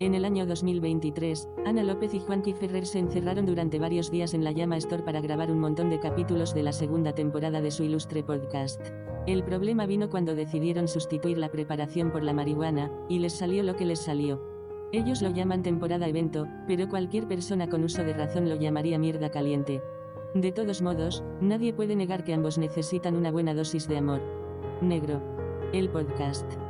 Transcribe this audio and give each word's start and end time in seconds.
En 0.00 0.14
el 0.14 0.24
año 0.24 0.46
2023, 0.46 1.48
Ana 1.66 1.82
López 1.82 2.14
y 2.14 2.20
Juanqui 2.20 2.52
Ferrer 2.52 2.86
se 2.86 3.00
encerraron 3.00 3.46
durante 3.46 3.80
varios 3.80 4.12
días 4.12 4.32
en 4.32 4.44
la 4.44 4.52
Llama 4.52 4.76
Store 4.76 5.02
para 5.02 5.20
grabar 5.20 5.50
un 5.50 5.58
montón 5.58 5.90
de 5.90 5.98
capítulos 5.98 6.54
de 6.54 6.62
la 6.62 6.72
segunda 6.72 7.16
temporada 7.16 7.60
de 7.60 7.72
su 7.72 7.82
ilustre 7.82 8.22
podcast. 8.22 8.80
El 9.26 9.42
problema 9.42 9.86
vino 9.86 10.08
cuando 10.08 10.36
decidieron 10.36 10.86
sustituir 10.86 11.36
la 11.36 11.50
preparación 11.50 12.12
por 12.12 12.22
la 12.22 12.32
marihuana, 12.32 12.92
y 13.08 13.18
les 13.18 13.32
salió 13.32 13.64
lo 13.64 13.74
que 13.74 13.86
les 13.86 13.98
salió. 13.98 14.40
Ellos 14.92 15.20
lo 15.20 15.30
llaman 15.30 15.64
temporada 15.64 16.06
evento, 16.06 16.46
pero 16.68 16.88
cualquier 16.88 17.26
persona 17.26 17.68
con 17.68 17.82
uso 17.82 18.04
de 18.04 18.14
razón 18.14 18.48
lo 18.48 18.54
llamaría 18.54 19.00
mierda 19.00 19.32
caliente. 19.32 19.82
De 20.32 20.52
todos 20.52 20.80
modos, 20.80 21.24
nadie 21.40 21.72
puede 21.72 21.96
negar 21.96 22.22
que 22.22 22.34
ambos 22.34 22.56
necesitan 22.56 23.16
una 23.16 23.32
buena 23.32 23.52
dosis 23.52 23.88
de 23.88 23.96
amor. 23.96 24.20
Negro. 24.80 25.20
El 25.72 25.88
podcast. 25.88 26.67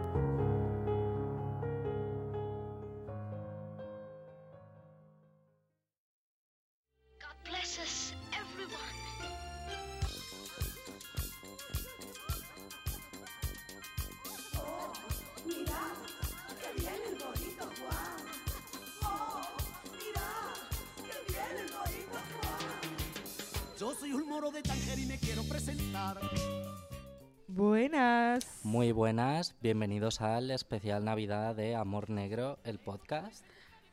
Yo 23.78 23.94
soy 23.94 24.12
un 24.12 24.28
moro 24.28 24.50
de 24.50 24.60
Tánger 24.60 24.98
y 24.98 25.06
me 25.06 25.18
quiero 25.18 25.44
presentar. 25.44 26.18
Buenas. 27.46 28.60
Muy 28.64 28.90
buenas, 28.90 29.54
bienvenidos 29.62 30.20
al 30.20 30.50
especial 30.50 31.04
Navidad 31.04 31.54
de 31.54 31.76
Amor 31.76 32.10
Negro, 32.10 32.58
el 32.64 32.80
podcast. 32.80 33.44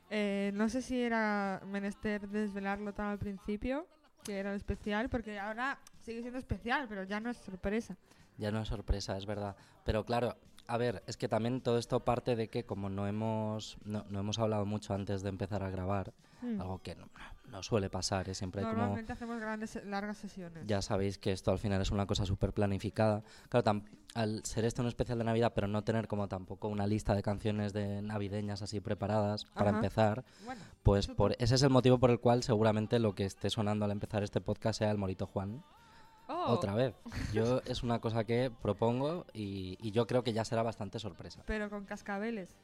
Eh, 0.10 0.52
no 0.56 0.70
sé 0.70 0.82
si 0.82 1.02
era 1.02 1.62
menester 1.66 2.28
desvelarlo 2.30 2.94
tan 2.94 3.08
al 3.08 3.20
principio, 3.20 3.86
que 4.26 4.38
era 4.40 4.54
especial, 4.56 5.08
porque 5.10 5.40
ahora 5.40 5.78
sigue 6.02 6.22
siendo 6.22 6.40
especial, 6.40 6.88
pero 6.90 7.04
ya 7.04 7.20
no 7.20 7.30
es 7.30 7.38
sorpresa. 7.38 7.96
Ya 8.38 8.52
no 8.52 8.62
es 8.62 8.68
sorpresa, 8.68 9.18
es 9.18 9.26
verdad. 9.26 9.56
Pero 9.84 10.06
claro, 10.06 10.36
a 10.68 10.78
ver, 10.78 11.04
es 11.08 11.16
que 11.18 11.28
también 11.30 11.62
todo 11.62 11.78
esto 11.78 12.04
parte 12.04 12.36
de 12.36 12.50
que 12.50 12.66
como 12.66 12.90
no 12.90 13.08
hemos, 13.08 13.78
no, 13.86 14.06
no 14.10 14.20
hemos 14.20 14.40
hablado 14.40 14.66
mucho 14.66 14.94
antes 14.94 15.22
de 15.22 15.30
empezar 15.30 15.64
a 15.64 15.70
grabar, 15.70 16.14
Hmm. 16.42 16.60
algo 16.60 16.80
que 16.80 16.96
no, 16.96 17.08
no 17.50 17.64
suele 17.64 17.90
pasar, 17.90 18.28
es 18.28 18.38
siempre 18.38 18.60
hay 18.62 18.66
como... 18.68 18.78
Normalmente 18.78 19.14
hacemos 19.14 19.40
grandes, 19.40 19.80
largas 19.86 20.18
sesiones. 20.18 20.68
Ya 20.68 20.82
sabéis 20.82 21.18
que 21.18 21.32
esto 21.32 21.50
al 21.50 21.60
final 21.60 21.82
es 21.82 21.92
una 21.92 22.06
cosa 22.06 22.26
súper 22.26 22.52
planificada. 22.52 23.24
Claro, 23.48 23.64
tam- 23.64 23.86
al 24.16 24.44
ser 24.44 24.66
esto 24.66 24.82
un 24.82 24.90
especial 24.90 25.18
de 25.18 25.24
Navidad, 25.24 25.54
pero 25.56 25.68
no 25.68 25.84
tener 25.86 26.08
como 26.10 26.28
tampoco 26.28 26.68
una 26.68 26.88
lista 26.88 27.16
de 27.16 27.24
canciones 27.24 27.72
de 27.72 28.02
navideñas 28.02 28.62
así 28.62 28.82
preparadas 28.82 29.46
para 29.46 29.70
empezar, 29.72 30.26
Bueno, 30.46 30.62
pues 30.84 31.08
por, 31.08 31.36
ese 31.40 31.56
es 31.56 31.64
el 31.64 31.70
motivo 31.70 32.00
por 32.00 32.12
el 32.12 32.20
cual 32.20 32.44
seguramente 32.44 33.00
lo 33.00 33.16
que 33.16 33.24
esté 33.26 33.50
sonando 33.50 33.86
al 33.86 33.92
empezar 33.92 34.22
este 34.22 34.42
podcast 34.42 34.80
sea 34.80 34.92
el 34.92 34.98
Morito 34.98 35.26
Juan. 35.26 35.64
Oh, 36.28 36.54
Otra 36.54 36.76
vez. 36.76 36.96
Yo 37.34 37.62
es 37.66 37.84
una 37.84 38.00
cosa 38.00 38.24
que 38.24 38.52
propongo 38.62 39.26
y, 39.34 39.78
y 39.82 39.92
yo 39.92 40.08
creo 40.08 40.24
que 40.24 40.34
ya 40.34 40.46
será 40.46 40.64
bastante 40.64 41.00
sorpresa. 41.00 41.44
Pero 41.46 41.70
con 41.70 41.86
cascabeles, 41.86 42.56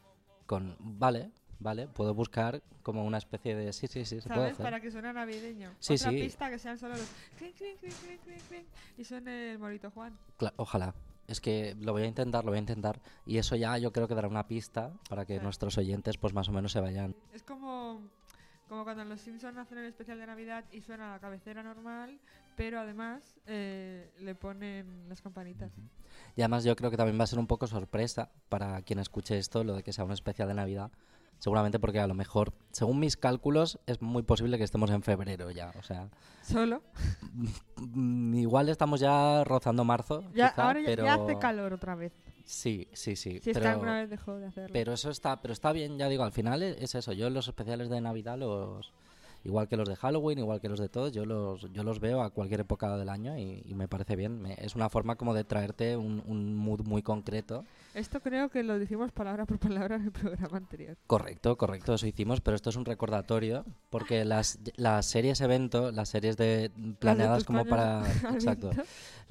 Con, 0.46 0.76
vale, 0.80 1.32
vale, 1.60 1.88
puedo 1.88 2.14
buscar 2.14 2.62
como 2.84 3.06
una 3.06 3.18
especie 3.20 3.56
de... 3.56 3.72
Sí, 3.74 3.88
sí, 3.88 4.06
sí, 4.06 4.20
se 4.22 4.28
puede 4.28 4.40
¿sabes? 4.40 4.54
hacer. 4.54 4.64
Para 4.64 4.80
que 4.82 4.92
suene 4.92 5.14
navideño. 5.14 5.72
Sí, 5.80 5.94
Otra 5.94 6.10
sí. 6.10 6.16
pista 6.22 6.50
que 6.50 6.60
sean 6.60 6.78
solo 6.78 6.96
los 6.96 7.08
clink, 7.38 7.56
clink, 7.56 7.80
clink, 7.80 8.22
clink, 8.50 8.66
y 8.98 9.04
suene 9.04 9.52
el 9.54 9.60
morito 9.60 9.90
Juan. 9.92 10.18
Cla- 10.38 10.54
ojalá. 10.58 10.94
Es 11.28 11.40
que 11.40 11.76
lo 11.80 11.94
voy 11.94 12.02
a 12.04 12.08
intentar, 12.08 12.44
lo 12.44 12.52
voy 12.52 12.58
a 12.58 12.62
intentar. 12.62 13.00
Y 13.26 13.38
eso 13.38 13.56
ya 13.56 13.78
yo 13.78 13.94
creo 13.94 14.08
que 14.08 14.16
dará 14.16 14.28
una 14.28 14.48
pista 14.48 14.92
para 15.08 15.24
que 15.26 15.38
Sí. 15.38 15.44
nuestros 15.44 15.78
oyentes 15.78 16.18
pues 16.18 16.34
más 16.34 16.50
o 16.50 16.52
menos 16.52 16.74
se 16.74 16.82
vayan. 16.82 17.16
Es 17.32 17.44
como, 17.44 18.02
como 18.68 18.84
cuando 18.84 19.04
en 19.04 19.10
Los 19.10 19.22
Simpsons 19.22 19.58
hacen 19.58 19.78
el 19.78 19.86
especial 19.86 20.20
de 20.20 20.26
Navidad 20.28 20.66
y 20.74 20.82
suena 20.82 21.12
la 21.14 21.20
cabecera 21.20 21.64
normal, 21.64 22.20
pero 22.56 22.80
además 22.80 23.36
eh, 23.46 24.12
le 24.20 24.36
ponen 24.36 25.08
las 25.10 25.22
campanitas. 25.22 25.72
Y 26.36 26.42
además 26.42 26.64
yo 26.64 26.76
creo 26.76 26.92
que 26.92 26.98
también 26.98 27.20
va 27.20 27.24
a 27.24 27.28
ser 27.28 27.40
un 27.40 27.48
poco 27.48 27.68
sorpresa 27.68 28.32
para 28.50 28.82
quien 28.82 29.00
escuche 29.00 29.38
esto, 29.38 29.64
lo 29.64 29.76
de 29.76 29.84
que 29.84 29.94
sea 29.94 30.04
un 30.04 30.12
especial 30.12 30.48
de 30.48 30.54
Navidad. 30.54 30.92
Seguramente 31.40 31.80
porque 31.80 32.00
a 32.00 32.06
lo 32.06 32.14
mejor, 32.14 32.54
según 32.72 33.00
mis 33.00 33.18
cálculos, 33.18 33.80
es 33.88 34.00
muy 34.00 34.22
posible 34.22 34.60
que 34.60 34.64
estemos 34.64 34.92
en 34.92 35.02
febrero 35.02 35.50
ya. 35.50 35.72
O 35.80 35.82
sea, 35.82 36.08
Solo. 36.44 36.84
mm, 37.78 38.36
igual 38.36 38.70
estamos 38.70 39.00
ya 39.00 39.44
rozando 39.44 39.84
marzo. 39.84 40.24
Ya, 40.36 40.52
quizá, 40.52 40.68
ahora 40.68 40.82
ya, 40.82 40.86
pero... 40.86 41.04
ya 41.04 41.14
hace 41.16 41.40
calor 41.40 41.74
otra 41.74 41.96
vez. 41.96 42.14
Sí, 42.46 42.88
sí, 42.94 43.16
sí. 43.16 43.32
Si 43.32 43.38
es 43.38 43.44
que 43.44 43.54
pero... 43.54 43.70
alguna 43.70 44.02
vez 44.02 44.10
dejó 44.12 44.36
de 44.36 44.46
hacerlo. 44.46 44.70
Pero 44.72 44.94
eso 44.94 45.10
está, 45.10 45.42
pero 45.42 45.52
está 45.52 45.72
bien, 45.72 45.98
ya 45.98 46.10
digo, 46.10 46.24
al 46.24 46.32
final 46.32 46.62
es, 46.62 46.78
es 46.80 46.94
eso. 46.94 47.12
Yo 47.12 47.28
los 47.32 47.48
especiales 47.48 47.90
de 47.90 48.02
Navidad 48.02 48.38
los 48.38 48.94
igual 49.44 49.68
que 49.68 49.78
los 49.78 49.88
de 49.90 49.96
Halloween, 49.96 50.40
igual 50.40 50.60
que 50.62 50.70
los 50.70 50.80
de 50.80 50.90
todos, 50.90 51.12
yo 51.12 51.26
los 51.26 51.62
yo 51.72 51.84
los 51.84 52.00
veo 52.00 52.22
a 52.22 52.30
cualquier 52.30 52.62
época 52.62 52.96
del 52.98 53.10
año 53.10 53.38
y, 53.38 53.64
y 53.66 53.74
me 53.76 53.88
parece 53.88 54.16
bien. 54.16 54.42
Me- 54.42 54.56
es 54.60 54.76
una 54.76 54.90
forma 54.90 55.16
como 55.16 55.34
de 55.34 55.44
traerte 55.44 55.98
un, 55.98 56.24
un 56.28 56.56
mood 56.56 56.82
muy 56.82 57.02
concreto. 57.02 57.66
Esto 57.94 58.20
creo 58.22 58.50
que 58.50 58.64
lo 58.64 58.80
dijimos 58.80 59.12
palabra 59.12 59.46
por 59.46 59.60
palabra 59.60 59.98
en 59.98 60.04
el 60.04 60.12
programa 60.12 60.58
anterior. 60.58 60.98
Correcto, 61.08 61.58
correcto, 61.58 61.94
eso 61.94 62.08
hicimos, 62.08 62.40
pero 62.42 62.56
esto 62.56 62.70
es 62.70 62.76
un 62.76 62.86
recordatorio 62.86 63.66
porque 63.90 64.24
las, 64.26 64.60
las 64.78 65.06
series 65.06 65.42
evento, 65.42 65.92
las 65.92 66.10
series 66.10 66.38
de 66.38 66.72
planeadas 67.00 67.44
como 67.44 67.66
para 67.66 68.04
exacto. 68.34 68.72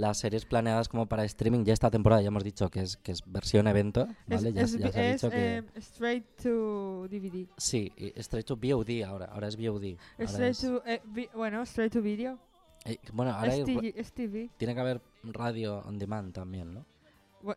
Las 0.00 0.18
series 0.18 0.44
planeadas 0.46 0.88
como 0.88 1.06
para 1.06 1.24
streaming 1.24 1.64
ya 1.64 1.72
esta 1.74 1.90
temporada 1.90 2.22
ya 2.22 2.28
hemos 2.28 2.42
dicho 2.42 2.68
que 2.70 2.80
es 2.80 2.96
que 2.96 3.12
es 3.12 3.22
versión 3.26 3.66
evento, 3.68 4.08
Es, 4.28 4.42
¿vale? 4.42 4.52
ya, 4.52 4.62
es 4.62 4.72
ya 4.78 4.86
vi- 4.86 4.92
se 4.92 4.98
ha 5.00 5.06
es, 5.10 5.12
dicho 5.20 5.30
que 5.30 5.56
eh, 5.58 5.64
straight 5.76 6.24
to 6.42 7.06
DVD. 7.08 7.46
Sí, 7.58 7.92
straight 8.16 8.46
to 8.46 8.56
VOD 8.56 9.04
ahora, 9.04 9.26
ahora 9.26 9.48
es 9.48 9.56
VOD. 9.56 9.96
Straight 10.18 10.50
es- 10.52 10.60
to, 10.60 10.82
eh, 10.86 11.02
vi- 11.04 11.28
bueno, 11.34 11.62
straight 11.62 11.92
to 11.92 12.00
video. 12.00 12.38
eh, 12.86 12.98
bueno, 13.12 13.32
ahora 13.32 13.52
hay 13.52 13.60
STV. 13.94 14.50
tiene 14.56 14.74
que 14.74 14.80
haber 14.80 15.02
radio 15.22 15.80
on 15.84 15.98
demand 15.98 16.32
también, 16.32 16.72
¿no? 16.72 16.86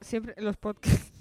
Siempre 0.01 0.33
los 0.37 0.57
podcasts. 0.57 1.12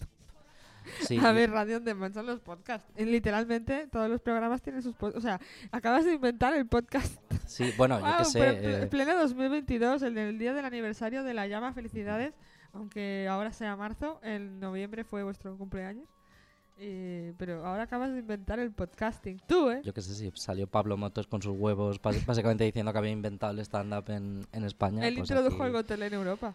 Sí, 1.01 1.19
A 1.19 1.33
ver, 1.33 1.51
Radio 1.51 1.77
on 1.79 1.85
Demand 1.85 2.13
son 2.15 2.27
los 2.27 2.41
podcasts. 2.41 2.91
Y 2.99 3.05
literalmente 3.05 3.87
todos 3.91 4.09
los 4.09 4.21
programas 4.21 4.63
tienen 4.63 4.83
sus 4.83 4.95
podcasts. 4.95 5.19
O 5.19 5.21
sea, 5.21 5.41
acabas 5.71 6.05
de 6.05 6.15
inventar 6.15 6.55
el 6.55 6.67
podcast. 6.67 7.21
sí, 7.47 7.73
bueno, 7.77 7.97
yo 7.99 8.01
Guau, 8.07 8.19
qué 8.19 8.25
sé. 8.25 8.39
ple- 8.41 8.83
eh, 8.85 8.87
pleno 8.87 9.17
2022, 9.19 10.03
el 10.03 10.39
día 10.39 10.53
del 10.55 10.65
aniversario 10.65 11.23
de 11.25 11.35
la 11.35 11.47
llama. 11.47 11.73
Felicidades. 11.73 12.35
Aunque 12.75 13.29
ahora 13.31 13.53
sea 13.53 13.77
marzo, 13.77 14.19
en 14.23 14.59
noviembre 14.59 15.05
fue 15.05 15.23
vuestro 15.23 15.57
cumpleaños. 15.59 16.09
Eh, 16.79 17.35
pero 17.37 17.65
ahora 17.67 17.83
acabas 17.85 18.11
de 18.13 18.19
inventar 18.21 18.59
el 18.59 18.73
podcasting. 18.73 19.41
Tú, 19.47 19.71
¿eh? 19.71 19.83
yo 19.85 19.93
qué 19.93 20.01
sé 20.01 20.15
si 20.15 20.33
salió 20.35 20.67
Pablo 20.67 20.97
Motos 20.97 21.27
con 21.27 21.41
sus 21.43 21.55
huevos, 21.57 22.01
básicamente 22.27 22.65
diciendo 22.65 22.91
que 22.93 22.99
había 22.99 23.11
inventado 23.11 23.53
el 23.53 23.59
stand-up 23.61 24.05
en, 24.09 24.47
en 24.53 24.65
España. 24.65 25.07
Él 25.07 25.17
pues 25.19 25.31
introdujo 25.31 25.57
aquí- 25.63 25.67
el 25.67 25.73
Gotel 25.73 26.03
en 26.03 26.15
Europa. 26.15 26.55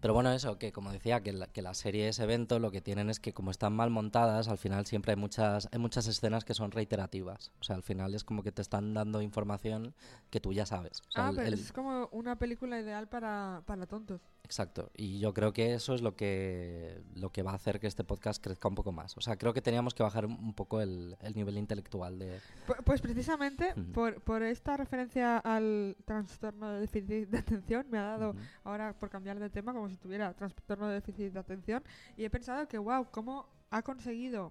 Pero 0.00 0.14
bueno, 0.14 0.30
eso, 0.32 0.58
que 0.58 0.72
como 0.72 0.92
decía, 0.92 1.22
que, 1.22 1.32
la- 1.32 1.46
que 1.48 1.60
las 1.62 1.78
series 1.78 2.18
evento 2.20 2.58
lo 2.58 2.70
que 2.70 2.80
tienen 2.80 3.10
es 3.10 3.18
que 3.20 3.32
como 3.32 3.50
están 3.50 3.72
mal 3.74 3.90
montadas, 3.90 4.48
al 4.48 4.58
final 4.58 4.86
siempre 4.86 5.12
hay 5.12 5.16
muchas, 5.16 5.68
hay 5.72 5.78
muchas 5.78 6.06
escenas 6.06 6.44
que 6.44 6.54
son 6.54 6.70
reiterativas. 6.70 7.52
O 7.60 7.64
sea, 7.64 7.76
al 7.76 7.82
final 7.82 8.14
es 8.14 8.22
como 8.24 8.42
que 8.42 8.52
te 8.52 8.62
están 8.62 8.94
dando 8.94 9.20
información 9.22 9.94
que 10.30 10.40
tú 10.40 10.52
ya 10.52 10.66
sabes. 10.66 11.00
O 11.08 11.10
sea, 11.10 11.26
ah, 11.26 11.30
el- 11.30 11.36
pero 11.36 11.48
el- 11.48 11.54
es 11.54 11.72
como 11.72 12.08
una 12.12 12.36
película 12.36 12.78
ideal 12.80 13.08
para, 13.08 13.62
para 13.66 13.86
tontos. 13.86 14.20
Exacto, 14.44 14.90
y 14.96 15.18
yo 15.18 15.34
creo 15.34 15.52
que 15.52 15.74
eso 15.74 15.94
es 15.94 16.00
lo 16.00 16.16
que, 16.16 17.02
lo 17.14 17.30
que 17.30 17.42
va 17.42 17.50
a 17.52 17.54
hacer 17.56 17.78
que 17.80 17.86
este 17.86 18.02
podcast 18.02 18.42
crezca 18.42 18.66
un 18.68 18.74
poco 18.74 18.92
más. 18.92 19.14
O 19.18 19.20
sea, 19.20 19.36
creo 19.36 19.52
que 19.52 19.60
teníamos 19.60 19.92
que 19.92 20.02
bajar 20.02 20.24
un- 20.24 20.54
poco 20.54 20.80
el, 20.80 21.18
el 21.20 21.34
nivel 21.34 21.58
intelectual 21.58 22.18
de... 22.18 22.38
Pu- 22.66 22.82
Pues 22.82 23.02
precisamente 23.02 23.74
por, 23.92 24.22
por 24.22 24.42
esta 24.42 24.76
referencia 24.78 25.36
al 25.38 25.96
trastorno 26.06 26.70
de 26.72 26.80
déficit 26.80 27.28
de 27.28 27.38
atención 27.38 27.86
me 27.90 27.98
ha 27.98 28.04
dado 28.04 28.34
ahora 28.64 28.94
por 28.98 29.10
cambiar 29.10 29.38
de 29.38 29.50
tema 29.50 29.74
como 29.74 29.88
si 29.90 29.96
tuviera 29.96 30.32
trastorno 30.32 30.88
de 30.88 30.94
déficit 30.94 31.32
de 31.34 31.38
atención 31.40 31.84
y 32.16 32.24
he 32.24 32.30
pensado 32.30 32.66
que 32.68 32.78
wow, 32.78 33.06
cómo 33.10 33.46
ha 33.70 33.82
conseguido 33.82 34.50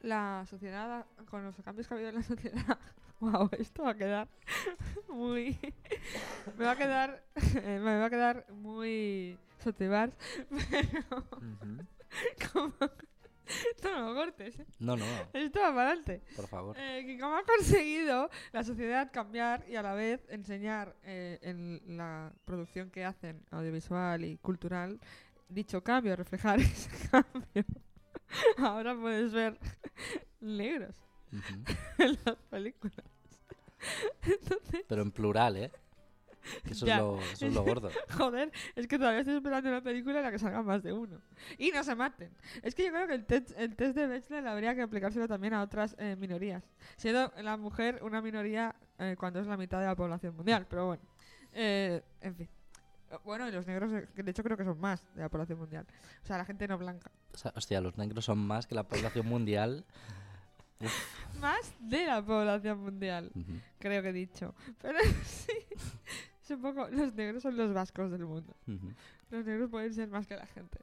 la 0.00 0.46
sociedad 0.48 1.04
con 1.28 1.44
los 1.44 1.54
cambios 1.56 1.86
que 1.86 1.92
ha 1.92 1.96
habido 1.96 2.08
en 2.10 2.16
la 2.16 2.22
sociedad 2.34 2.78
Wow, 3.20 3.50
esto 3.58 3.82
va 3.82 3.90
a 3.90 3.94
quedar 3.96 4.28
muy. 5.08 5.58
me 6.56 6.64
va 6.64 6.72
a 6.72 6.76
quedar. 6.76 7.24
me 7.64 7.98
va 7.98 8.04
a 8.06 8.10
quedar 8.10 8.46
muy. 8.52 9.36
Sotibars, 9.58 10.14
pero. 10.48 11.24
Como- 12.52 12.74
Esto 13.74 13.90
no 13.92 14.08
lo 14.08 14.14
cortes, 14.14 14.58
¿eh? 14.60 14.66
No, 14.78 14.94
no, 14.96 15.04
Esto 15.32 15.60
va 15.60 15.68
para 15.74 15.88
adelante. 15.88 16.22
por 16.36 16.46
favor. 16.46 16.76
Eh, 16.78 17.02
que 17.06 17.18
cómo 17.18 17.34
ha 17.34 17.42
conseguido 17.44 18.28
la 18.52 18.62
sociedad 18.62 19.10
cambiar 19.10 19.64
y 19.68 19.74
a 19.76 19.82
la 19.82 19.94
vez 19.94 20.20
enseñar 20.28 20.94
eh, 21.02 21.38
en 21.42 21.96
la 21.96 22.30
producción 22.44 22.90
que 22.90 23.04
hacen 23.06 23.42
audiovisual 23.50 24.24
y 24.24 24.36
cultural 24.36 25.00
dicho 25.48 25.82
cambio, 25.82 26.14
reflejar 26.14 26.60
ese 26.60 26.90
cambio. 27.10 27.64
Ahora 28.58 28.94
puedes 28.94 29.32
ver 29.32 29.58
negros 30.40 30.94
Ujú. 31.32 32.02
en 32.02 32.18
las 32.24 32.36
películas. 32.50 33.04
Entonces, 34.22 34.84
Pero 34.88 35.02
en 35.02 35.10
plural, 35.12 35.56
¿eh? 35.56 35.70
Que 36.64 36.72
Eso, 36.72 36.86
es 36.86 36.96
lo, 36.96 37.20
eso 37.20 37.46
es 37.46 37.54
lo 37.54 37.62
gordo. 37.62 37.90
joder, 38.16 38.50
es 38.74 38.86
que 38.86 38.98
todavía 38.98 39.20
estoy 39.20 39.36
esperando 39.36 39.68
una 39.68 39.82
película 39.82 40.18
en 40.18 40.24
la 40.24 40.30
que 40.30 40.38
salga 40.38 40.62
más 40.62 40.82
de 40.82 40.92
uno. 40.92 41.20
Y 41.58 41.70
no 41.70 41.84
se 41.84 41.94
maten. 41.94 42.30
Es 42.62 42.74
que 42.74 42.84
yo 42.84 42.90
creo 42.90 43.06
que 43.06 43.14
el 43.14 43.24
test, 43.26 43.50
el 43.58 43.76
test 43.76 43.94
de 43.94 44.06
Bechdel 44.06 44.46
habría 44.46 44.74
que 44.74 44.82
aplicárselo 44.82 45.28
también 45.28 45.52
a 45.52 45.62
otras 45.62 45.94
eh, 45.98 46.16
minorías. 46.16 46.64
Siendo 46.96 47.32
la 47.42 47.56
mujer 47.58 48.00
una 48.02 48.22
minoría 48.22 48.74
eh, 48.98 49.16
cuando 49.18 49.40
es 49.40 49.46
la 49.46 49.56
mitad 49.56 49.80
de 49.80 49.86
la 49.86 49.96
población 49.96 50.34
mundial. 50.36 50.66
Pero 50.70 50.86
bueno, 50.86 51.02
eh, 51.52 52.02
en 52.22 52.34
fin. 52.34 52.48
Bueno, 53.24 53.48
y 53.48 53.52
los 53.52 53.66
negros, 53.66 53.90
eh, 53.92 54.08
de 54.14 54.30
hecho 54.30 54.42
creo 54.42 54.56
que 54.56 54.64
son 54.64 54.78
más 54.80 55.04
de 55.14 55.22
la 55.22 55.28
población 55.28 55.58
mundial. 55.58 55.86
O 56.22 56.26
sea, 56.26 56.38
la 56.38 56.44
gente 56.44 56.68
no 56.68 56.78
blanca. 56.78 57.10
O 57.34 57.38
sea, 57.38 57.52
hostia, 57.56 57.80
los 57.80 57.96
negros 57.96 58.24
son 58.24 58.38
más 58.38 58.66
que 58.66 58.74
la 58.74 58.84
población 58.84 59.26
mundial. 59.26 59.84
Más 61.40 61.72
de 61.80 62.06
la 62.06 62.24
población 62.24 62.80
mundial, 62.80 63.30
creo 63.78 64.02
que 64.02 64.08
he 64.08 64.12
dicho. 64.12 64.54
Pero 64.80 64.98
sí, 65.24 65.52
es 66.42 66.50
un 66.50 66.62
poco... 66.62 66.88
Los 66.88 67.14
negros 67.14 67.42
son 67.42 67.56
los 67.56 67.72
vascos 67.72 68.10
del 68.10 68.24
mundo. 68.24 68.54
Los 69.30 69.44
negros 69.44 69.70
pueden 69.70 69.94
ser 69.94 70.08
más 70.08 70.26
que 70.26 70.36
la 70.36 70.46
gente. 70.46 70.78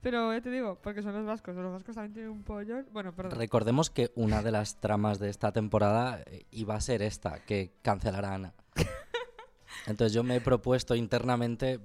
Pero 0.00 0.32
ya 0.32 0.40
te 0.40 0.50
digo, 0.50 0.78
porque 0.82 1.02
son 1.02 1.14
los 1.14 1.26
vascos. 1.26 1.54
Los 1.54 1.72
vascos 1.72 1.94
también 1.94 2.14
tienen 2.14 2.30
un 2.32 2.42
pollo. 2.42 2.82
Bueno, 2.92 3.14
perdón. 3.14 3.38
Recordemos 3.38 3.90
que 3.90 4.10
una 4.14 4.42
de 4.42 4.50
las 4.50 4.80
tramas 4.80 5.18
de 5.18 5.28
esta 5.28 5.52
temporada 5.52 6.22
eh, 6.26 6.46
iba 6.50 6.74
a 6.74 6.80
ser 6.80 7.02
esta, 7.02 7.44
que 7.44 7.72
cancelara 7.82 8.28
a 8.32 8.34
Ana. 8.34 8.54
Entonces 9.86 10.12
yo 10.12 10.22
me 10.22 10.36
he 10.36 10.40
propuesto 10.40 10.94
internamente 10.94 11.80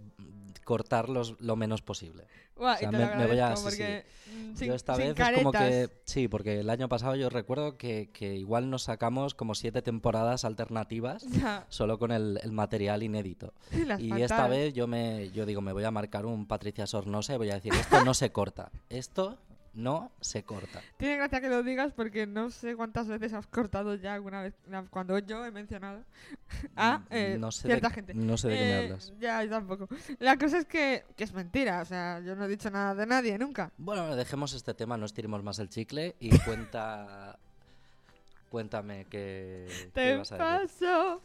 cortarlos 0.66 1.36
lo 1.40 1.56
menos 1.56 1.82
posible. 1.82 2.28
Buah, 2.58 2.74
o 2.74 2.78
sea, 2.78 2.88
y 2.90 2.92
te 2.92 2.98
me- 2.98 3.06
lo 3.06 3.16
me 3.16 3.28
voy 3.28 3.40
a- 3.40 3.56
sí, 3.56 3.84
mm, 3.84 4.56
sin, 4.56 4.68
yo 4.68 4.74
esta 4.76 4.96
vez 4.98 5.18
es 5.18 5.30
como 5.38 5.52
que... 5.52 5.90
Sí, 6.06 6.28
porque 6.28 6.60
el 6.62 6.70
año 6.70 6.88
pasado 6.90 7.16
yo 7.16 7.30
recuerdo 7.30 7.78
que, 7.78 8.10
que 8.12 8.36
igual 8.36 8.70
nos 8.70 8.84
sacamos 8.84 9.34
como 9.36 9.56
siete 9.56 9.82
temporadas 9.82 10.44
alternativas 10.46 11.24
Ya, 11.32 11.66
solo 11.70 12.00
con 12.00 12.12
el, 12.12 12.40
el 12.44 12.52
material 12.52 13.04
inédito. 13.04 13.54
las 13.86 14.00
Y 14.02 14.12
esta 14.22 14.48
vez 14.48 14.74
yo 14.74 14.88
me 14.88 15.32
yo 15.32 15.46
digo, 15.46 15.62
me 15.62 15.72
voy 15.74 15.84
a 15.86 15.92
marcar 15.92 16.26
un 16.26 16.46
Patricia 16.48 16.88
Sornosa 16.88 17.34
y 17.34 17.38
voy 17.38 17.52
a 17.52 17.56
decir, 17.56 17.74
esto 17.74 18.04
no 18.04 18.14
se 18.14 18.32
corta. 18.32 18.72
Esto 18.90 19.38
no 19.76 20.12
se 20.22 20.44
corta. 20.44 20.82
Tiene 20.98 21.18
gracia 21.18 21.42
que 21.42 21.50
lo 21.50 21.62
digas 21.64 21.94
porque 21.94 22.26
no 22.26 22.50
sé 22.50 22.76
cuántas 22.76 23.08
veces 23.08 23.34
has 23.34 23.46
cortado 23.48 23.96
ya 23.96 24.14
alguna 24.14 24.42
vez 24.42 24.54
cuando 24.90 25.20
yo 25.20 25.46
he 25.46 25.52
mencionado 25.52 26.04
a 26.76 27.04
eh, 27.10 27.36
Mm, 27.38 27.42
no 27.42 27.52
sé 27.52 27.68
cierta 27.68 27.90
de, 27.90 27.94
gente. 27.96 28.14
No 28.14 28.38
sé 28.38 28.48
de 28.50 28.56
qué 28.56 28.62
me 28.64 28.70
Eh, 28.72 28.84
hablas. 28.86 29.14
Ya, 29.20 29.44
yo 29.44 29.50
tampoco. 29.50 29.88
La 30.20 30.38
cosa 30.38 30.58
es 30.60 30.66
que, 30.66 31.04
que 31.16 31.24
es 31.24 31.34
mentira. 31.34 31.82
O 31.82 31.86
sea, 31.86 32.20
yo 32.22 32.36
no 32.36 32.46
he 32.46 32.48
dicho 32.48 32.70
nada 32.70 32.96
de 32.96 33.06
nadie 33.06 33.38
nunca. 33.38 33.72
Bueno, 33.78 34.16
dejemos 34.16 34.54
este 34.54 34.74
tema, 34.74 34.98
no 34.98 35.06
estiremos 35.06 35.44
más 35.44 35.60
el 35.60 35.70
chicle 35.70 36.16
y 36.20 36.30
cuenta... 36.40 37.38
Cuéntame 38.56 39.06
qué, 39.10 39.66
qué 39.68 39.92
Te 39.94 40.18
paso. 40.38 41.22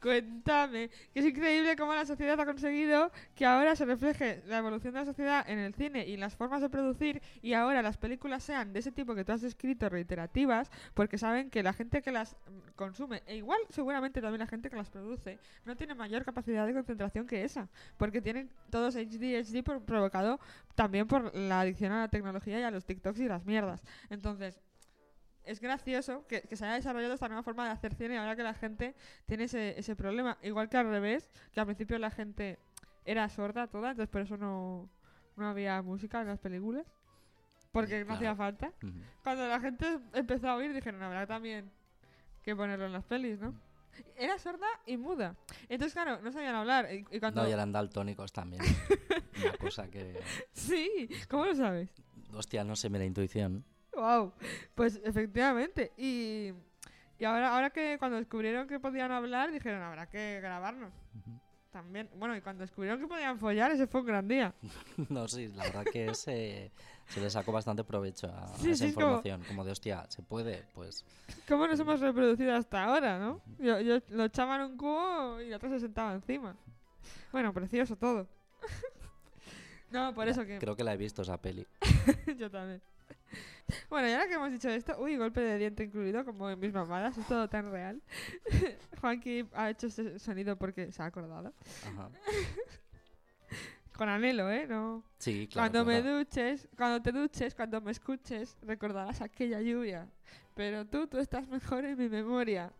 Cuéntame. 0.00 0.90
Que 1.12 1.20
es 1.20 1.24
increíble 1.26 1.76
cómo 1.76 1.94
la 1.94 2.04
sociedad 2.04 2.38
ha 2.40 2.44
conseguido 2.44 3.12
que 3.36 3.46
ahora 3.46 3.76
se 3.76 3.84
refleje 3.84 4.42
la 4.46 4.58
evolución 4.58 4.92
de 4.92 4.98
la 4.98 5.06
sociedad 5.06 5.48
en 5.48 5.60
el 5.60 5.72
cine 5.72 6.04
y 6.04 6.14
en 6.14 6.20
las 6.20 6.34
formas 6.34 6.60
de 6.60 6.68
producir 6.68 7.22
y 7.42 7.52
ahora 7.52 7.80
las 7.80 7.96
películas 7.96 8.42
sean 8.42 8.72
de 8.72 8.80
ese 8.80 8.90
tipo 8.90 9.14
que 9.14 9.24
tú 9.24 9.30
has 9.30 9.40
descrito, 9.40 9.88
reiterativas, 9.88 10.68
porque 10.94 11.16
saben 11.16 11.48
que 11.48 11.62
la 11.62 11.72
gente 11.72 12.02
que 12.02 12.10
las 12.10 12.36
consume, 12.74 13.22
e 13.28 13.36
igual 13.36 13.60
seguramente 13.70 14.20
también 14.20 14.40
la 14.40 14.48
gente 14.48 14.68
que 14.68 14.74
las 14.74 14.90
produce, 14.90 15.38
no 15.64 15.76
tiene 15.76 15.94
mayor 15.94 16.24
capacidad 16.24 16.66
de 16.66 16.74
concentración 16.74 17.28
que 17.28 17.44
esa, 17.44 17.68
porque 17.96 18.20
tienen 18.20 18.50
todos 18.70 18.96
HD, 18.96 19.38
HD 19.38 19.62
por- 19.62 19.80
provocado 19.84 20.40
también 20.74 21.06
por 21.06 21.34
la 21.36 21.60
adicción 21.60 21.92
a 21.92 22.00
la 22.00 22.08
tecnología 22.08 22.58
y 22.58 22.62
a 22.64 22.72
los 22.72 22.84
TikToks 22.84 23.20
y 23.20 23.28
las 23.28 23.46
mierdas. 23.46 23.84
Entonces, 24.10 24.60
es 25.44 25.60
gracioso 25.60 26.26
que, 26.26 26.42
que 26.42 26.56
se 26.56 26.64
haya 26.64 26.74
desarrollado 26.74 27.14
esta 27.14 27.28
nueva 27.28 27.42
forma 27.42 27.64
de 27.66 27.70
hacer 27.72 27.94
cine 27.94 28.18
ahora 28.18 28.36
que 28.36 28.42
la 28.42 28.54
gente 28.54 28.94
tiene 29.26 29.44
ese, 29.44 29.78
ese 29.78 29.94
problema. 29.96 30.38
Igual 30.42 30.68
que 30.68 30.76
al 30.76 30.88
revés, 30.88 31.30
que 31.52 31.60
al 31.60 31.66
principio 31.66 31.98
la 31.98 32.10
gente 32.10 32.58
era 33.04 33.28
sorda 33.28 33.66
toda, 33.66 33.90
entonces 33.90 34.10
por 34.10 34.22
eso 34.22 34.36
no, 34.36 34.88
no 35.36 35.46
había 35.48 35.80
música 35.82 36.20
en 36.20 36.28
las 36.28 36.38
películas. 36.38 36.86
Porque 37.72 38.00
no 38.00 38.06
Claro. 38.06 38.16
hacía 38.16 38.36
falta. 38.36 38.72
Ujú. 38.82 38.94
Cuando 39.24 39.48
la 39.48 39.58
gente 39.60 39.98
empezó 40.12 40.48
a 40.48 40.54
oír, 40.56 40.72
dijeron, 40.72 41.02
habrá 41.02 41.26
también 41.26 41.70
que 42.42 42.54
ponerlo 42.54 42.86
en 42.86 42.92
las 42.92 43.04
pelis, 43.04 43.40
¿no? 43.40 43.52
Era 44.16 44.38
sorda 44.38 44.66
y 44.86 44.96
muda. 44.96 45.34
Entonces, 45.68 45.92
claro, 45.92 46.20
no 46.22 46.30
sabían 46.30 46.54
hablar. 46.54 46.88
Y, 46.92 47.04
y 47.10 47.18
cuando... 47.20 47.42
No, 47.42 47.48
y 47.48 47.52
eran 47.52 47.72
daltónicos 47.72 48.32
también. 48.32 48.62
Una 49.42 49.56
cosa 49.58 49.88
que... 49.88 50.20
Sí, 50.52 51.08
¿cómo 51.28 51.46
lo 51.46 51.54
sabes? 51.54 51.90
Hostia, 52.32 52.62
no 52.64 52.76
sé, 52.76 52.90
me 52.90 52.98
da 52.98 53.04
intuición. 53.04 53.64
Wow, 53.96 54.32
pues 54.74 55.00
efectivamente. 55.04 55.92
Y, 55.96 56.52
y 57.18 57.24
ahora, 57.24 57.54
ahora 57.54 57.70
que 57.70 57.96
cuando 57.98 58.16
descubrieron 58.18 58.66
que 58.66 58.80
podían 58.80 59.12
hablar, 59.12 59.52
dijeron, 59.52 59.82
habrá 59.82 60.08
que 60.08 60.40
grabarnos. 60.40 60.92
También, 61.70 62.08
bueno, 62.16 62.36
y 62.36 62.40
cuando 62.40 62.60
descubrieron 62.62 63.00
que 63.00 63.08
podían 63.08 63.36
follar, 63.36 63.72
ese 63.72 63.88
fue 63.88 64.00
un 64.02 64.06
gran 64.06 64.28
día. 64.28 64.54
No, 65.08 65.26
sí, 65.26 65.48
la 65.48 65.64
verdad 65.64 65.84
que 65.84 66.06
ese, 66.06 66.70
se 67.08 67.20
le 67.20 67.28
sacó 67.30 67.50
bastante 67.50 67.82
provecho 67.82 68.28
a, 68.28 68.44
esa 68.54 68.62
sí, 68.62 68.70
es 68.70 68.78
como- 68.94 69.06
información. 69.06 69.42
Como... 69.48 69.64
de, 69.64 69.72
hostia, 69.72 70.06
¿se 70.08 70.22
puede? 70.22 70.64
Pues 70.72 71.04
¿Cómo 71.48 71.66
nos 71.66 71.80
hemos 71.80 71.98
reproducido 72.00 72.54
hasta 72.54 72.84
ahora, 72.84 73.18
no? 73.18 73.42
Yo, 73.58 73.80
yo 73.80 73.98
lo 74.10 74.24
echaban 74.26 74.60
en 74.60 74.70
un 74.72 74.76
cubo 74.76 75.40
y 75.40 75.48
el 75.48 75.54
otro 75.54 75.68
se 75.68 75.80
sentaba 75.80 76.12
encima. 76.14 76.56
Bueno, 77.32 77.52
precioso 77.52 77.96
todo. 77.96 78.28
no, 79.90 80.14
por 80.14 80.28
eso 80.28 80.44
que 80.46 80.58
creo 80.58 80.76
que 80.76 80.84
la 80.84 80.94
he 80.94 80.96
visto 80.96 81.22
esa 81.22 81.40
peli. 81.42 81.66
yo 82.38 82.48
también. 82.50 82.80
Bueno, 83.88 84.08
y 84.08 84.12
ahora 84.12 84.28
que 84.28 84.34
hemos 84.34 84.52
dicho 84.52 84.68
esto, 84.68 84.96
uy, 84.98 85.16
golpe 85.16 85.40
de 85.40 85.58
diente 85.58 85.84
incluido, 85.84 86.24
como 86.24 86.50
en 86.50 86.60
mis 86.60 86.72
mamadas, 86.72 87.16
es 87.16 87.26
todo 87.26 87.48
tan 87.48 87.70
real. 87.70 88.02
Juanqui 89.00 89.48
ha 89.54 89.70
hecho 89.70 89.86
ese 89.86 90.18
sonido 90.18 90.56
porque 90.56 90.92
se 90.92 91.02
ha 91.02 91.06
acordado. 91.06 91.54
Ajá. 91.86 92.10
Con 93.96 94.08
anhelo, 94.08 94.50
¿eh? 94.50 94.66
No. 94.66 95.04
Sí, 95.18 95.48
claro. 95.50 95.70
cuando 95.70 95.84
me 95.86 96.02
claro. 96.02 96.18
duches, 96.18 96.68
cuando 96.76 97.00
te 97.00 97.12
duches, 97.12 97.54
cuando 97.54 97.80
me 97.80 97.92
escuches, 97.92 98.56
recordarás 98.62 99.20
aquella 99.20 99.60
lluvia. 99.60 100.08
Pero 100.54 100.84
tú, 100.84 101.06
tú 101.06 101.18
estás 101.18 101.48
mejor 101.48 101.84
en 101.84 101.96
mi 101.96 102.08
memoria. 102.08 102.72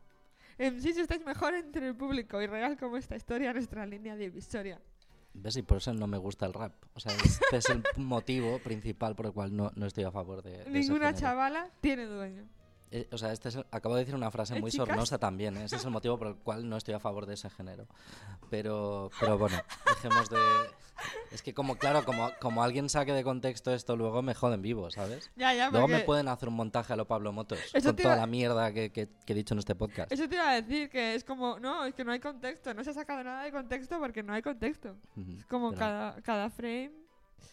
En 0.58 0.80
sí, 0.80 0.90
estáis 0.90 1.24
mejor 1.24 1.54
entre 1.54 1.88
el 1.88 1.96
público 1.96 2.40
y 2.42 2.46
real 2.46 2.76
como 2.76 2.96
esta 2.96 3.16
historia, 3.16 3.52
nuestra 3.52 3.86
línea 3.86 4.16
divisoria. 4.16 4.80
¿Ves? 5.34 5.56
Y 5.56 5.62
por 5.62 5.78
eso 5.78 5.92
no 5.92 6.06
me 6.06 6.16
gusta 6.16 6.46
el 6.46 6.52
rap. 6.52 6.72
O 6.94 7.00
sea, 7.00 7.12
este 7.24 7.56
es 7.56 7.68
el 7.68 7.82
motivo 7.96 8.58
principal 8.60 9.14
por 9.16 9.26
el 9.26 9.32
cual 9.32 9.54
no, 9.54 9.70
no 9.74 9.86
estoy 9.86 10.04
a 10.04 10.10
favor 10.10 10.42
de, 10.42 10.64
de 10.64 10.70
Ninguna 10.70 11.12
chavala 11.14 11.70
tiene 11.80 12.06
dueño. 12.06 12.44
Eh, 12.90 13.08
o 13.10 13.18
sea, 13.18 13.32
este 13.32 13.48
es 13.48 13.56
el- 13.56 13.66
acabo 13.72 13.96
de 13.96 14.02
decir 14.02 14.14
una 14.14 14.30
frase 14.30 14.56
¿Eh, 14.56 14.60
muy 14.60 14.70
chicas? 14.70 14.86
sornosa 14.86 15.18
también. 15.18 15.56
¿eh? 15.56 15.64
Ese 15.64 15.76
es 15.76 15.84
el 15.84 15.90
motivo 15.90 16.16
por 16.16 16.28
el 16.28 16.36
cual 16.36 16.68
no 16.68 16.76
estoy 16.76 16.94
a 16.94 17.00
favor 17.00 17.26
de 17.26 17.34
ese 17.34 17.50
género. 17.50 17.86
Pero, 18.50 19.10
pero 19.18 19.36
bueno, 19.36 19.56
dejemos 19.86 20.30
de... 20.30 20.38
Es 21.32 21.42
que 21.42 21.52
como, 21.52 21.76
claro, 21.76 22.04
como, 22.04 22.30
como 22.40 22.62
alguien 22.62 22.88
saque 22.88 23.12
de 23.12 23.24
contexto 23.24 23.72
esto, 23.74 23.96
luego 23.96 24.22
me 24.22 24.34
joden 24.34 24.62
vivo, 24.62 24.90
¿sabes? 24.90 25.30
Ya, 25.36 25.52
ya, 25.52 25.70
Luego 25.70 25.86
porque 25.86 25.98
me 26.00 26.04
pueden 26.04 26.28
hacer 26.28 26.48
un 26.48 26.54
montaje 26.54 26.92
a 26.92 26.96
lo 26.96 27.06
Pablo 27.08 27.32
Motos 27.32 27.58
Eso 27.74 27.88
con 27.88 27.96
toda 27.96 28.16
la 28.16 28.26
mierda 28.26 28.72
que, 28.72 28.90
que- 28.90 29.08
que 29.26 29.32
he 29.32 29.36
dicho 29.36 29.54
en 29.54 29.58
este 29.58 29.74
podcast. 29.74 30.12
eso 30.12 30.28
te 30.28 30.36
iba 30.36 30.48
a 30.50 30.60
decir 30.60 30.88
que 30.90 31.14
es 31.16 31.24
como, 31.24 31.58
no, 31.58 31.84
es 31.84 31.94
que 31.94 32.04
no 32.04 32.12
hay 32.12 32.20
contexto, 32.20 32.72
no 32.74 32.84
se 32.84 32.90
ha 32.90 32.94
sacado 32.94 33.24
nada 33.24 33.42
de 33.44 33.50
contexto 33.52 33.98
porque 33.98 34.22
no 34.22 34.32
hay 34.32 34.42
contexto. 34.42 34.96
Es 35.36 35.44
como 35.46 35.70
pero 35.70 35.80
cada, 35.80 36.22
cada 36.22 36.50
frame 36.50 36.92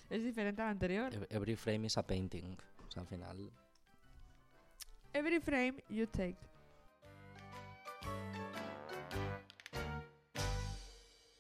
es 0.10 0.24
diferente 0.24 0.62
al 0.62 0.70
anterior. 0.70 1.12
ev- 1.14 1.28
Every 1.30 1.56
frame 1.56 1.88
is 1.88 1.98
a 1.98 2.04
painting. 2.06 2.56
O 2.88 2.92
sea, 2.92 3.02
al 3.02 3.08
final... 3.08 3.52
Every 5.14 5.40
frame 5.40 5.84
you 5.90 6.06
take. 6.08 6.38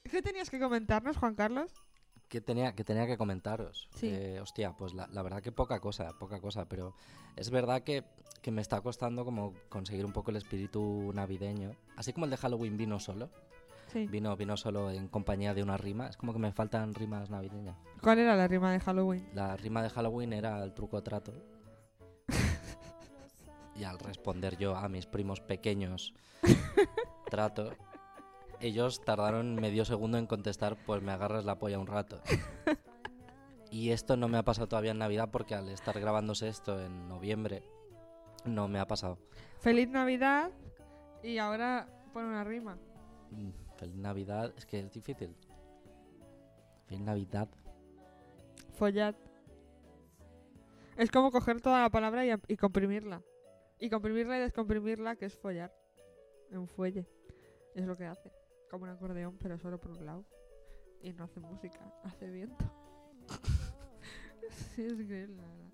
¿Qué 0.09 0.21
tenías 0.21 0.49
que 0.49 0.59
comentarnos, 0.59 1.15
Juan 1.17 1.35
Carlos? 1.35 1.71
¿Qué 2.31 2.39
tenía, 2.39 2.73
que 2.73 2.85
tenía 2.85 3.05
que 3.07 3.17
comentaros? 3.17 3.89
Sí. 3.93 4.07
Eh, 4.09 4.39
hostia, 4.39 4.71
pues 4.77 4.93
la, 4.93 5.05
la 5.07 5.21
verdad 5.21 5.41
que 5.41 5.51
poca 5.51 5.81
cosa, 5.81 6.17
poca 6.17 6.39
cosa, 6.39 6.63
pero 6.69 6.95
es 7.35 7.49
verdad 7.49 7.81
que, 7.83 8.05
que 8.41 8.51
me 8.51 8.61
está 8.61 8.79
costando 8.79 9.25
como 9.25 9.53
conseguir 9.67 10.05
un 10.05 10.13
poco 10.13 10.31
el 10.31 10.37
espíritu 10.37 11.11
navideño. 11.13 11.75
Así 11.97 12.13
como 12.13 12.23
el 12.23 12.31
de 12.31 12.37
Halloween 12.37 12.77
vino 12.77 13.01
solo, 13.01 13.29
Sí. 13.87 14.07
vino, 14.07 14.37
vino 14.37 14.55
solo 14.55 14.89
en 14.91 15.09
compañía 15.09 15.53
de 15.53 15.61
una 15.61 15.75
rima, 15.75 16.07
es 16.07 16.15
como 16.15 16.31
que 16.31 16.39
me 16.39 16.53
faltan 16.53 16.93
rimas 16.95 17.29
navideñas. 17.29 17.75
¿Cuál 18.01 18.19
era 18.19 18.37
la 18.37 18.47
rima 18.47 18.71
de 18.71 18.79
Halloween? 18.79 19.27
La 19.33 19.57
rima 19.57 19.83
de 19.83 19.89
Halloween 19.89 20.31
era 20.31 20.63
el 20.63 20.73
truco 20.73 21.03
trato. 21.03 21.33
y 23.75 23.83
al 23.83 23.99
responder 23.99 24.57
yo 24.57 24.77
a 24.77 24.87
mis 24.87 25.05
primos 25.05 25.41
pequeños 25.41 26.13
trato, 27.29 27.73
ellos 28.61 29.01
tardaron 29.01 29.55
medio 29.55 29.85
segundo 29.85 30.17
en 30.17 30.27
contestar, 30.27 30.77
pues 30.85 31.01
me 31.01 31.11
agarras 31.11 31.45
la 31.45 31.59
polla 31.59 31.79
un 31.79 31.87
rato. 31.87 32.21
Y 33.71 33.91
esto 33.91 34.17
no 34.17 34.27
me 34.27 34.37
ha 34.37 34.43
pasado 34.43 34.67
todavía 34.67 34.91
en 34.91 34.97
Navidad 34.97 35.29
porque 35.31 35.55
al 35.55 35.69
estar 35.69 35.97
grabándose 35.97 36.49
esto 36.49 36.81
en 36.81 37.07
noviembre, 37.07 37.63
no 38.43 38.67
me 38.67 38.79
ha 38.79 38.85
pasado. 38.85 39.17
Feliz 39.59 39.87
Navidad 39.87 40.51
y 41.23 41.37
ahora 41.37 41.87
pon 42.13 42.25
una 42.25 42.43
rima. 42.43 42.77
Mm, 43.29 43.51
Feliz 43.77 43.95
Navidad, 43.95 44.53
es 44.57 44.65
que 44.65 44.81
es 44.81 44.91
difícil. 44.91 45.33
Feliz 46.85 47.01
Navidad. 47.01 47.47
Follad. 48.73 49.15
Es 50.97 51.09
como 51.09 51.31
coger 51.31 51.61
toda 51.61 51.81
la 51.81 51.89
palabra 51.89 52.25
y, 52.25 52.33
y 52.49 52.57
comprimirla. 52.57 53.21
Y 53.79 53.89
comprimirla 53.89 54.37
y 54.37 54.41
descomprimirla, 54.41 55.15
que 55.15 55.25
es 55.27 55.37
follar. 55.37 55.73
En 56.51 56.67
fuelle. 56.67 57.07
Es 57.73 57.85
lo 57.85 57.95
que 57.95 58.05
hace. 58.05 58.40
Como 58.71 58.85
un 58.85 58.89
acordeón, 58.89 59.37
pero 59.37 59.59
solo 59.59 59.79
por 59.79 59.91
un 59.91 60.05
lado. 60.05 60.25
Y 61.01 61.11
no 61.13 61.25
hace 61.25 61.39
música, 61.41 61.79
hace 62.03 62.31
viento. 62.31 62.65
sí, 64.75 64.83
es 64.85 64.93
increíble, 64.99 65.35
la 65.35 65.43
verdad. 65.47 65.67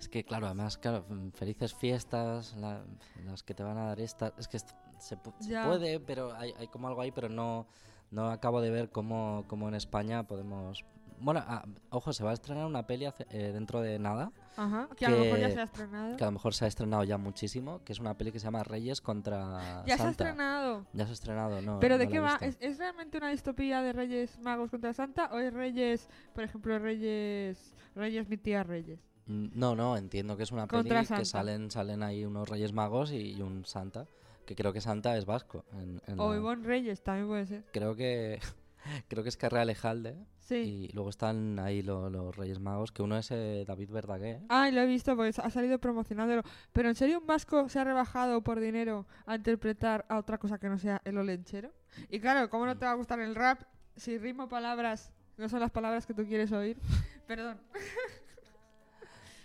Es 0.00 0.08
que, 0.08 0.24
claro, 0.24 0.46
además, 0.46 0.76
claro, 0.78 1.04
mm, 1.08 1.30
felices 1.30 1.74
fiestas, 1.74 2.56
la- 2.56 2.84
las 3.24 3.42
que 3.42 3.54
te 3.54 3.62
van 3.62 3.78
a 3.78 3.86
dar 3.86 4.00
estas. 4.00 4.32
Es 4.38 4.48
que 4.48 4.58
se, 4.58 5.16
puede, 5.16 6.00
pero 6.00 6.34
hay, 6.34 6.52
hay 6.58 6.66
como 6.68 6.88
algo 6.88 7.00
ahí, 7.02 7.12
pero 7.12 7.28
no, 7.28 7.66
no 8.10 8.30
acabo 8.30 8.60
de 8.60 8.70
ver 8.70 8.90
cómo, 8.90 9.44
cómo 9.46 9.68
en 9.68 9.74
España 9.74 10.26
podemos. 10.26 10.84
Bueno, 11.20 11.42
ah, 11.46 11.64
ojo, 11.90 12.12
se 12.12 12.24
va 12.24 12.30
a 12.30 12.34
estrenar 12.34 12.66
una 12.66 12.86
peli 12.86 13.04
hace- 13.04 13.26
eh, 13.30 13.52
dentro 13.52 13.80
de 13.80 13.98
nada, 13.98 14.32
Ajá, 14.56 14.88
que 14.96 15.06
a 15.06 15.10
lo 15.10 15.18
mejor 15.18 15.38
ya 15.38 15.50
se 15.50 15.60
ha 15.60 15.64
estrenado. 15.64 16.16
que 16.16 16.24
a 16.24 16.26
lo 16.26 16.32
mejor 16.32 16.54
se 16.54 16.64
ha 16.64 16.68
estrenado 16.68 17.04
ya 17.04 17.18
muchísimo, 17.18 17.82
que 17.84 17.92
es 17.92 17.98
una 18.00 18.16
peli 18.16 18.32
que 18.32 18.38
se 18.40 18.44
llama 18.46 18.62
Reyes 18.62 19.00
contra 19.00 19.84
Ya 19.86 19.96
se 19.98 20.02
ha 20.04 20.10
estrenado. 20.10 20.86
Ya 20.92 21.04
se 21.04 21.10
ha 21.10 21.14
estrenado, 21.14 21.60
¿no? 21.62 21.78
¿Pero 21.80 21.94
no 21.96 21.98
de 21.98 22.08
qué 22.08 22.20
va? 22.20 22.38
¿Es, 22.40 22.56
es 22.60 22.78
realmente 22.78 23.18
una 23.18 23.28
distopía 23.30 23.82
de 23.82 23.92
Reyes 23.92 24.38
Magos 24.40 24.70
contra 24.70 24.92
Santa 24.92 25.30
o 25.32 25.38
es 25.38 25.52
Reyes, 25.52 26.08
por 26.34 26.44
ejemplo, 26.44 26.78
Reyes, 26.78 27.74
Reyes 27.94 28.28
mi 28.28 28.36
tía 28.36 28.62
Reyes? 28.64 29.00
Mm, 29.26 29.48
No, 29.54 29.76
no, 29.76 29.96
entiendo 29.96 30.36
que 30.36 30.42
es 30.44 30.52
una 30.52 30.66
peli 30.66 30.88
que 31.06 31.24
salen, 31.24 31.70
salen 31.70 32.02
ahí 32.02 32.24
unos 32.24 32.48
Reyes 32.48 32.72
Magos 32.72 33.12
y, 33.12 33.32
y 33.34 33.42
un 33.42 33.64
Santa, 33.64 34.06
que 34.46 34.56
creo 34.56 34.72
que 34.72 34.80
Santa 34.80 35.16
es 35.16 35.26
vasco. 35.26 35.64
en- 35.74 36.00
en 36.06 36.18
O 36.18 36.30
la- 36.30 36.36
Ivonne 36.38 36.64
Reyes, 36.66 37.02
también 37.02 37.28
puede 37.28 37.46
ser. 37.46 37.64
creo 37.72 37.94
que 37.94 38.40
creo 39.08 39.22
que 39.22 39.28
es 39.28 39.36
Carrera 39.36 39.62
Alejalde 39.62 40.16
Sí. 40.38 40.56
y 40.56 40.92
luego 40.94 41.10
están 41.10 41.58
ahí 41.60 41.80
lo- 41.82 42.10
los 42.10 42.36
Reyes 42.36 42.58
Magos 42.58 42.90
que 42.90 43.02
uno 43.02 43.16
es 43.16 43.30
eh, 43.30 43.64
David 43.66 43.90
Verdaguer 43.90 44.40
Ay, 44.48 44.72
lo 44.72 44.80
he 44.80 44.86
visto 44.86 45.14
porque 45.14 45.32
ha 45.40 45.50
salido 45.50 45.78
promocionándolo. 45.78 46.42
Pero 46.72 46.88
¿en 46.88 46.96
serio 46.96 47.20
un 47.20 47.26
vasco 47.26 47.68
se 47.68 47.78
ha 47.78 47.84
rebajado 47.84 48.42
por 48.42 48.58
dinero 48.58 49.06
a 49.26 49.36
interpretar 49.36 50.06
a 50.08 50.18
otra 50.18 50.38
cosa 50.38 50.58
que 50.58 50.68
no 50.68 50.76
sea 50.78 51.00
el 51.04 51.18
olenchero? 51.18 51.70
Y 52.08 52.18
claro, 52.20 52.50
¿cómo 52.50 52.66
no 52.66 52.76
te 52.76 52.84
va 52.84 52.90
a 52.92 52.94
gustar 52.94 53.20
el 53.20 53.34
rap 53.36 53.62
si 53.96 54.18
ritmo 54.18 54.48
palabras 54.48 55.12
no 55.36 55.48
son 55.48 55.60
las 55.60 55.70
palabras 55.70 56.04
que 56.06 56.14
tú 56.14 56.24
quieres 56.26 56.50
oír? 56.52 56.76
Perdón. 57.28 57.60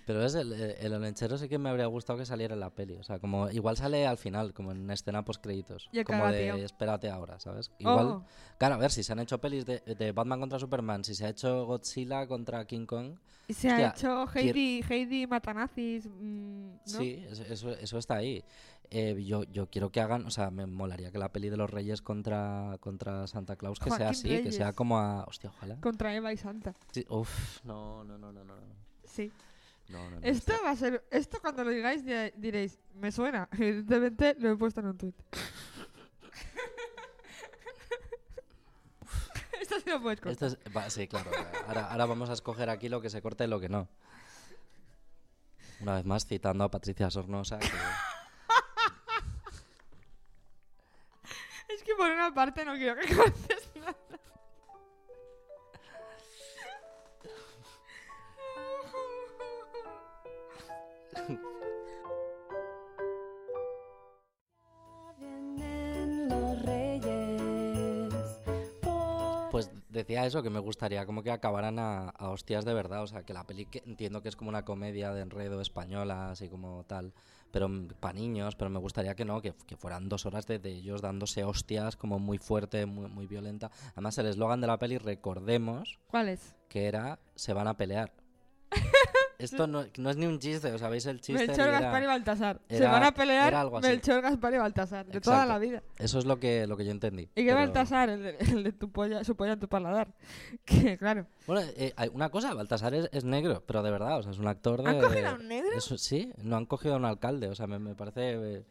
pero 0.06 0.24
es 0.24 0.36
el, 0.36 0.54
eh, 0.54 0.78
el 0.80 0.94
olenchero 0.94 1.38
sí 1.38 1.50
que 1.50 1.58
me 1.58 1.70
habría 1.70 1.88
gustado 1.88 2.20
que 2.20 2.26
saliera 2.26 2.54
en 2.54 2.60
la 2.60 2.70
peli 2.70 2.96
o 2.96 3.04
sea 3.04 3.20
como 3.20 3.50
igual 3.50 3.76
sale 3.78 4.06
al 4.08 4.18
final 4.18 4.54
como 4.54 4.72
en 4.72 4.90
escena 4.92 5.26
post 5.26 5.42
créditos 5.42 5.90
como 6.06 6.24
de 6.32 6.50
espérate 6.64 7.10
ahora 7.10 7.40
sabes 7.40 7.72
igual 7.80 8.08
Oh, 8.08 8.26
claro 8.58 8.76
a 8.76 8.78
ver 8.78 8.92
si 8.92 9.04
se 9.04 9.12
han 9.14 9.20
hecho 9.20 9.40
pelis 9.40 9.66
de, 9.66 9.80
de 9.80 10.12
Batman 10.12 10.40
contra 10.40 10.60
Superman 10.60 11.04
si 11.04 11.16
se 11.16 11.26
ha 11.26 11.30
hecho 11.30 11.66
Godzilla 11.66 12.28
contra 12.28 12.66
King 12.66 12.86
Kong 12.86 13.16
y 13.48 13.54
se 13.54 13.70
ha 13.70 13.90
hecho 13.90 14.26
Heidi, 14.34 14.84
Heidi 14.90 15.28
Matanazis, 15.28 16.08
mm, 16.08 16.68
¿no? 16.70 16.78
Sí, 16.86 17.24
es- 17.30 17.40
eso, 17.42 17.70
eso 17.76 17.98
está 18.00 18.16
ahí. 18.16 18.44
Eh, 18.90 19.24
yo, 19.24 19.44
yo 19.44 19.70
quiero 19.70 19.92
que 19.92 20.02
hagan, 20.02 20.26
o 20.26 20.32
sea, 20.32 20.50
me 20.50 20.66
molaría 20.66 21.12
que 21.12 21.20
la 21.20 21.32
peli 21.32 21.50
de 21.50 21.58
los 21.58 21.70
Reyes 21.70 22.02
contra, 22.02 22.78
contra 22.80 23.28
Santa 23.28 23.56
Claus 23.56 23.80
que 23.80 23.92
sea 23.92 24.10
así, 24.10 24.30
que 24.42 24.52
sea 24.52 24.74
como 24.74 24.98
a. 24.98 25.26
Hostia, 25.26 25.52
ojalá. 25.52 25.80
Contra 25.80 26.16
Eva 26.16 26.34
y 26.34 26.38
Santa. 26.38 26.74
Sí, 26.92 27.06
uf, 27.08 27.64
no, 27.66 28.04
no, 28.04 28.18
no, 28.18 28.32
no, 28.32 28.44
no. 28.44 28.56
no. 28.56 28.62
Sí. 29.04 29.32
No, 29.90 30.10
no, 30.10 30.20
no, 30.20 30.28
Esto 30.28 30.54
va 30.64 30.72
a 30.72 30.76
ser. 30.76 31.06
Esto 31.12 31.40
cuando 31.40 31.64
lo 31.64 31.70
digáis 31.70 32.04
di- 32.06 32.32
diréis, 32.38 32.80
me 32.96 33.12
suena. 33.12 33.48
Evidentemente 33.54 34.36
lo 34.40 34.52
he 34.52 34.56
puesto 34.58 34.80
en 34.82 34.88
un 34.88 34.98
tuit. 34.98 35.16
Esto 39.62 39.80
sí 39.80 39.90
lo 39.90 40.02
puedes 40.02 40.20
cortar. 40.22 40.48
esto 40.48 40.48
es- 40.48 40.58
va, 40.76 40.90
sí, 40.90 41.08
claro. 41.08 41.32
Ahora, 41.68 41.92
ahora 41.92 42.06
vamos 42.06 42.30
a 42.30 42.34
escoger 42.34 42.70
aquí 42.70 42.90
lo 42.90 43.02
que 43.02 43.10
se 43.10 43.22
corte 43.22 43.46
y 43.46 43.48
lo 43.48 43.60
que 43.60 43.70
no. 43.70 43.88
Una 45.82 45.96
vez 45.96 46.06
más 46.06 46.26
citando 46.26 46.64
a 46.64 46.72
Patricia 46.72 47.10
Sornosa. 47.10 47.60
que- 47.60 47.68
Es 51.74 51.84
que 51.84 51.96
por 51.96 52.10
una 52.10 52.34
parte 52.34 52.64
no 52.66 52.74
quiero 52.76 52.96
que 52.96 53.16
cortes 53.16 53.70
nada. 53.76 53.96
Decía 70.06 70.26
eso, 70.26 70.44
que 70.44 70.50
me 70.50 70.60
gustaría 70.60 71.06
como 71.06 71.24
que 71.24 71.32
acabaran 71.32 71.80
a, 71.80 72.10
a 72.10 72.30
hostias 72.30 72.64
de 72.64 72.74
verdad. 72.74 73.04
O 73.04 73.08
sea, 73.08 73.24
que 73.24 73.34
la 73.34 73.46
peli 73.46 73.66
que 73.66 73.82
entiendo 73.86 74.22
que 74.22 74.30
es 74.30 74.36
como 74.36 74.50
una 74.50 74.64
comedia 74.64 75.12
de 75.14 75.22
enredo 75.22 75.60
española, 75.62 76.32
así 76.32 76.48
como 76.48 76.84
tal, 76.86 77.14
pero 77.52 77.70
para 78.00 78.14
niños, 78.14 78.56
pero 78.56 78.70
me 78.70 78.80
gustaría 78.80 79.16
que 79.16 79.26
no, 79.26 79.42
que, 79.42 79.54
que 79.66 79.78
fueran 79.78 80.08
dos 80.10 80.26
horas 80.26 80.46
de, 80.46 80.60
de 80.60 80.72
ellos 80.72 81.02
dándose 81.02 81.44
hostias 81.44 81.96
como 81.96 82.20
muy 82.20 82.38
fuerte, 82.38 82.86
muy, 82.86 83.10
muy 83.10 83.26
violenta. 83.28 83.72
Además, 83.94 84.18
el 84.18 84.28
eslogan 84.28 84.62
de 84.62 84.68
la 84.68 84.78
peli, 84.78 84.98
recordemos, 84.98 86.00
¿Cuál 86.08 86.30
es? 86.30 86.56
que 86.70 86.86
era, 86.86 87.20
se 87.36 87.54
van 87.54 87.68
a 87.68 87.78
pelear. 87.78 88.14
Esto 89.38 89.68
no, 89.68 89.86
no 89.98 90.10
es 90.10 90.18
ni 90.18 90.26
un 90.26 90.40
chiste, 90.40 90.72
¿os 90.72 90.80
sabéis 90.82 91.06
el 91.06 91.20
chiste? 91.22 91.46
Melchor, 91.48 91.68
era- 91.68 91.80
Gaspar 91.80 92.04
y 92.04 92.06
Baltasar. 92.06 92.62
Se 92.70 92.78
era- 92.78 92.92
van 92.92 93.04
a 93.04 93.12
pelear. 93.14 93.72
Melchor, 93.82 94.22
Gaspar 94.22 94.54
y 94.54 94.58
Baltasar. 94.58 95.06
De 95.06 95.20
toda 95.22 95.38
Exacto. 95.44 95.54
la 95.54 95.60
vida. 95.60 95.84
Eso 95.98 96.20
es 96.20 96.26
lo 96.26 96.40
que, 96.40 96.68
lo 96.68 96.78
que 96.78 96.86
yo 96.86 96.92
entendí. 96.92 97.24
¿Y 97.36 97.46
pero- 97.46 97.56
Baltasar? 97.56 98.10
El 98.10 98.24
de, 98.24 98.38
el 98.40 98.64
de 98.64 98.72
tu 98.72 98.90
polla, 98.92 99.24
su 99.24 99.36
polla 99.36 99.54
en 99.54 99.60
tu 99.60 99.68
paladar. 99.68 100.08
Que 100.66 100.98
claro. 100.98 101.26
Bueno, 101.48 101.62
eh, 101.76 101.94
hay 101.96 102.10
una 102.14 102.30
cosa, 102.30 102.54
Baltasar 102.54 102.94
es, 102.96 103.10
es 103.12 103.24
negro, 103.24 103.64
pero 103.66 103.84
de 103.84 103.92
verdad, 103.92 104.20
o 104.20 104.24
sea, 104.24 104.32
es 104.32 104.40
un 104.40 104.48
actor 104.48 104.82
de... 104.84 104.90
¿Han 104.90 105.00
cogido 105.02 105.30
a 105.30 105.34
un 105.34 105.48
negro? 105.48 105.72
Eso, 105.78 105.98
sí, 105.98 106.32
no 106.42 106.56
han 106.58 106.66
cogido 106.66 106.96
a 106.96 106.98
un 106.98 107.06
alcalde, 107.06 107.48
o 107.50 107.56
sea, 107.56 107.68
me, 107.68 107.78
me 107.80 107.94
parece... 107.96 108.32
eh, 108.34 108.64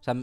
o 0.00 0.02
sea, 0.04 0.14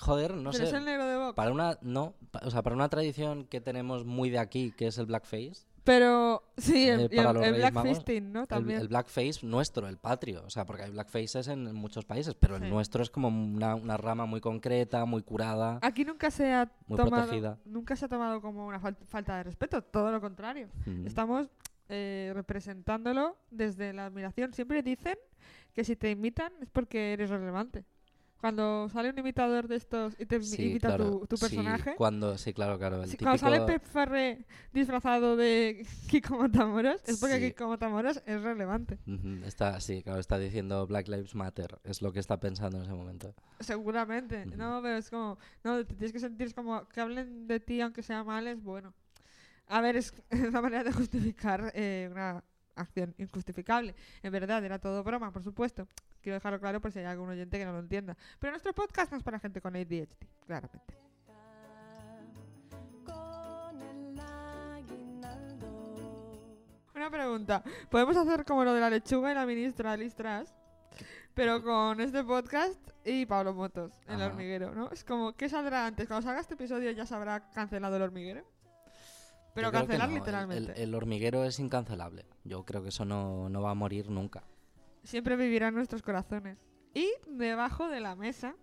joder, 0.00 0.34
no 0.34 0.50
Pero 0.50 0.64
sé... 0.64 0.70
es 0.70 0.72
el 0.74 0.84
negro 0.84 1.06
de 1.06 1.16
Vox. 1.16 1.34
Para 1.36 1.52
una, 1.52 1.78
no, 1.82 2.14
o 2.42 2.50
sea, 2.50 2.62
para 2.62 2.74
una 2.74 2.88
tradición 2.88 3.44
que 3.44 3.60
tenemos 3.60 4.04
muy 4.04 4.28
de 4.28 4.38
aquí, 4.40 4.72
que 4.76 4.88
es 4.88 4.98
el 4.98 5.06
blackface, 5.06 5.66
Pero 5.84 6.42
sí, 6.56 6.88
el, 6.88 7.00
Eh, 7.00 7.08
y 7.12 7.18
el, 7.18 7.34
Reyes 7.34 7.56
Black 7.56 7.74
Magos, 7.74 7.88
Fisting, 7.96 8.32
¿no? 8.32 8.46
También. 8.46 8.80
el 8.80 8.88
blackface 8.88 9.44
nuestro, 9.46 9.88
el 9.88 9.96
patrio, 9.96 10.42
o 10.44 10.50
sea, 10.50 10.66
porque 10.66 10.82
hay 10.82 10.90
blackfaces 10.90 11.48
en 11.48 11.74
muchos 11.74 12.04
países, 12.04 12.34
pero 12.34 12.58
Sí. 12.58 12.64
el 12.64 12.70
nuestro 12.70 13.02
es 13.02 13.10
como 13.10 13.28
una, 13.28 13.74
una 13.74 13.96
rama 13.96 14.26
muy 14.26 14.40
concreta, 14.40 15.04
muy 15.06 15.22
curada. 15.22 15.78
Aquí 15.82 16.04
nunca 16.04 16.30
se 16.30 16.52
ha 16.52 16.66
tomado, 16.66 17.10
protegida. 17.10 17.58
nunca 17.64 17.96
se 17.96 18.04
ha 18.04 18.08
tomado 18.08 18.40
como 18.40 18.66
una 18.66 18.80
fal- 18.80 18.96
falta 19.06 19.36
de 19.38 19.44
respeto, 19.44 19.82
todo 19.82 20.10
lo 20.12 20.20
contrario. 20.20 20.68
Mm. 20.86 21.06
Estamos 21.06 21.48
eh, 21.88 22.30
representándolo 22.34 23.36
desde 23.50 23.92
la 23.92 24.06
admiración. 24.06 24.52
Siempre 24.52 24.82
dicen 24.82 25.16
que 25.72 25.82
si 25.82 25.96
te 25.96 26.10
imitan 26.10 26.52
es 26.60 26.70
porque 26.70 27.12
eres 27.14 27.30
relevante. 27.30 27.84
Cuando 28.40 28.88
sale 28.88 29.10
un 29.10 29.18
imitador 29.18 29.68
de 29.68 29.76
estos 29.76 30.14
y 30.18 30.24
te 30.24 30.42
Sí, 30.42 30.70
imita 30.70 30.88
claro, 30.88 31.10
tu, 31.20 31.26
tu 31.26 31.36
sí, 31.36 31.40
personaje, 31.42 31.94
cuando, 31.94 32.38
sí, 32.38 32.54
claro, 32.54 32.78
claro. 32.78 33.02
El 33.02 33.04
si- 33.10 33.18
típico... 33.18 33.24
cuando 33.38 33.38
sale 33.38 33.60
Pep 33.66 33.84
Farré 33.84 34.46
disfrazado 34.72 35.36
de 35.36 35.86
Kiko 36.08 36.38
Matamoros, 36.38 37.02
es 37.06 37.18
porque. 37.20 37.38
Kiko 37.52 37.68
Matamoros 37.68 38.22
es 38.24 38.40
relevante. 38.42 38.98
Está, 39.44 39.78
sí, 39.80 40.02
claro, 40.02 40.20
está 40.20 40.38
diciendo 40.38 40.86
Black 40.86 41.08
Lives 41.08 41.34
Matter, 41.34 41.78
es 41.84 42.00
lo 42.00 42.12
que 42.12 42.20
está 42.20 42.40
pensando 42.40 42.78
en 42.78 42.84
ese 42.84 42.94
momento. 42.94 43.34
Seguramente. 43.60 44.46
No, 44.46 44.80
pero 44.82 44.96
es 44.96 45.10
como. 45.10 45.38
No, 45.62 45.76
te 45.84 45.94
tienes 45.94 46.12
que 46.12 46.20
sentir 46.20 46.54
como 46.54 46.88
que 46.88 47.00
hablen 47.00 47.46
de 47.46 47.60
ti 47.60 47.80
aunque 47.82 48.02
sea 48.02 48.24
mal, 48.24 48.46
es 48.46 48.62
bueno. 48.62 48.94
A 49.66 49.82
ver, 49.82 49.96
es, 49.96 50.14
es 50.30 50.48
una 50.48 50.62
manera 50.62 50.82
de 50.82 50.92
justificar 50.92 51.70
eh, 51.74 52.08
una 52.10 52.42
acción 52.74 53.14
injustificable. 53.18 53.94
En 54.22 54.32
verdad, 54.32 54.64
era 54.64 54.78
todo 54.78 55.04
broma, 55.04 55.30
por 55.30 55.42
supuesto. 55.44 55.86
Quiero 56.22 56.34
dejarlo 56.34 56.60
claro 56.60 56.80
por 56.80 56.92
si 56.92 56.98
hay 57.00 57.06
algún 57.06 57.28
oyente 57.28 57.58
que 57.58 57.64
no 57.64 57.72
lo 57.72 57.78
entienda. 57.80 58.16
Pero 58.38 58.52
nuestro 58.52 58.72
podcast 58.72 59.10
no 59.12 59.18
es 59.18 59.24
para 59.24 59.38
gente 59.38 59.60
con 59.60 59.74
ADHD, 59.76 60.08
claramente. 60.46 60.94
Una 66.94 67.10
pregunta. 67.10 67.62
¿Podemos 67.90 68.16
hacer 68.16 68.44
como 68.44 68.64
lo 68.64 68.74
de 68.74 68.80
la 68.80 68.90
lechuga 68.90 69.30
y 69.32 69.34
la 69.34 69.46
ministra 69.46 69.96
Liz 69.96 70.14
Truss? 70.14 70.50
Pero 71.34 71.62
con 71.62 72.00
este 72.00 72.22
podcast 72.24 72.78
y 73.04 73.24
Pablo 73.24 73.54
Motos, 73.54 73.92
el 74.08 74.16
Ajá. 74.16 74.26
hormiguero, 74.26 74.74
¿no? 74.74 74.90
Es 74.90 75.04
como, 75.04 75.32
¿qué 75.32 75.48
saldrá 75.48 75.86
antes? 75.86 76.06
Cuando 76.08 76.26
salga 76.26 76.40
este 76.40 76.54
episodio 76.54 76.90
ya 76.90 77.06
se 77.06 77.14
habrá 77.14 77.48
cancelado 77.52 77.96
el 77.96 78.02
hormiguero. 78.02 78.44
Pero 79.54 79.68
Yo 79.68 79.72
cancelar 79.72 80.08
no, 80.08 80.14
el- 80.14 80.20
literalmente. 80.20 80.72
El, 80.72 80.78
el 80.88 80.94
hormiguero 80.94 81.44
es 81.44 81.58
incancelable. 81.58 82.26
Yo 82.44 82.64
creo 82.64 82.82
que 82.82 82.90
eso 82.90 83.04
no, 83.04 83.48
no 83.48 83.62
va 83.62 83.70
a 83.70 83.74
morir 83.74 84.10
nunca. 84.10 84.42
Siempre 85.02 85.36
vivirá 85.36 85.68
en 85.68 85.74
nuestros 85.74 86.02
corazones. 86.02 86.58
y 86.92 87.08
debajo 87.28 87.88
de 87.88 88.00
la 88.00 88.16
mesa 88.16 88.54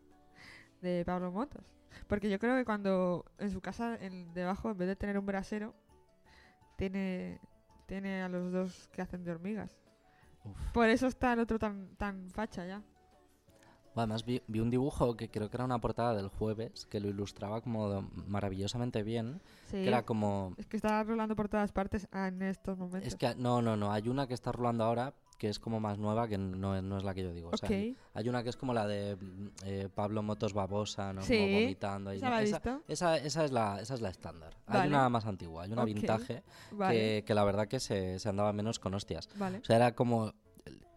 de 0.82 1.04
Pablo 1.06 1.32
Motos. 1.32 1.64
Porque 2.08 2.30
yo 2.30 2.40
creo 2.40 2.56
que 2.58 2.66
cuando 2.66 3.24
en 3.38 3.52
su 3.52 3.62
casa, 3.62 3.96
en- 4.02 4.34
debajo, 4.34 4.70
en 4.70 4.78
vez 4.78 4.88
de 4.90 4.96
tener 4.98 5.18
un 5.18 5.26
brasero, 5.26 5.74
tiene, 6.76 7.40
tiene 7.86 8.22
a 8.22 8.30
los 8.30 8.52
dos 8.52 8.88
que 8.90 9.02
hacen 9.02 9.24
de 9.24 9.32
hormigas. 9.32 9.78
Uf. 10.44 10.72
Por 10.74 10.88
eso 10.90 11.08
está 11.08 11.34
el 11.34 11.40
otro 11.40 11.58
tan, 11.58 11.96
tan 11.96 12.30
facha 12.32 12.66
ya. 12.66 12.84
Además 13.96 14.24
vi, 14.26 14.44
vi 14.48 14.60
un 14.60 14.70
dibujo 14.70 15.18
que 15.18 15.30
creo 15.32 15.50
que 15.50 15.58
era 15.58 15.66
una 15.66 15.80
portada 15.80 16.14
del 16.14 16.28
jueves 16.28 16.86
que 16.86 17.00
lo 17.00 17.08
ilustraba 17.08 17.62
como 17.62 18.04
maravillosamente 18.28 19.02
bien. 19.02 19.42
Sí. 19.66 19.78
Que 19.78 19.88
era 19.88 20.04
como... 20.06 20.54
Es 20.58 20.68
que 20.68 20.78
está 20.78 21.02
rolando 21.04 21.36
por 21.36 21.50
todas 21.50 21.72
partes 21.72 22.08
en 22.14 22.44
estos 22.44 22.78
momentos. 22.78 23.08
Es 23.08 23.16
que 23.16 23.34
no, 23.36 23.62
no, 23.64 23.76
no. 23.76 23.92
Hay 23.92 24.08
una 24.08 24.28
que 24.28 24.36
está 24.36 24.52
rolando 24.52 24.84
ahora 24.84 25.16
que 25.38 25.50
es 25.50 25.60
como 25.60 25.80
más 25.80 25.98
nueva 26.00 26.28
que 26.28 26.38
no, 26.38 26.76
es- 26.76 26.84
no 26.84 26.98
es 26.98 27.04
la 27.04 27.14
que 27.14 27.24
yo 27.24 27.34
digo. 27.34 27.50
O 27.54 27.58
sea, 27.58 27.68
Ok. 27.70 27.74
hay, 27.76 27.96
hay 28.14 28.30
una 28.30 28.42
que 28.44 28.50
es 28.50 28.58
como 28.58 28.74
la 28.74 28.88
de 28.88 29.16
mm, 29.16 29.48
eh, 29.66 29.90
Pablo 29.94 30.24
Motos 30.24 30.54
Babosa, 30.54 31.14
¿no? 31.14 31.22
Sí, 31.22 31.38
Como 31.38 31.60
vomitando. 31.60 32.10
ahí, 32.10 32.18
¿esa 32.18 32.26
¿no? 32.26 32.32
la 32.32 32.38
has 32.40 32.44
esa, 32.46 32.58
visto? 32.60 32.82
esa, 32.88 33.18
esa 33.18 33.46
es 33.46 33.52
la, 33.52 33.80
esa 33.82 33.94
es 33.94 34.02
la 34.02 34.10
estándar. 34.10 34.58
Hay 34.66 34.88
una 34.88 35.10
más 35.10 35.26
antigua, 35.26 35.64
hay 35.64 35.72
una 35.72 35.86
vintage 35.86 36.44
Vale, 36.72 36.94
que, 36.96 37.24
que 37.26 37.34
la 37.36 37.44
verdad 37.44 37.68
que 37.68 37.80
se, 37.80 38.20
se 38.20 38.30
andaba 38.30 38.52
menos 38.54 38.80
con 38.80 38.94
hostias. 38.94 39.30
vale. 39.36 39.60
O 39.60 39.64
sea, 39.64 39.76
era 39.76 39.94
como... 39.96 40.34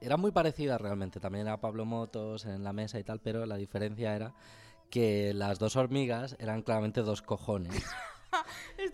Era 0.00 0.16
muy 0.16 0.32
parecida 0.32 0.78
realmente. 0.78 1.20
También 1.20 1.47
era 1.47 1.61
Pablo 1.61 1.85
Motos 1.85 2.47
en 2.47 2.64
la 2.64 2.73
mesa 2.73 2.99
y 2.99 3.04
tal, 3.04 3.20
pero 3.20 3.44
la 3.44 3.56
diferencia 3.56 4.16
era 4.16 4.32
que 4.88 5.35
las 5.35 5.59
dos 5.59 5.76
hormigas 5.76 6.37
eran 6.40 6.62
claramente 6.62 7.02
dos 7.02 7.20
cojones. 7.23 7.70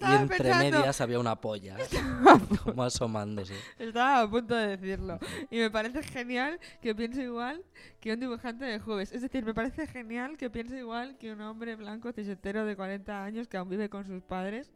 y 0.00 0.04
Estaba 0.04 0.22
entre 0.22 0.38
pensando, 0.38 0.78
medias 0.78 1.00
había 1.00 1.18
una 1.18 1.40
polla. 1.40 1.76
como 2.64 2.82
asomándose. 2.82 3.54
estaba 3.78 4.22
a 4.22 4.30
punto 4.30 4.54
de 4.54 4.76
decirlo. 4.76 5.18
Y 5.50 5.58
me 5.58 5.70
parece 5.70 6.02
genial 6.02 6.58
que 6.80 6.94
piense 6.94 7.22
igual 7.22 7.64
que 8.00 8.12
un 8.12 8.20
dibujante 8.20 8.64
de 8.64 8.78
jueves. 8.78 9.12
Es 9.12 9.22
decir, 9.22 9.44
me 9.44 9.54
parece 9.54 9.86
genial 9.86 10.36
que 10.36 10.50
piense 10.50 10.78
igual 10.78 11.16
que 11.18 11.32
un 11.32 11.40
hombre 11.40 11.76
blanco 11.76 12.12
cisetero 12.12 12.64
de 12.64 12.76
40 12.76 13.24
años 13.24 13.48
que 13.48 13.56
aún 13.56 13.68
vive 13.68 13.88
con 13.88 14.04
sus 14.04 14.22
padres 14.22 14.72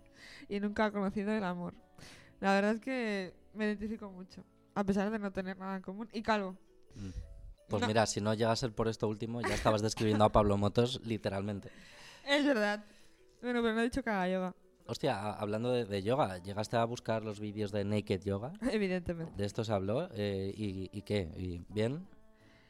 y 0.49 0.61
nunca 0.61 0.87
ha 0.87 0.91
conocido 0.91 1.33
el 1.33 1.45
amor. 1.45 1.75
La 2.41 2.55
verdad 2.55 2.73
es 2.73 2.81
que 2.81 3.35
me 3.55 3.67
identifico 3.67 4.11
mucho, 4.11 4.45
a 4.75 4.85
pesar 4.85 5.11
de 5.11 5.19
no 5.19 5.31
tener 5.31 5.57
nada 5.59 5.77
en 5.77 5.83
común. 5.83 6.09
Y 6.13 6.23
calvo. 6.23 6.57
Mm. 6.95 7.11
Pues 7.69 7.83
No. 7.83 7.87
mira, 7.87 8.05
si 8.07 8.21
no 8.21 8.35
llega 8.35 8.51
a 8.51 8.57
ser 8.57 8.73
por 8.73 8.89
esto 8.89 9.07
último, 9.07 9.41
ya 9.43 9.55
estabas 9.55 9.81
describiendo 9.81 10.25
a 10.25 10.33
Pablo 10.33 10.57
Motos 10.57 11.01
literalmente. 11.05 11.71
Es 12.27 12.45
verdad. 12.45 12.85
Bueno, 13.41 13.63
pero 13.63 13.75
no 13.75 13.81
he 13.81 13.85
dicho 13.85 14.03
yoga, 14.03 14.55
Hostia, 14.87 15.33
hablando 15.35 15.71
de, 15.73 15.85
de 15.85 16.03
yoga, 16.03 16.39
¿llegaste 16.39 16.77
a 16.77 16.85
buscar 16.85 17.23
los 17.25 17.39
vídeos 17.39 17.71
de 17.71 17.85
Naked 17.85 18.23
Yoga? 18.23 18.53
evidentemente. 18.73 19.33
De 19.37 19.45
esto 19.45 19.63
se 19.65 19.73
habló. 19.73 20.09
eh, 20.13 20.53
y, 20.57 20.91
¿Y 20.93 21.03
qué? 21.03 21.33
¿Y 21.37 21.65
¿Bien? 21.69 22.07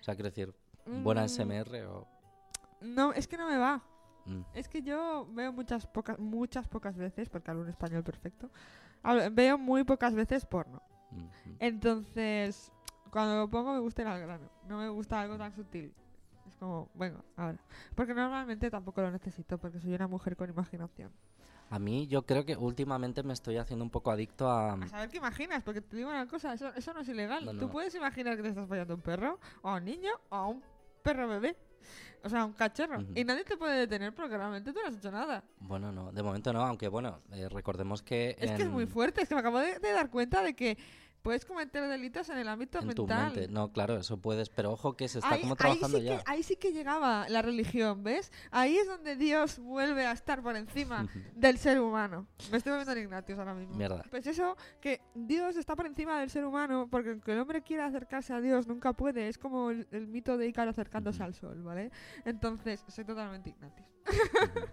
O 0.00 0.02
sea, 0.02 0.14
quiero 0.14 0.28
decir, 0.30 0.54
¿buena 0.86 1.22
Mm, 1.22 1.28
SMR 1.28 1.86
o...? 1.86 2.06
No, 2.82 3.12
es 3.12 3.26
que 3.28 3.36
no 3.36 3.46
me 3.48 3.56
va. 3.58 3.82
Mm, 4.26 4.40
Es 4.54 4.68
que 4.68 4.82
yo 4.82 5.26
veo 5.32 5.52
muchas 5.52 5.86
pocas, 5.86 6.18
muchas 6.18 6.68
pocas 6.68 6.96
veces, 6.96 7.28
porque 7.28 7.50
hablo 7.50 7.62
un 7.62 7.68
español 7.68 8.02
perfecto, 8.02 8.50
hablo- 9.02 9.30
veo 9.32 9.56
muy 9.58 9.84
pocas 9.84 10.14
veces 10.14 10.44
porno. 10.46 10.82
mm. 11.10 11.26
Entonces, 11.58 12.70
cuando 13.10 13.36
lo 13.36 13.48
pongo 13.50 13.72
me 13.72 13.80
gusta 13.80 14.02
ir 14.02 14.08
al 14.08 14.20
grano. 14.20 14.48
No 14.68 14.78
me 14.78 14.88
gusta 14.90 15.20
algo 15.20 15.36
tan 15.38 15.52
sutil. 15.54 15.92
Es 16.46 16.54
como, 16.56 16.88
bueno, 16.94 17.24
ahora. 17.36 17.58
Porque 17.94 18.14
normalmente 18.14 18.70
tampoco 18.70 19.00
lo 19.02 19.10
necesito, 19.10 19.56
porque 19.58 19.80
soy 19.80 19.94
una 19.94 20.06
mujer 20.08 20.36
con 20.36 20.48
imaginación. 20.50 21.10
A 21.70 21.78
mí 21.78 22.08
yo 22.08 22.22
creo 22.26 22.44
que 22.44 22.56
últimamente 22.56 23.22
me 23.22 23.32
estoy 23.32 23.56
haciendo 23.56 23.84
un 23.84 23.90
poco 23.90 24.10
adicto 24.10 24.50
a... 24.50 24.72
A 24.72 24.88
saber 24.88 25.08
qué 25.08 25.18
imaginas, 25.18 25.62
porque 25.62 25.80
te 25.80 25.96
digo 25.96 26.10
una 26.10 26.26
cosa, 26.26 26.52
eso, 26.52 26.68
eso 26.74 26.92
no 26.92 27.00
es 27.00 27.08
ilegal. 27.08 27.44
No, 27.44 27.52
no, 27.52 27.60
Tú 27.60 27.66
no. 27.66 27.72
puedes 27.72 27.94
imaginar 27.94 28.36
que 28.36 28.42
te 28.42 28.48
estás 28.48 28.66
follando 28.66 28.92
a 28.94 28.96
un 28.96 29.02
perro, 29.02 29.38
o 29.62 29.68
a 29.68 29.76
un 29.76 29.84
niño, 29.84 30.10
o 30.30 30.34
a 30.34 30.46
un 30.48 30.62
perro 31.02 31.28
bebé. 31.28 31.56
O 32.22 32.28
sea, 32.28 32.44
un 32.44 32.52
cachorro. 32.52 33.02
Y 33.14 33.24
nadie 33.24 33.44
te 33.44 33.56
puede 33.56 33.78
detener 33.78 34.12
porque 34.14 34.36
realmente 34.36 34.72
tú 34.72 34.80
no 34.82 34.88
has 34.88 34.96
hecho 34.96 35.10
nada. 35.10 35.44
Bueno, 35.60 35.92
no, 35.92 36.10
de 36.12 36.22
momento 36.22 36.52
no, 36.52 36.60
aunque 36.62 36.88
bueno, 36.88 37.20
eh, 37.30 37.48
recordemos 37.48 38.02
que... 38.02 38.36
Es 38.38 38.50
que 38.50 38.62
es 38.64 38.68
muy 38.68 38.86
fuerte, 38.86 39.22
es 39.22 39.28
que 39.28 39.34
me 39.34 39.40
acabo 39.40 39.60
de, 39.60 39.78
de 39.78 39.92
dar 39.92 40.10
cuenta 40.10 40.42
de 40.42 40.54
que 40.54 40.76
puedes 41.22 41.44
cometer 41.44 41.86
delitos 41.88 42.28
en 42.30 42.38
el 42.38 42.48
ámbito 42.48 42.78
En 42.78 42.94
tu 42.94 43.06
mental. 43.06 43.32
mente, 43.34 43.48
no, 43.48 43.72
claro, 43.72 43.96
eso 43.96 44.18
puedes, 44.20 44.48
pero 44.48 44.72
ojo 44.72 44.96
que 44.96 45.08
se 45.08 45.18
está 45.18 45.34
ahí, 45.34 45.40
como 45.42 45.52
ahí 45.52 45.56
trabajando 45.58 45.98
sí 45.98 46.04
ya. 46.04 46.18
Que, 46.18 46.24
ahí 46.26 46.42
sí 46.42 46.56
que 46.56 46.72
llegaba 46.72 47.28
la 47.28 47.42
religión, 47.42 48.02
¿ves? 48.02 48.32
Ahí 48.50 48.76
es 48.76 48.86
donde 48.86 49.16
Dios 49.16 49.58
vuelve 49.58 50.06
a 50.06 50.12
estar 50.12 50.42
por 50.42 50.56
encima 50.56 51.06
del 51.34 51.58
ser 51.58 51.80
humano. 51.80 52.26
Me 52.50 52.58
estoy 52.58 52.70
volviendo 52.72 52.92
en 52.92 52.98
Ignatius 52.98 53.38
ahora 53.38 53.54
mismo. 53.54 53.74
Mierda. 53.76 54.02
Pues 54.10 54.26
eso, 54.26 54.56
que 54.80 55.00
Dios 55.14 55.56
está 55.56 55.76
por 55.76 55.86
encima 55.86 56.18
del 56.20 56.30
ser 56.30 56.44
humano, 56.44 56.88
porque 56.90 57.10
aunque 57.10 57.32
el 57.32 57.38
hombre 57.40 57.62
quiera 57.62 57.86
acercarse 57.86 58.32
a 58.32 58.40
Dios, 58.40 58.66
nunca 58.66 58.92
puede. 58.92 59.28
Es 59.28 59.38
como 59.38 59.70
el, 59.70 59.86
el 59.90 60.06
mito 60.06 60.36
de 60.38 60.46
Ícaro 60.48 60.70
acercándose 60.70 61.22
al 61.22 61.34
sol, 61.34 61.62
¿vale? 61.62 61.90
Entonces, 62.24 62.84
soy 62.88 63.04
totalmente 63.04 63.50
Ignatius. 63.50 63.88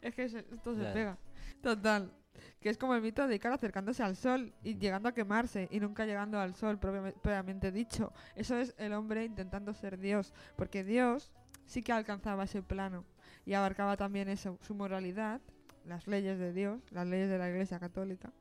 es 0.00 0.14
que 0.14 0.28
se- 0.28 0.46
esto 0.52 0.74
se 0.74 0.82
Ya. 0.82 0.92
pega. 0.92 1.18
Total. 1.62 2.12
Que 2.60 2.70
es 2.70 2.78
como 2.78 2.94
el 2.94 3.02
mito 3.02 3.26
de 3.26 3.34
Ícaro 3.36 3.54
acercándose 3.54 4.02
al 4.02 4.16
sol 4.16 4.52
y 4.62 4.76
llegando 4.78 5.08
a 5.08 5.12
quemarse 5.12 5.68
y 5.70 5.80
nunca 5.80 6.06
llegando 6.06 6.38
al 6.38 6.54
sol, 6.54 6.78
propiamente 6.78 7.72
dicho. 7.72 8.12
Eso 8.36 8.56
es 8.56 8.74
el 8.78 8.92
hombre 8.92 9.24
intentando 9.24 9.74
ser 9.74 9.98
Dios, 9.98 10.32
porque 10.56 10.84
Dios 10.84 11.32
sí 11.66 11.82
que 11.82 11.92
alcanzaba 11.92 12.44
ese 12.44 12.62
plano 12.62 13.04
y 13.44 13.54
abarcaba 13.54 13.96
también 13.96 14.28
eso, 14.28 14.58
su 14.62 14.74
moralidad, 14.74 15.40
las 15.84 16.06
leyes 16.06 16.38
de 16.38 16.52
Dios, 16.52 16.80
las 16.90 17.06
leyes 17.06 17.28
de 17.28 17.38
la 17.38 17.48
Iglesia 17.48 17.78
Católica. 17.78 18.32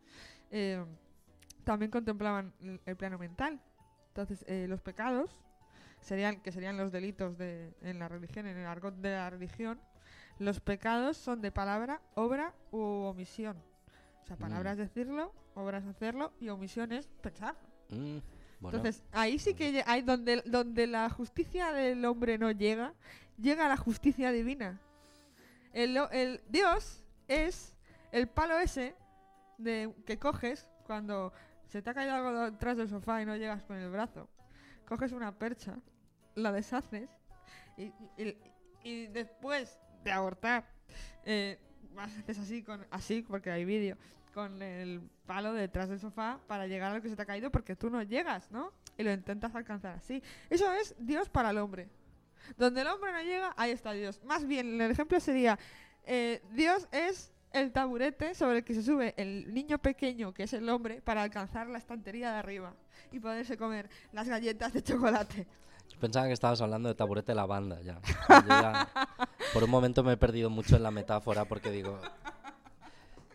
eh, 0.52 0.86
también 1.64 1.92
contemplaban 1.92 2.54
el, 2.62 2.82
el 2.86 2.96
plano 2.96 3.18
mental. 3.18 3.60
Entonces, 4.08 4.44
eh, 4.48 4.66
los 4.68 4.82
pecados 4.82 5.38
serían 6.02 6.42
que 6.42 6.52
serían 6.52 6.78
los 6.78 6.92
delitos 6.92 7.38
de, 7.38 7.74
en 7.82 8.00
la 8.00 8.08
religión, 8.08 8.48
en 8.48 8.58
el 8.58 8.66
argot 8.66 8.96
de 8.96 9.12
la 9.12 9.30
religión. 9.30 9.80
Los 10.40 10.60
pecados 10.60 11.18
son 11.18 11.42
de 11.42 11.52
palabra, 11.52 12.02
obra 12.16 12.54
u 12.72 12.80
omisión. 12.80 13.62
O 14.24 14.28
sea, 14.28 14.38
palabras 14.38 14.78
decirlo, 14.78 15.34
obras 15.56 15.86
hacerlo 15.86 16.32
y 16.40 16.50
omisión 16.50 16.92
es 16.92 17.08
pensar. 17.22 17.56
Mm, 17.90 18.18
bueno, 18.60 18.78
Entonces, 18.78 19.04
ahí 19.12 19.40
sí 19.40 19.54
que 19.54 19.84
hay 19.86 20.02
donde, 20.02 20.42
donde 20.46 20.88
la 20.88 21.10
justicia 21.10 21.72
del 21.74 22.06
hombre 22.06 22.38
no 22.38 22.52
llega, 22.52 22.94
llega 23.40 23.68
la 23.68 23.78
justicia 23.78 24.32
divina. 24.32 24.80
El, 25.74 26.42
Dios 26.50 27.04
es 27.28 27.76
el 28.12 28.28
palo 28.28 28.60
ese 28.60 28.96
de, 29.58 29.94
que 30.06 30.20
coges 30.20 30.68
cuando 30.86 31.32
se 31.70 31.82
te 31.82 31.90
ha 31.90 31.94
caído 31.94 32.14
algo 32.14 32.52
detrás 32.52 32.78
del 32.78 32.90
sofá 32.90 33.22
y 33.22 33.26
no 33.26 33.36
llegas 33.36 33.64
con 33.64 33.78
el 33.78 33.90
brazo. 33.90 34.30
Coges 34.88 35.12
una 35.14 35.32
percha, 35.38 35.78
la 36.36 36.52
deshaces 36.52 37.10
y, 37.78 37.94
y- 38.18 38.38
y 38.84 39.08
después 39.08 39.80
de 40.04 40.12
abortar, 40.12 40.66
eh, 41.24 41.60
haces 41.98 42.40
así, 42.40 42.64
con, 42.64 42.86
así 42.92 43.22
porque 43.22 43.52
hay 43.52 43.66
vídeo, 43.66 43.98
con 44.34 44.62
el 44.62 45.02
palo 45.26 45.54
detrás 45.54 45.90
del 45.90 46.00
sofá 46.00 46.40
para 46.48 46.68
llegar 46.68 46.92
a 46.92 46.96
lo 46.96 47.02
que 47.02 47.10
se 47.10 47.16
te 47.16 47.22
ha 47.22 47.26
caído 47.26 47.52
porque 47.52 47.76
tú 47.76 47.90
no 47.90 48.02
llegas, 48.04 48.50
¿no? 48.52 48.72
Y 48.98 49.04
lo 49.04 49.12
intentas 49.12 49.56
alcanzar 49.56 49.96
así. 49.96 50.22
Eso 50.50 50.72
es 50.74 50.96
Dios 51.00 51.30
para 51.30 51.50
el 51.50 51.58
hombre. 51.58 51.90
Donde 52.58 52.82
el 52.82 52.88
hombre 52.88 53.12
no 53.12 53.22
llega, 53.22 53.54
ahí 53.58 53.72
está 53.72 53.92
Dios. 53.92 54.22
Más 54.24 54.46
bien, 54.46 54.82
el 54.82 54.92
ejemplo 54.92 55.20
sería, 55.20 55.60
eh, 56.06 56.42
Dios 56.52 56.88
es 56.92 57.32
el 57.54 57.72
taburete 57.72 58.34
sobre 58.34 58.60
el 58.60 58.64
que 58.64 58.74
se 58.74 58.84
sube 58.84 59.14
el 59.18 59.54
niño 59.54 59.78
pequeño, 59.78 60.34
que 60.34 60.44
es 60.44 60.54
el 60.54 60.68
hombre, 60.70 61.02
para 61.02 61.24
alcanzar 61.24 61.68
la 61.68 61.78
estantería 61.78 62.32
de 62.32 62.38
arriba 62.38 62.74
y 63.12 63.20
poderse 63.20 63.58
comer 63.58 63.90
las 64.14 64.28
galletas 64.28 64.74
de 64.74 64.82
chocolate. 64.84 65.48
yo 65.90 66.00
pensaba 66.00 66.28
que 66.28 66.34
estabas 66.34 66.62
hablando 66.62 66.90
de 66.90 66.96
taburete 66.96 67.32
de 67.32 67.36
la 67.36 67.46
banda 67.46 67.82
ya. 67.82 68.00
Ya- 68.48 68.90
Por 69.54 69.64
un 69.64 69.70
momento 69.70 70.04
me 70.04 70.14
he 70.14 70.18
perdido 70.18 70.50
mucho 70.50 70.76
en 70.76 70.84
la 70.84 70.92
metáfora 70.92 71.46
porque 71.46 71.72
digo... 71.72 72.00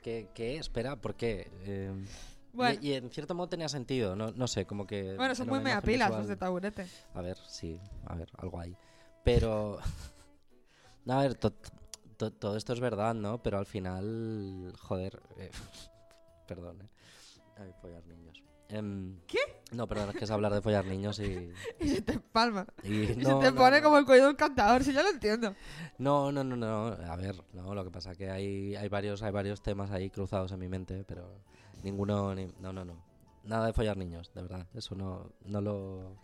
¿Qué? 0.02 0.28
qué? 0.34 0.56
Espera, 0.56 0.96
¿por 0.96 1.14
qué? 1.16 1.50
Eh, 1.64 1.92
y- 2.52 2.56
Bueno. 2.56 2.78
y, 2.80 2.92
en 2.94 3.10
cierto 3.10 3.34
modo 3.34 3.48
tenía 3.48 3.68
sentido, 3.68 4.14
no, 4.16 4.30
no 4.30 4.46
sé, 4.46 4.64
como 4.64 4.86
que... 4.86 5.16
Bueno, 5.16 5.34
son 5.34 5.48
muy 5.48 5.60
meapilas 5.60 6.10
los 6.10 6.28
de 6.28 6.36
taburete. 6.36 6.86
A 7.14 7.20
ver, 7.22 7.36
sí, 7.48 7.80
a 8.06 8.14
ver, 8.14 8.30
algo 8.38 8.60
hay. 8.60 8.76
Pero. 9.24 9.78
a 11.08 11.18
ver, 11.18 11.34
to- 11.34 11.52
to- 12.16 12.32
todo 12.32 12.56
esto 12.56 12.72
es 12.72 12.78
verdad, 12.80 13.14
¿no? 13.14 13.42
Pero 13.42 13.58
al 13.58 13.66
final. 13.66 14.72
Joder. 14.80 15.20
eh, 15.38 15.50
perdón, 16.46 16.80
¿eh? 16.82 16.88
Ay, 17.58 17.72
follar 17.82 18.06
niños. 18.06 18.40
Em, 18.68 19.18
¿Qué? 19.26 19.38
No, 19.72 19.87
perdón, 19.88 20.11
es 20.11 20.16
que 20.16 20.24
es 20.24 20.31
hablar 20.31 20.52
de 20.55 20.62
follar 20.62 20.85
niños 20.87 21.18
y. 21.18 21.50
Y 21.81 21.88
se 21.88 22.02
te 22.02 22.12
empalma. 22.14 22.66
y 22.85 23.02
Y 23.12 23.16
no, 23.16 23.40
se 23.40 23.46
te 23.46 23.50
no, 23.52 23.57
pone 23.57 23.79
no. 23.79 23.85
como 23.85 23.98
el 23.98 24.05
cuello 24.07 24.24
de 24.24 24.31
un 24.31 24.37
cantador, 24.37 24.85
si 24.85 24.92
yo 24.92 25.02
lo 25.02 25.09
entiendo. 25.11 25.55
No, 25.98 26.31
no, 26.31 26.44
no, 26.44 26.55
no. 26.57 26.87
A 27.11 27.16
ver, 27.16 27.42
no, 27.52 27.74
lo 27.74 27.83
que 27.85 27.90
pasa 27.90 28.14
que 28.14 28.31
hay, 28.31 28.76
hay 28.76 28.88
varios, 28.88 29.22
hay 29.22 29.33
varios 29.33 29.61
temas 29.62 29.90
ahí 29.90 30.09
cruzados 30.11 30.52
en 30.52 30.61
mi 30.61 30.68
mente, 30.68 31.05
pero 31.07 31.40
ninguno, 31.83 32.35
ni- 32.35 32.52
no, 32.61 32.72
no, 32.72 32.85
no. 32.85 32.94
Nada 33.44 33.66
de 33.66 33.72
follar 33.72 33.96
niños, 33.96 34.31
de 34.35 34.42
verdad. 34.42 34.66
Eso 34.74 34.94
no, 34.94 35.31
no 35.44 35.61
lo. 35.61 36.16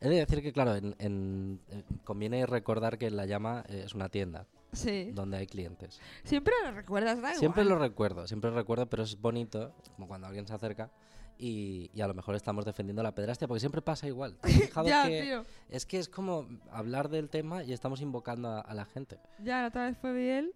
He 0.00 0.08
de 0.08 0.16
decir 0.16 0.42
que, 0.42 0.52
claro, 0.52 0.76
en, 0.76 0.94
en- 0.98 1.60
eh, 1.70 1.82
conviene 2.04 2.44
recordar 2.46 2.98
que 2.98 3.10
La 3.10 3.26
Llama 3.26 3.64
eh, 3.68 3.82
es 3.86 3.94
una 3.94 4.08
tienda 4.08 4.46
Sí. 4.72 5.10
donde 5.12 5.38
hay 5.38 5.46
clientes. 5.46 5.98
Siempre 6.24 6.52
lo 6.64 6.70
recuerdas, 6.72 7.14
da 7.16 7.30
igual. 7.30 7.36
Siempre 7.36 7.64
lo 7.64 7.78
recuerdo, 7.78 8.26
siempre 8.26 8.50
lo 8.50 8.56
recuerdo, 8.56 8.86
pero 8.86 9.02
es 9.02 9.18
bonito, 9.20 9.74
como 9.96 10.06
cuando 10.06 10.26
alguien 10.26 10.46
se 10.46 10.54
acerca 10.54 10.90
y, 11.38 11.90
y 11.94 12.00
a 12.00 12.08
lo 12.08 12.14
mejor 12.14 12.34
estamos 12.34 12.64
defendiendo 12.64 13.02
la 13.02 13.14
pedrastia, 13.14 13.46
porque 13.48 13.60
siempre 13.60 13.80
pasa 13.80 14.06
igual. 14.06 14.36
¿Te 14.42 14.48
has 14.48 14.54
fijado 14.54 14.88
ya, 14.88 15.06
que 15.06 15.22
tío. 15.22 15.44
es 15.70 15.86
que 15.86 15.98
es 15.98 16.08
como 16.08 16.46
hablar 16.70 17.08
del 17.08 17.30
tema 17.30 17.62
y 17.64 17.72
estamos 17.72 18.00
invocando 18.00 18.48
a, 18.48 18.60
a 18.60 18.74
la 18.74 18.84
gente. 18.84 19.18
Ya, 19.42 19.62
la 19.62 19.68
otra 19.68 19.86
vez 19.86 19.96
fue 19.98 20.12
Biel. 20.12 20.52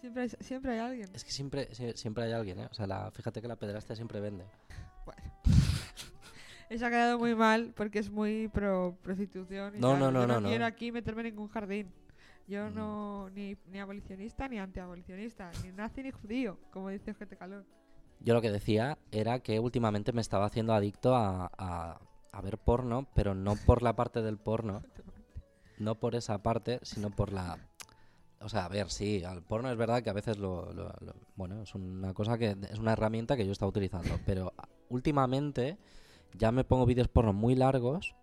Siempre 0.00 0.22
hay, 0.22 0.28
siempre 0.40 0.72
hay 0.72 0.78
alguien. 0.78 1.08
Es 1.14 1.24
que 1.24 1.30
siempre, 1.30 1.68
sie- 1.72 1.94
siempre 1.94 2.24
hay 2.24 2.32
alguien, 2.32 2.58
¿eh? 2.60 2.68
O 2.70 2.74
sea, 2.74 2.86
la, 2.86 3.10
fíjate 3.10 3.40
que 3.42 3.48
la 3.48 3.56
pedrastia 3.56 3.94
siempre 3.94 4.18
vende. 4.20 4.44
Bueno. 5.04 5.22
Eso 6.70 6.86
ha 6.86 6.90
quedado 6.90 7.18
muy 7.18 7.34
mal 7.34 7.72
porque 7.76 7.98
es 7.98 8.10
muy 8.10 8.48
pro 8.48 8.96
prostitución. 9.02 9.74
Y 9.76 9.78
No, 9.80 9.90
tal. 9.90 9.98
no, 10.00 10.10
no, 10.12 10.20
Yo 10.22 10.26
no, 10.26 10.34
no, 10.34 10.40
no. 10.40 10.48
quiero 10.48 10.64
aquí 10.64 10.92
meterme 10.92 11.22
en 11.22 11.26
ningún 11.28 11.48
jardín. 11.48 11.92
Yo 12.46 12.70
Mm. 12.70 12.74
no, 12.74 13.30
ni, 13.30 13.56
ni 13.70 13.78
abolicionista 13.78 14.48
ni 14.48 14.58
antiabolicionista, 14.58 15.50
ni 15.64 15.70
nazi 15.72 16.02
ni 16.02 16.10
judío, 16.10 16.58
como 16.72 16.88
dice 16.88 17.10
Ojete 17.12 17.36
Calor. 17.36 17.64
Yo 18.20 18.34
lo 18.34 18.42
que 18.42 18.50
decía 18.50 18.98
era 19.12 19.38
que 19.40 19.58
últimamente 19.60 20.12
me 20.12 20.20
estaba 20.20 20.46
haciendo 20.46 20.74
adicto 20.74 21.14
a, 21.14 21.50
a- 21.56 21.98
a 22.32 22.40
ver 22.42 22.58
porno, 22.58 23.06
pero 23.14 23.34
no 23.34 23.56
por 23.56 23.82
la 23.82 23.96
parte 23.96 24.22
del 24.22 24.38
porno, 24.38 24.82
no 25.78 25.96
por 25.96 26.14
esa 26.14 26.38
parte, 26.42 26.78
sino 26.82 27.10
por 27.10 27.32
la... 27.32 27.58
O 28.42 28.48
sea, 28.48 28.66
a 28.66 28.68
ver, 28.68 28.90
sí, 28.90 29.22
al 29.24 29.42
porno 29.42 29.70
es 29.70 29.76
verdad 29.76 30.02
que 30.02 30.10
a 30.10 30.14
veces 30.14 30.38
lo, 30.38 30.72
lo- 30.72 30.94
lo- 31.00 31.14
Bueno, 31.36 31.62
es 31.62 31.74
una 31.74 32.14
cosa 32.14 32.38
que... 32.38 32.56
Es 32.70 32.78
una 32.78 32.92
herramienta 32.92 33.36
que 33.36 33.44
yo 33.44 33.52
estaba 33.52 33.68
utilizando, 33.70 34.18
pero 34.26 34.52
últimamente 34.88 35.76
ya 36.38 36.52
me 36.52 36.64
pongo 36.64 36.86
vídeos 36.86 37.08
porno 37.08 37.32
muy 37.32 37.54
largos 37.54 38.14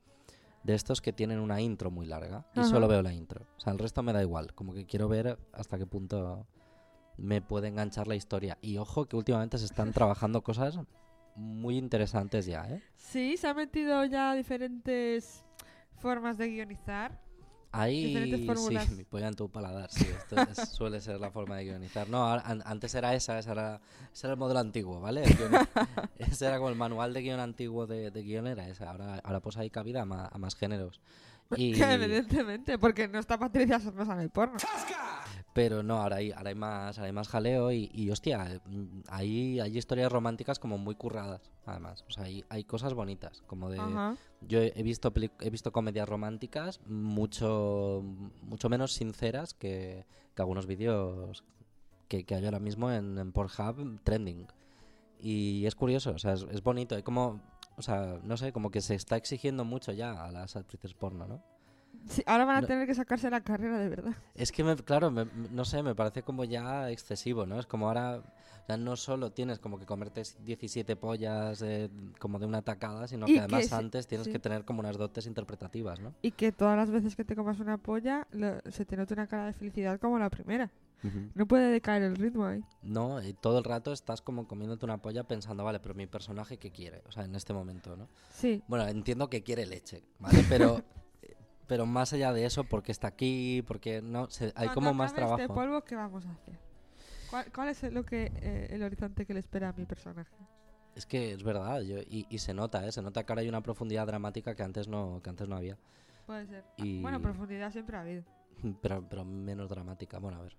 de 0.63 0.75
estos 0.75 1.01
que 1.01 1.13
tienen 1.13 1.39
una 1.39 1.59
intro 1.61 1.91
muy 1.91 2.05
larga 2.05 2.45
y 2.53 2.59
Ajá. 2.61 2.69
solo 2.69 2.87
veo 2.87 3.01
la 3.01 3.13
intro. 3.13 3.45
O 3.57 3.59
sea, 3.59 3.73
el 3.73 3.79
resto 3.79 4.03
me 4.03 4.13
da 4.13 4.21
igual, 4.21 4.53
como 4.53 4.73
que 4.73 4.85
quiero 4.85 5.07
ver 5.07 5.37
hasta 5.53 5.77
qué 5.77 5.85
punto 5.85 6.45
me 7.17 7.41
puede 7.41 7.67
enganchar 7.67 8.07
la 8.07 8.15
historia. 8.15 8.57
Y 8.61 8.77
ojo 8.77 9.05
que 9.05 9.15
últimamente 9.15 9.57
se 9.57 9.65
están 9.65 9.91
trabajando 9.93 10.41
cosas 10.43 10.79
muy 11.35 11.77
interesantes 11.77 12.45
ya, 12.45 12.67
¿eh? 12.69 12.81
Sí, 12.95 13.37
se 13.37 13.47
han 13.47 13.55
metido 13.57 14.03
ya 14.05 14.33
diferentes 14.33 15.45
formas 15.99 16.37
de 16.37 16.49
guionizar. 16.49 17.19
Ahí 17.71 18.05
sí, 18.87 18.95
mi 18.95 19.03
polla 19.03 19.27
en 19.27 19.35
tu 19.35 19.49
paladar, 19.49 19.91
sí, 19.91 20.05
esto 20.05 20.35
es- 20.41 20.69
suele 20.69 21.01
ser 21.01 21.19
la 21.19 21.29
forma 21.31 21.57
de 21.57 21.65
guionizar. 21.65 22.07
No, 22.09 22.25
an- 22.31 22.63
antes 22.65 22.95
era 22.95 23.13
esa, 23.13 23.37
esa 23.37 23.51
era, 23.51 23.81
ese 24.11 24.25
era 24.25 24.33
el 24.33 24.39
modelo 24.39 24.59
antiguo, 24.59 24.99
¿vale? 25.01 25.23
Guion- 25.25 25.67
ese 26.17 26.45
era 26.47 26.57
como 26.57 26.69
el 26.69 26.75
manual 26.75 27.13
de 27.13 27.21
guion 27.21 27.39
antiguo 27.39 27.85
de, 27.85 28.09
de 28.09 28.23
guion 28.23 28.47
era 28.47 28.67
ese. 28.67 28.85
Ahora, 28.85 29.19
ahora 29.23 29.39
pues 29.41 29.57
hay 29.57 29.69
cabida 29.69 30.03
a, 30.03 30.05
ma- 30.05 30.29
a 30.31 30.37
más 30.37 30.55
géneros. 30.55 31.01
Y, 31.55 31.73
Evidentemente, 31.81 32.77
porque 32.79 33.07
no 33.07 33.19
está 33.19 33.37
Patricia 33.37 33.79
Sornosa 33.79 34.13
en 34.13 34.21
el 34.21 34.29
porno. 34.29 34.57
Pero 35.57 35.81
no, 35.81 36.03
ahora 36.03 36.17
hay, 36.17 36.31
ahora 36.31 36.49
hay 36.49 36.55
más, 36.55 36.99
ahora 36.99 37.07
hay 37.07 37.13
más 37.13 37.29
jaleo 37.29 37.71
y, 37.71 37.89
y, 37.91 38.11
hostia, 38.11 38.61
hay, 39.07 39.59
hay 39.59 39.75
historias 39.75 40.11
románticas 40.11 40.59
como 40.59 40.77
muy 40.77 40.93
curradas, 40.93 41.41
además. 41.65 42.05
O 42.07 42.11
sea, 42.11 42.25
hay, 42.25 42.45
hay 42.49 42.63
cosas 42.63 42.93
bonitas, 42.93 43.41
como 43.47 43.71
de... 43.71 43.79
Ajá. 43.79 44.15
Yo 44.41 44.59
he 44.61 44.83
visto 44.83 45.11
he 45.39 45.49
visto 45.49 45.71
comedias 45.71 46.07
románticas 46.07 46.79
mucho 46.85 48.03
mucho 48.43 48.69
menos 48.69 48.93
sinceras 48.93 49.55
que, 49.55 50.05
que 50.35 50.41
algunos 50.43 50.67
vídeos 50.67 51.43
que, 52.07 52.23
que 52.23 52.35
hay 52.35 52.45
ahora 52.45 52.59
mismo 52.59 52.91
en, 52.91 53.17
en 53.17 53.31
Pornhub 53.31 53.99
trending. 54.03 54.45
Y 55.19 55.65
es 55.65 55.73
curioso, 55.73 56.11
o 56.11 56.19
sea, 56.19 56.33
es, 56.33 56.45
es 56.51 56.61
bonito. 56.61 56.93
Hay 56.93 57.01
como, 57.01 57.41
o 57.77 57.81
sea, 57.81 58.19
no 58.21 58.37
sé, 58.37 58.53
como 58.53 58.69
que 58.69 58.81
se 58.81 58.93
está 58.93 59.17
exigiendo 59.17 59.65
mucho 59.65 59.91
ya 59.91 60.23
a 60.23 60.31
las 60.31 60.55
actrices 60.55 60.93
porno, 60.93 61.25
¿no? 61.25 61.41
Sí, 62.09 62.23
ahora 62.25 62.45
van 62.45 62.57
a 62.57 62.61
No. 62.61 62.67
tener 62.67 62.87
que 62.87 62.95
sacarse 62.95 63.29
la 63.29 63.41
carrera 63.41 63.79
de 63.79 63.89
verdad. 63.89 64.15
Es 64.35 64.51
que, 64.51 64.63
me, 64.63 64.75
claro, 64.75 65.11
me- 65.11 65.25
no 65.51 65.65
sé, 65.65 65.83
me 65.83 65.95
parece 65.95 66.23
como 66.23 66.43
ya 66.43 66.89
excesivo, 66.89 67.45
¿no? 67.45 67.59
Es 67.59 67.65
como 67.65 67.87
ahora, 67.87 68.17
o 68.17 68.65
sea, 68.65 68.77
no 68.77 68.95
solo 68.95 69.31
tienes 69.31 69.59
como 69.59 69.79
que 69.79 69.85
comerte 69.85 70.21
17 70.43 70.95
pollas 70.95 71.61
eh, 71.61 71.89
como 72.19 72.39
de 72.39 72.45
una 72.45 72.61
tacada, 72.61 73.07
sino 73.07 73.27
Y 73.27 73.33
que 73.33 73.39
además 73.39 73.67
que 73.69 73.75
antes 73.75 74.07
tienes 74.07 74.25
sí. 74.25 74.31
que 74.31 74.39
tener 74.39 74.63
como 74.65 74.79
unas 74.79 74.97
dotes 74.97 75.25
interpretativas, 75.25 75.99
¿no? 75.99 76.13
Y 76.21 76.31
que 76.31 76.51
todas 76.51 76.77
las 76.77 76.89
veces 76.91 77.15
que 77.15 77.25
te 77.25 77.35
comas 77.35 77.59
una 77.59 77.77
polla 77.77 78.27
lo- 78.31 78.59
se 78.71 78.85
te 78.85 78.95
note 78.97 79.13
una 79.13 79.27
cara 79.27 79.45
de 79.47 79.53
felicidad 79.53 79.99
como 79.99 80.17
la 80.19 80.29
primera. 80.29 80.71
No 81.35 81.45
puede 81.47 81.69
decaer 81.71 82.01
el 82.01 82.15
ritmo 82.15 82.45
ahí. 82.45 82.63
No, 82.81 83.21
y 83.23 83.31
todo 83.33 83.59
el 83.59 83.63
rato 83.63 83.93
estás 83.93 84.21
como 84.21 84.47
comiéndote 84.47 84.83
una 84.83 84.97
polla 84.97 85.23
pensando, 85.23 85.63
vale, 85.63 85.79
pero 85.79 85.93
mi 85.93 86.07
personaje 86.07 86.57
qué 86.57 86.71
quiere, 86.71 87.01
o 87.07 87.11
sea, 87.11 87.23
en 87.23 87.35
este 87.35 87.53
momento, 87.53 87.95
¿no? 87.95 88.09
Sí. 88.31 88.61
Bueno, 88.67 88.85
entiendo 88.87 89.29
que 89.29 89.43
quiere 89.43 89.65
leche, 89.67 90.03
¿vale? 90.19 90.43
Pero, 90.49 90.81
pero 91.67 91.85
más 91.85 92.13
allá 92.13 92.33
de 92.33 92.45
eso, 92.45 92.63
porque 92.63 92.91
está 92.91 93.07
aquí, 93.07 93.63
porque 93.67 94.01
no, 94.01 94.29
se- 94.29 94.45
hay 94.55 94.67
Cuando 94.67 94.73
como 94.73 94.93
más 94.93 95.11
acabe 95.11 95.25
trabajo. 95.25 95.41
Este 95.41 95.53
polvo, 95.53 95.81
¿qué 95.83 95.95
vamos 95.95 96.25
a 96.25 96.31
hacer? 96.31 96.57
¿Cuál, 97.29 97.51
cuál 97.53 97.69
es 97.69 97.83
lo 97.83 98.05
que 98.05 98.31
eh, 98.35 98.67
el 98.71 98.83
horizonte 98.83 99.25
que 99.25 99.33
le 99.33 99.41
espera 99.41 99.69
a 99.69 99.73
mi 99.73 99.85
personaje? 99.85 100.33
Es 100.95 101.05
que 101.05 101.31
es 101.33 101.43
verdad, 101.43 101.81
yo, 101.81 101.97
y, 101.99 102.25
y 102.29 102.39
se 102.39 102.53
nota, 102.53 102.85
¿eh? 102.87 102.91
Se 102.91 103.01
nota 103.01 103.23
que 103.23 103.31
ahora 103.31 103.41
hay 103.41 103.49
una 103.49 103.61
profundidad 103.61 104.07
dramática 104.07 104.55
que 104.55 104.63
antes 104.63 104.87
no, 104.87 105.21
que 105.21 105.29
antes 105.29 105.47
no 105.47 105.55
había, 105.57 105.77
Puede 106.25 106.45
ser. 106.47 106.63
Ah, 106.79 106.83
Y- 106.85 107.01
Bueno, 107.01 107.21
profundidad 107.21 107.71
siempre 107.71 107.97
ha 107.97 108.01
habido. 108.01 108.23
pero, 108.81 109.07
pero 109.07 109.23
menos 109.25 109.69
dramática. 109.69 110.17
Bueno, 110.19 110.39
a 110.39 110.41
ver. 110.41 110.57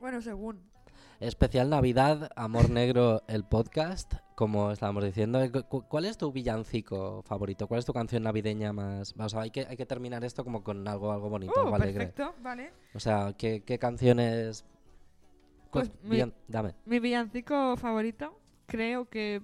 Bueno, 0.00 0.20
según. 0.22 0.62
Especial 1.20 1.68
Navidad, 1.68 2.30
Amor 2.36 2.70
Negro, 2.70 3.22
el 3.26 3.42
podcast, 3.42 4.14
como 4.36 4.70
estábamos 4.70 5.02
diciendo. 5.02 5.42
Eh, 5.42 5.50
cu- 5.50 5.82
¿Cuál 5.88 6.04
es 6.04 6.16
tu 6.16 6.30
villancico 6.30 7.22
favorito? 7.22 7.66
¿Cuál 7.66 7.80
es 7.80 7.84
tu 7.86 7.92
canción 7.92 8.22
navideña 8.22 8.72
más...? 8.72 9.14
O 9.18 9.28
sea, 9.28 9.40
hay 9.40 9.50
que, 9.50 9.66
hay 9.68 9.76
que 9.76 9.84
terminar 9.84 10.22
esto 10.22 10.44
como 10.44 10.62
con 10.62 10.86
algo, 10.86 11.10
algo 11.10 11.28
bonito, 11.28 11.60
algo 11.60 11.74
alegre. 11.74 12.06
perfecto, 12.06 12.34
vale. 12.40 12.70
O 12.94 13.00
sea, 13.00 13.32
¿qué, 13.36 13.62
qué 13.64 13.80
canciones...? 13.80 14.64
Pues 15.72 15.90
mi- 16.04 16.18
villan- 16.18 16.34
Dame. 16.46 16.74
Mi 16.86 17.00
villancico 17.00 17.76
favorito, 17.76 18.38
creo 18.66 19.08
que. 19.08 19.42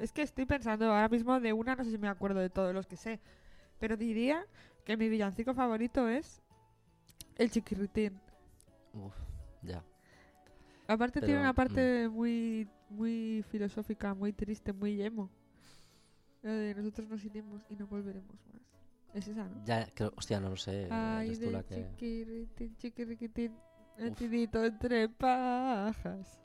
Es 0.00 0.12
que 0.12 0.22
estoy 0.22 0.44
pensando 0.46 0.86
ahora 0.86 1.08
mismo 1.08 1.38
de 1.40 1.52
una, 1.52 1.76
no 1.76 1.84
sé 1.84 1.90
si 1.92 1.98
me 1.98 2.08
acuerdo 2.08 2.40
de 2.40 2.50
todos 2.50 2.74
los 2.74 2.86
que 2.86 2.96
sé. 2.96 3.20
Pero 3.78 3.96
diría 3.96 4.44
que 4.84 4.96
mi 4.96 5.08
villancico 5.08 5.54
favorito 5.54 6.08
es. 6.08 6.42
El 7.36 7.50
chiquirritín. 7.50 8.20
Uf, 8.92 9.14
ya. 9.62 9.82
Aparte 10.92 11.20
tiene 11.20 11.34
Pero, 11.34 11.40
mm. 11.40 11.44
una 11.44 11.54
parte 11.54 12.08
muy 12.08 12.68
muy 12.88 13.44
filosófica, 13.50 14.14
muy 14.14 14.32
triste, 14.32 14.72
muy 14.72 15.00
emo. 15.02 15.30
La 16.42 16.52
de 16.52 16.74
nosotros 16.74 17.08
nos 17.08 17.24
iremos 17.24 17.62
y 17.68 17.76
no 17.76 17.86
volveremos 17.86 18.34
más. 18.52 18.62
Es 19.14 19.28
esa, 19.28 19.44
¿no? 19.44 19.64
Ya, 19.64 19.86
creo, 19.94 20.12
hostia, 20.16 20.40
no 20.40 20.48
lo 20.50 20.56
sé. 20.56 20.88
Ay, 20.90 21.28
eres 21.28 21.40
tú 21.40 21.50
la 21.50 21.62
que... 21.62 21.74
chiquirritín, 21.74 22.76
chiquirriquitín, 22.76 23.54
el 23.98 24.10
Uf. 24.10 24.18
tidito 24.18 24.64
entre 24.64 25.08
pajas. 25.08 26.40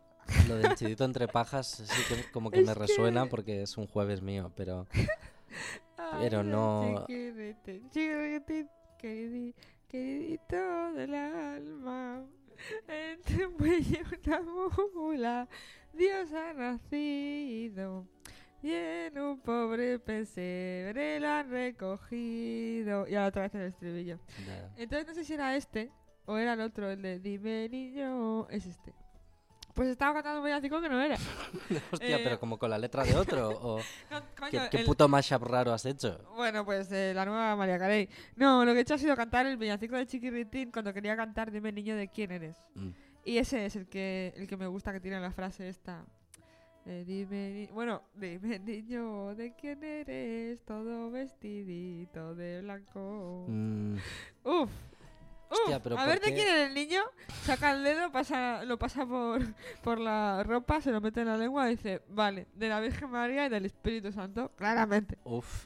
Lo 0.47 0.55
del 0.57 0.73
chidito 0.75 1.05
entre 1.05 1.27
pajas 1.27 1.67
sí 1.67 2.01
que 2.09 2.31
como 2.31 2.49
que 2.51 2.59
Es 2.61 2.67
me 2.67 2.73
resuena 2.73 3.23
que- 3.23 3.29
porque 3.29 3.61
es 3.61 3.77
un 3.77 3.87
jueves 3.87 4.21
mío, 4.21 4.51
pero... 4.55 4.87
Ay, 5.97 6.19
Pero 6.29 6.43
no- 6.43 7.05
chiquirritín, 7.07 7.89
queridi- 8.99 9.53
queridito 9.87 10.93
del 10.93 11.15
alma. 11.15 12.23
Entre 12.87 13.47
un 13.47 13.57
buey 13.57 13.81
y 13.81 14.29
una 14.29 14.41
mula, 14.93 15.47
Dios 15.93 16.31
ha 16.33 16.53
nacido. 16.53 18.07
Y 18.61 18.71
en 18.71 19.19
un 19.19 19.39
pobre 19.41 19.99
pesebre 19.99 21.19
lo 21.19 21.27
han 21.27 21.49
recogido. 21.49 23.07
Y 23.07 23.15
ahora 23.15 23.27
otra 23.27 23.41
vez 23.43 23.55
el 23.55 23.61
estribillo. 23.61 24.19
Entonces 24.75 25.07
no 25.07 25.13
sé 25.13 25.23
si 25.23 25.33
era 25.33 25.55
este 25.55 25.91
o 26.25 26.37
era 26.37 26.53
el 26.53 26.61
otro, 26.61 26.89
el 26.89 27.01
de 27.01 27.19
Dime 27.19 27.69
niño. 27.69 28.49
Es 28.49 28.65
este. 28.65 28.93
Pues 29.75 29.89
estaba 29.89 30.13
cantando 30.13 30.39
un 30.39 30.45
villancico 30.45 30.79
que 30.81 30.87
no 30.89 30.99
era. 31.01 31.15
Hostia, 31.91 32.17
Eh, 32.17 32.21
pero 32.23 32.39
como 32.39 32.57
con 32.57 32.69
la 32.69 32.77
letra 32.77 33.03
de 33.03 33.13
otro, 33.15 33.49
o... 33.61 33.77
No, 34.09 34.21
coño, 34.39 34.49
¿Qué, 34.49 34.67
qué 34.71 34.77
el- 34.77 34.85
puto 34.85 35.07
mashup 35.07 35.43
raro 35.43 35.73
has 35.73 35.85
hecho? 35.85 36.17
Bueno, 36.35 36.63
pues 36.65 36.91
eh, 36.93 37.11
la 37.13 37.25
nueva 37.25 37.55
María 37.57 37.77
Carey. 37.77 38.09
No, 38.37 38.63
lo 38.65 38.71
que 38.71 38.79
he 38.79 38.81
hecho 38.83 38.93
ha 38.93 38.97
sido 38.97 39.15
cantar 39.15 39.45
el 39.45 39.57
villancico 39.57 39.95
de 39.97 40.07
Chiquirritín 40.07 40.71
cuando 40.71 40.93
quería 40.93 41.15
cantar 41.17 41.51
Dime 41.51 41.71
niño 41.73 41.95
de 41.97 42.07
quién 42.07 42.31
eres. 42.31 42.57
Mm. 42.75 42.89
Y 43.25 43.37
ese 43.37 43.65
es 43.65 43.75
el 43.75 43.87
que 43.87 44.33
el 44.37 44.47
que 44.47 44.55
me 44.55 44.67
gusta 44.67 44.93
que 44.93 44.99
tiene 45.01 45.19
la 45.19 45.31
frase 45.31 45.67
esta. 45.67 46.05
de 46.85 47.03
dime, 47.03 47.49
ni- 47.51 47.67
bueno, 47.73 48.01
dime 48.13 48.59
niño 48.59 49.35
de 49.35 49.53
quién 49.55 49.83
eres, 49.83 50.63
todo 50.63 51.11
vestidito 51.11 52.33
de 52.35 52.61
blanco. 52.61 53.45
Mm, 53.49 53.95
Uf. 54.43 54.69
Hostia, 55.59 55.77
uf. 55.77 55.83
pero 55.83 55.95
a 55.95 55.99
¿por 55.99 56.07
ver 56.07 56.19
de 56.21 56.33
quién 56.33 56.47
era 56.47 56.65
el 56.67 56.73
niño, 56.73 57.01
saca 57.43 57.71
el 57.71 57.83
dedo, 57.83 58.11
pasa, 58.11 58.63
lo 58.65 58.77
pasa 58.77 59.05
por, 59.05 59.41
por 59.83 59.99
la 59.99 60.43
ropa, 60.43 60.81
se 60.81 60.91
lo 60.91 61.01
mete 61.01 61.21
en 61.21 61.27
la 61.27 61.37
lengua 61.37 61.67
y 61.67 61.75
dice, 61.75 62.01
vale, 62.09 62.47
de 62.53 62.69
la 62.69 62.79
Virgen 62.79 63.09
María 63.09 63.45
y 63.45 63.49
del 63.49 63.65
Espíritu 63.65 64.11
Santo, 64.11 64.51
claramente. 64.55 65.17
uf. 65.23 65.65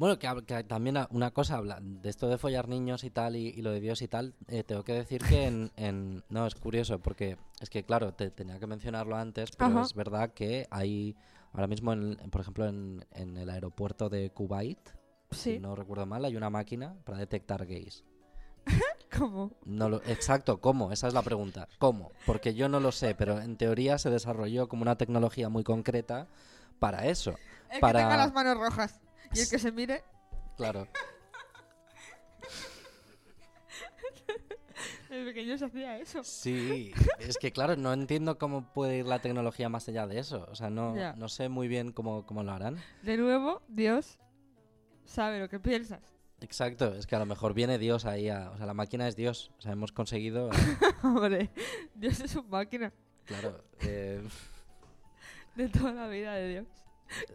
Bueno, 0.00 0.18
que, 0.18 0.64
también 0.64 0.96
una 1.10 1.30
cosa, 1.30 1.58
habla 1.58 1.78
de 1.82 2.08
esto 2.08 2.26
de 2.30 2.38
follar 2.38 2.68
niños 2.68 3.04
y 3.04 3.10
tal, 3.10 3.36
y, 3.36 3.48
y 3.48 3.60
lo 3.60 3.70
de 3.70 3.80
Dios 3.80 4.00
y 4.00 4.08
tal, 4.08 4.34
eh, 4.48 4.64
tengo 4.64 4.82
que 4.82 4.94
decir 4.94 5.20
que 5.22 5.46
en, 5.46 5.70
en- 5.76 6.24
No, 6.30 6.46
es 6.46 6.54
curioso, 6.54 7.00
porque 7.00 7.36
es 7.60 7.68
que, 7.68 7.84
claro, 7.84 8.14
te, 8.14 8.30
tenía 8.30 8.58
que 8.58 8.66
mencionarlo 8.66 9.14
antes, 9.16 9.50
pero 9.50 9.72
Ajá. 9.72 9.82
es 9.82 9.92
verdad 9.92 10.32
que 10.32 10.66
hay, 10.70 11.16
ahora 11.52 11.66
mismo, 11.66 11.92
en, 11.92 12.16
por 12.30 12.40
ejemplo, 12.40 12.66
en, 12.66 13.04
en 13.12 13.36
el 13.36 13.50
aeropuerto 13.50 14.08
de 14.08 14.30
Kuwait, 14.30 14.78
si 15.32 15.58
no 15.58 15.76
recuerdo 15.76 16.06
mal, 16.06 16.24
hay 16.24 16.34
una 16.34 16.48
máquina 16.48 16.96
para 17.04 17.18
detectar 17.18 17.66
gays. 17.66 18.02
¿Cómo? 19.18 19.52
No 19.64 19.88
lo, 19.88 19.96
exacto, 20.04 20.60
¿cómo? 20.60 20.92
Esa 20.92 21.08
es 21.08 21.14
la 21.14 21.22
pregunta. 21.22 21.68
¿Cómo? 21.78 22.12
Porque 22.26 22.54
yo 22.54 22.68
no 22.68 22.80
lo 22.80 22.92
sé, 22.92 23.14
pero 23.14 23.40
en 23.40 23.56
teoría 23.56 23.98
se 23.98 24.10
desarrolló 24.10 24.68
como 24.68 24.82
una 24.82 24.96
tecnología 24.96 25.48
muy 25.48 25.64
concreta 25.64 26.28
para 26.78 27.06
eso. 27.06 27.34
El 27.70 27.80
para... 27.80 28.00
que 28.00 28.04
tenga 28.04 28.16
las 28.16 28.32
manos 28.32 28.56
rojas. 28.58 29.00
Y 29.34 29.40
el 29.40 29.48
que 29.48 29.58
se 29.58 29.72
mire. 29.72 30.02
Claro. 30.56 30.88
El 35.10 35.24
pequeño 35.24 35.58
se 35.58 35.64
hacía 35.64 35.98
eso. 35.98 36.22
Sí, 36.22 36.92
es 37.18 37.36
que 37.36 37.50
claro, 37.50 37.74
no 37.76 37.92
entiendo 37.92 38.38
cómo 38.38 38.72
puede 38.72 38.98
ir 38.98 39.06
la 39.06 39.18
tecnología 39.18 39.68
más 39.68 39.88
allá 39.88 40.06
de 40.06 40.20
eso. 40.20 40.46
O 40.50 40.54
sea, 40.54 40.70
no, 40.70 40.94
no 41.16 41.28
sé 41.28 41.48
muy 41.48 41.66
bien 41.66 41.90
cómo, 41.90 42.24
cómo 42.24 42.44
lo 42.44 42.52
harán. 42.52 42.78
De 43.02 43.16
nuevo, 43.16 43.60
Dios 43.68 44.18
sabe 45.04 45.40
lo 45.40 45.48
que 45.48 45.58
piensas. 45.58 46.19
Exacto, 46.40 46.94
es 46.94 47.06
que 47.06 47.14
a 47.16 47.18
lo 47.18 47.26
mejor 47.26 47.52
viene 47.54 47.78
Dios 47.78 48.04
ahí. 48.06 48.28
a- 48.28 48.50
o 48.50 48.56
sea, 48.56 48.66
la 48.66 48.74
máquina 48.74 49.06
es 49.08 49.16
Dios. 49.16 49.50
O 49.58 49.62
sea, 49.62 49.72
hemos 49.72 49.92
conseguido. 49.92 50.50
eh, 50.50 50.52
Hombre, 51.02 51.50
Dios 51.94 52.20
es 52.20 52.34
una 52.36 52.48
máquina 52.48 52.92
claro. 53.26 53.62
eh, 53.80 54.22
de 55.56 55.68
toda 55.68 55.92
la 55.92 56.08
vida 56.08 56.34
de 56.34 56.48
Dios. 56.48 56.66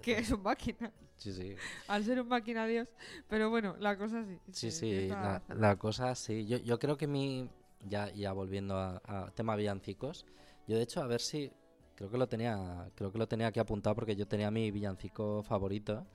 Que 0.01 0.17
es 0.19 0.31
un 0.31 0.41
máquina. 0.41 0.91
sí, 1.17 1.33
sí. 1.33 1.55
Al 1.87 2.03
ser 2.05 2.21
un 2.21 2.27
máquina 2.29 2.65
Dios. 2.65 2.87
Pero 3.27 3.49
bueno, 3.49 3.75
la 3.79 3.97
cosa 3.97 4.23
sí. 4.25 4.39
Sí, 4.51 4.71
sí, 4.71 5.07
toda 5.09 5.41
la, 5.49 5.75
cosa 5.75 6.15
sí. 6.15 6.45
Yo, 6.47 6.57
yo 6.57 6.79
creo 6.79 6.97
que 6.97 7.07
mi. 7.07 7.49
Ya, 7.87 8.11
ya 8.13 8.31
volviendo 8.31 8.77
a, 8.77 9.01
a 9.05 9.29
tema 9.31 9.55
villancicos. 9.55 10.25
Yo 10.67 10.77
de 10.77 10.83
hecho, 10.83 11.01
a 11.03 11.07
ver 11.07 11.21
si. 11.21 11.51
Creo 11.95 12.09
que 12.09 12.17
lo 12.17 12.27
tenía. 12.27 12.89
Creo 12.95 13.11
que 13.11 13.17
lo 13.17 13.27
tenía 13.27 13.47
aquí 13.47 13.59
apuntado 13.59 13.95
porque 13.95 14.15
yo 14.15 14.27
tenía 14.27 14.49
mi 14.49 14.71
villancico 14.71 15.43
favorito. 15.43 16.07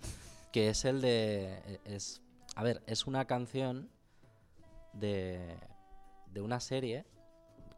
Que 0.53 0.70
es 0.70 0.85
el 0.87 1.00
de. 1.03 1.53
e- 1.66 1.81
Es. 1.85 2.22
A 2.57 2.63
ver, 2.63 2.83
es 2.87 3.07
una 3.07 3.25
canción 3.27 3.89
de. 4.93 5.57
de 6.33 6.41
una 6.41 6.61
serie 6.61 7.05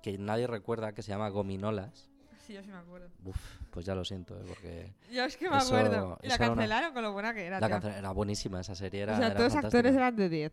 que 0.02 0.18
nadie 0.18 0.46
recuerda 0.46 0.92
que 0.92 1.02
se 1.02 1.10
llama 1.10 1.28
Gominolas. 1.28 2.08
Sí, 2.40 2.54
yo 2.54 2.62
sí 2.62 2.70
me 2.70 2.76
acuerdo. 2.78 3.08
Uf, 3.24 3.36
pues 3.70 3.86
ya 3.86 3.94
lo 3.94 4.04
siento, 4.04 4.36
eh, 4.36 4.44
porque 4.48 4.92
Yo 5.12 5.24
es 5.24 5.36
que 5.36 5.48
me 5.48 5.56
Eso- 5.58 5.76
acuerdo. 5.76 6.18
Y 6.22 6.28
la 6.28 6.34
una- 6.36 6.46
cancelaron 6.48 6.92
con 6.92 7.02
lo 7.02 7.12
buena 7.12 7.32
que 7.34 7.46
era. 7.46 7.60
la 7.60 7.68
canción 7.68 7.92
era 7.94 8.10
buenísima 8.10 8.60
esa 8.60 8.74
serie. 8.74 9.02
Era, 9.02 9.14
o 9.14 9.16
sea, 9.16 9.26
era 9.26 9.36
todos 9.36 9.54
los 9.54 9.64
actores 9.64 9.94
eran 9.94 10.16
de 10.16 10.28
10. 10.28 10.52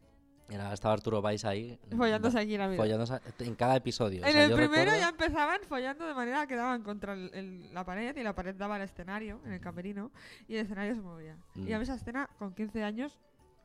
Era- 0.52 0.74
estaba 0.74 0.94
Arturo 0.96 1.22
Valls 1.22 1.46
ahí. 1.46 1.80
Follándose 1.96 2.40
aquí 2.40 2.58
la 2.58 2.68
vida. 2.68 2.78
follándose 2.78 3.20
en 3.40 3.56
cada 3.56 3.76
episodio. 3.76 4.24
O 4.24 4.26
En 4.26 4.32
sea, 4.34 4.44
el 4.44 4.50
yo 4.52 4.56
primero 4.56 4.84
recuerdo- 4.92 5.00
ya 5.00 5.10
empezaban 5.10 5.60
follando 5.68 6.06
de 6.08 6.14
manera 6.14 6.46
que 6.48 6.56
daban 6.56 6.84
contra 6.84 7.14
el- 7.14 7.32
el- 7.34 7.74
la 7.74 7.84
pared 7.86 8.16
y 8.16 8.24
la 8.24 8.34
pared 8.34 8.56
daba 8.56 8.76
al 8.76 8.82
escenario, 8.84 9.40
en 9.46 9.54
el 9.54 9.60
camerino, 9.60 10.12
y 10.48 10.56
el 10.56 10.62
escenario 10.66 10.94
se 10.96 11.02
movía. 11.02 11.38
Y 11.56 11.62
Mm. 11.62 11.74
a 11.74 11.82
esa 11.82 11.96
escena 11.96 12.30
con 12.40 12.54
15 12.54 12.84
años 12.84 13.18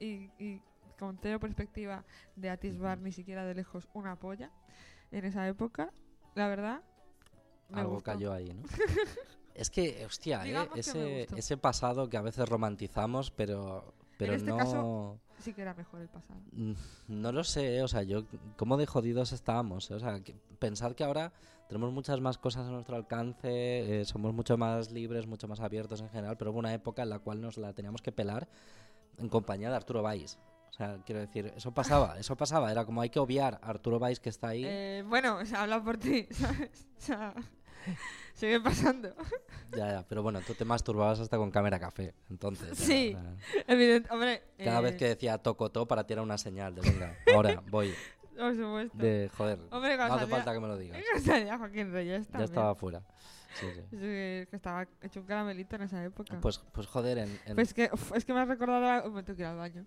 y, 0.04 0.30
y 0.38 0.62
con 0.98 1.18
cero 1.20 1.40
perspectiva 1.40 2.04
de 2.36 2.50
atisbar 2.50 2.98
ni 2.98 3.12
siquiera 3.12 3.44
de 3.44 3.54
lejos 3.54 3.88
una 3.94 4.16
polla 4.16 4.50
en 5.10 5.24
esa 5.24 5.46
época, 5.48 5.90
la 6.34 6.48
verdad, 6.48 6.82
me 7.68 7.80
Algo 7.80 7.94
gustó. 7.94 8.12
cayó 8.12 8.32
ahí, 8.32 8.52
¿no? 8.52 8.62
es 9.54 9.70
que, 9.70 10.04
hostia, 10.06 10.42
¿eh? 10.44 10.48
Digamos 10.48 10.74
que 10.74 10.80
ese, 10.80 11.22
ese 11.36 11.56
pasado 11.56 12.08
que 12.08 12.16
a 12.16 12.22
veces 12.22 12.48
romantizamos, 12.48 13.30
pero, 13.30 13.94
pero 14.18 14.34
este 14.34 14.48
no... 14.48 14.56
caso- 14.56 15.20
Sí 15.40 15.52
que 15.52 15.62
era 15.62 15.74
mejor 15.74 16.00
el 16.00 16.08
pasado. 16.08 16.38
Mm, 16.52 16.72
No 17.08 17.32
lo 17.32 17.42
sé, 17.42 17.82
o 17.82 17.88
sea, 17.88 18.02
yo, 18.04 18.24
¿cómo 18.56 18.76
de 18.76 18.86
jodidos 18.86 19.32
estábamos? 19.32 19.90
O 19.90 19.98
sea, 19.98 20.20
que- 20.20 20.34
pensar 20.60 20.94
que 20.94 21.02
ahora 21.04 21.32
tenemos 21.68 21.92
muchas 21.92 22.20
más 22.20 22.38
cosas 22.38 22.66
a 22.68 22.70
nuestro 22.70 22.94
alcance, 22.96 24.00
eh, 24.00 24.04
somos 24.04 24.32
mucho 24.32 24.56
más 24.56 24.92
libres, 24.92 25.26
mucho 25.26 25.48
más 25.48 25.58
abiertos 25.60 26.00
en 26.00 26.08
general, 26.10 26.36
pero 26.36 26.52
hubo 26.52 26.60
una 26.60 26.72
época 26.72 27.02
en 27.02 27.10
la 27.10 27.18
cual 27.18 27.40
nos 27.40 27.58
la 27.58 27.72
teníamos 27.72 28.00
que 28.00 28.12
pelar 28.12 28.48
en 29.18 29.28
compañía 29.28 29.70
de 29.70 29.76
Arturo 29.76 30.02
Valls. 30.02 30.38
O 30.70 30.76
sea, 30.76 30.98
quiero 31.06 31.20
decir, 31.20 31.52
eso 31.56 31.72
pasaba, 31.72 32.18
eso 32.18 32.36
pasaba, 32.36 32.70
era 32.70 32.84
como 32.84 33.00
hay 33.00 33.10
que 33.10 33.20
obviar 33.20 33.60
a 33.62 33.68
Arturo 33.68 33.98
Valls 33.98 34.18
que 34.20 34.28
está 34.28 34.48
ahí. 34.48 34.64
Eh, 34.66 35.04
bueno, 35.06 35.36
o 35.36 35.44
sea, 35.44 35.62
habla 35.62 35.82
por 35.82 35.98
ti, 35.98 36.26
¿sabes? 36.30 36.88
O 36.98 37.00
sea, 37.00 37.34
sigue 38.34 38.60
pasando. 38.60 39.14
Ya, 39.70 39.92
ya, 39.92 40.04
pero 40.08 40.22
bueno, 40.22 40.40
tú 40.40 40.54
te 40.54 40.64
masturbabas 40.64 41.20
hasta 41.20 41.36
con 41.36 41.50
cámara 41.50 41.78
café, 41.78 42.14
entonces. 42.28 42.76
Sí. 42.76 43.12
sea, 43.12 43.64
Evidente, 43.68 44.12
hombre. 44.12 44.42
cada 44.58 44.80
eh, 44.80 44.82
vez 44.82 44.96
que 44.96 45.06
decía 45.06 45.38
tocotó 45.38 45.86
para 45.86 46.06
ti 46.06 46.14
era 46.14 46.22
una 46.22 46.38
señal 46.38 46.74
de 46.74 46.82
venga, 46.82 47.16
ahora 47.32 47.62
voy. 47.70 47.94
Por 48.36 48.56
supuesto. 48.56 48.98
De 48.98 49.30
joder, 49.36 49.60
Hombre, 49.70 49.96
no 49.96 50.02
hace 50.02 50.26
falta 50.26 50.52
que 50.52 50.60
me 50.60 50.66
lo 50.66 50.76
digas. 50.76 51.00
Joaquín 51.58 51.92
Reyes 51.92 52.28
Ya 52.32 52.44
estaba 52.44 52.74
fuera. 52.74 53.02
Sí, 53.54 53.66
sí. 53.74 53.80
Sí, 53.90 53.96
que 53.98 54.48
estaba 54.52 54.86
hecho 55.02 55.20
un 55.20 55.26
caramelito 55.26 55.76
en 55.76 55.82
esa 55.82 56.02
época. 56.04 56.40
Pues, 56.40 56.58
pues 56.72 56.86
joder, 56.86 57.18
en, 57.18 57.38
en- 57.46 57.54
Pues 57.54 57.72
que, 57.74 57.88
uf, 57.92 58.12
es 58.16 58.24
que 58.24 58.32
me 58.32 58.40
has 58.40 58.48
recordado. 58.48 58.84
a- 58.86 59.08
Me 59.10 59.22
tengo 59.22 59.36
que 59.36 59.42
ir 59.42 59.46
al 59.46 59.56
baño. 59.56 59.84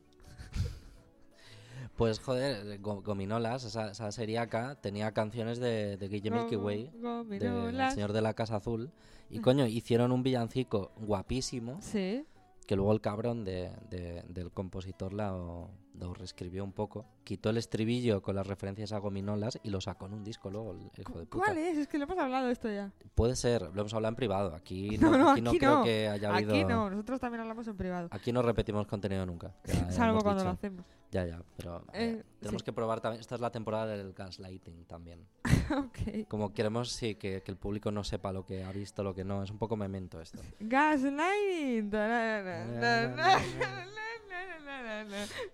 pues 1.95 2.19
joder, 2.19 2.79
Go- 2.79 3.01
Gominolas, 3.01 3.63
esa, 3.63 3.91
esa 3.91 4.11
seriaca, 4.11 4.75
tenía 4.75 5.11
canciones 5.13 5.59
de, 5.59 5.97
de 5.97 6.07
Guille 6.07 6.31
Milky 6.31 6.55
Way, 6.55 6.83
de 6.83 6.95
El 6.95 7.01
gominolas. 7.01 7.93
Señor 7.93 8.13
de 8.13 8.21
la 8.21 8.33
Casa 8.33 8.57
Azul. 8.57 8.91
Y 9.29 9.39
coño, 9.39 9.65
hicieron 9.65 10.11
un 10.11 10.23
villancico 10.23 10.91
guapísimo 10.95 11.79
Sí. 11.81 12.25
Que 12.67 12.75
luego 12.75 12.91
el 12.91 13.01
cabrón 13.01 13.43
de, 13.43 13.71
de- 13.89 14.23
del 14.27 14.51
compositor 14.51 15.13
lo, 15.13 15.69
lo 15.95 16.13
reescribió 16.13 16.63
un 16.63 16.73
poco. 16.73 17.05
Quitó 17.23 17.49
el 17.49 17.57
estribillo 17.57 18.21
con 18.21 18.35
las 18.35 18.45
referencias 18.45 18.91
a 18.91 18.99
gominolas 18.99 19.57
y 19.63 19.69
lo 19.69 19.81
sacó 19.81 20.05
en 20.05 20.13
un 20.13 20.23
disco 20.23 20.51
luego, 20.51 20.73
el 20.73 20.81
hijo 20.99 21.17
de 21.17 21.25
puta. 21.25 21.45
¿Cuál 21.45 21.57
es? 21.57 21.77
Es 21.77 21.87
que 21.87 21.97
lo 21.97 22.03
hemos 22.03 22.17
hablado 22.19 22.49
esto 22.49 22.69
ya. 22.69 22.91
Puede 23.15 23.35
ser, 23.35 23.61
lo 23.73 23.81
hemos 23.81 23.93
hablado 23.93 24.09
en 24.11 24.15
privado. 24.17 24.53
Aquí 24.53 24.97
No, 24.99 25.11
no, 25.11 25.17
no, 25.17 25.29
aquí 25.31 25.41
no 25.41 25.49
aquí 25.51 25.59
creo 25.59 25.77
no. 25.79 25.83
que 25.85 26.07
haya 26.09 26.35
habido... 26.35 26.53
Aquí 26.53 26.65
no, 26.65 26.89
nosotros 26.89 27.19
también 27.21 27.41
hablamos 27.41 27.67
en 27.67 27.77
privado. 27.77 28.09
Aquí 28.11 28.31
no 28.33 28.41
repetimos 28.41 28.85
contenido 28.85 29.25
nunca. 29.25 29.55
ya 29.65 29.89
Salvo 29.91 30.21
cuando 30.21 30.43
lo 30.43 30.49
hacemos. 30.51 30.85
Ya, 31.09 31.25
ya, 31.25 31.41
pero 31.55 31.77
eh, 31.93 32.17
Eh, 32.19 32.23
tenemos 32.41 32.61
sí. 32.61 32.65
que 32.65 32.73
probar 32.73 32.99
también. 32.99 33.21
Esta 33.21 33.35
es 33.35 33.41
la 33.41 33.49
temporada 33.49 33.87
del 33.87 34.11
gaslighting 34.13 34.83
también. 34.85 35.25
ok. 35.71 36.27
Como 36.27 36.53
queremos, 36.53 36.91
sí, 36.91 37.15
que, 37.15 37.41
que 37.41 37.51
el 37.51 37.57
público 37.57 37.91
no 37.91 38.03
sepa 38.03 38.31
lo 38.31 38.45
que 38.45 38.63
ha 38.63 38.71
visto, 38.71 39.03
lo 39.03 39.13
que 39.13 39.23
no. 39.23 39.43
Es 39.43 39.51
un 39.51 39.57
poco 39.57 39.75
memento 39.75 40.21
esto. 40.21 40.41
Gaslighting. 40.59 41.89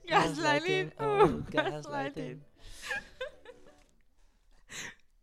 Gaslighting. 0.07 0.93
uh, 0.99 1.43
gaslighting. 1.49 2.43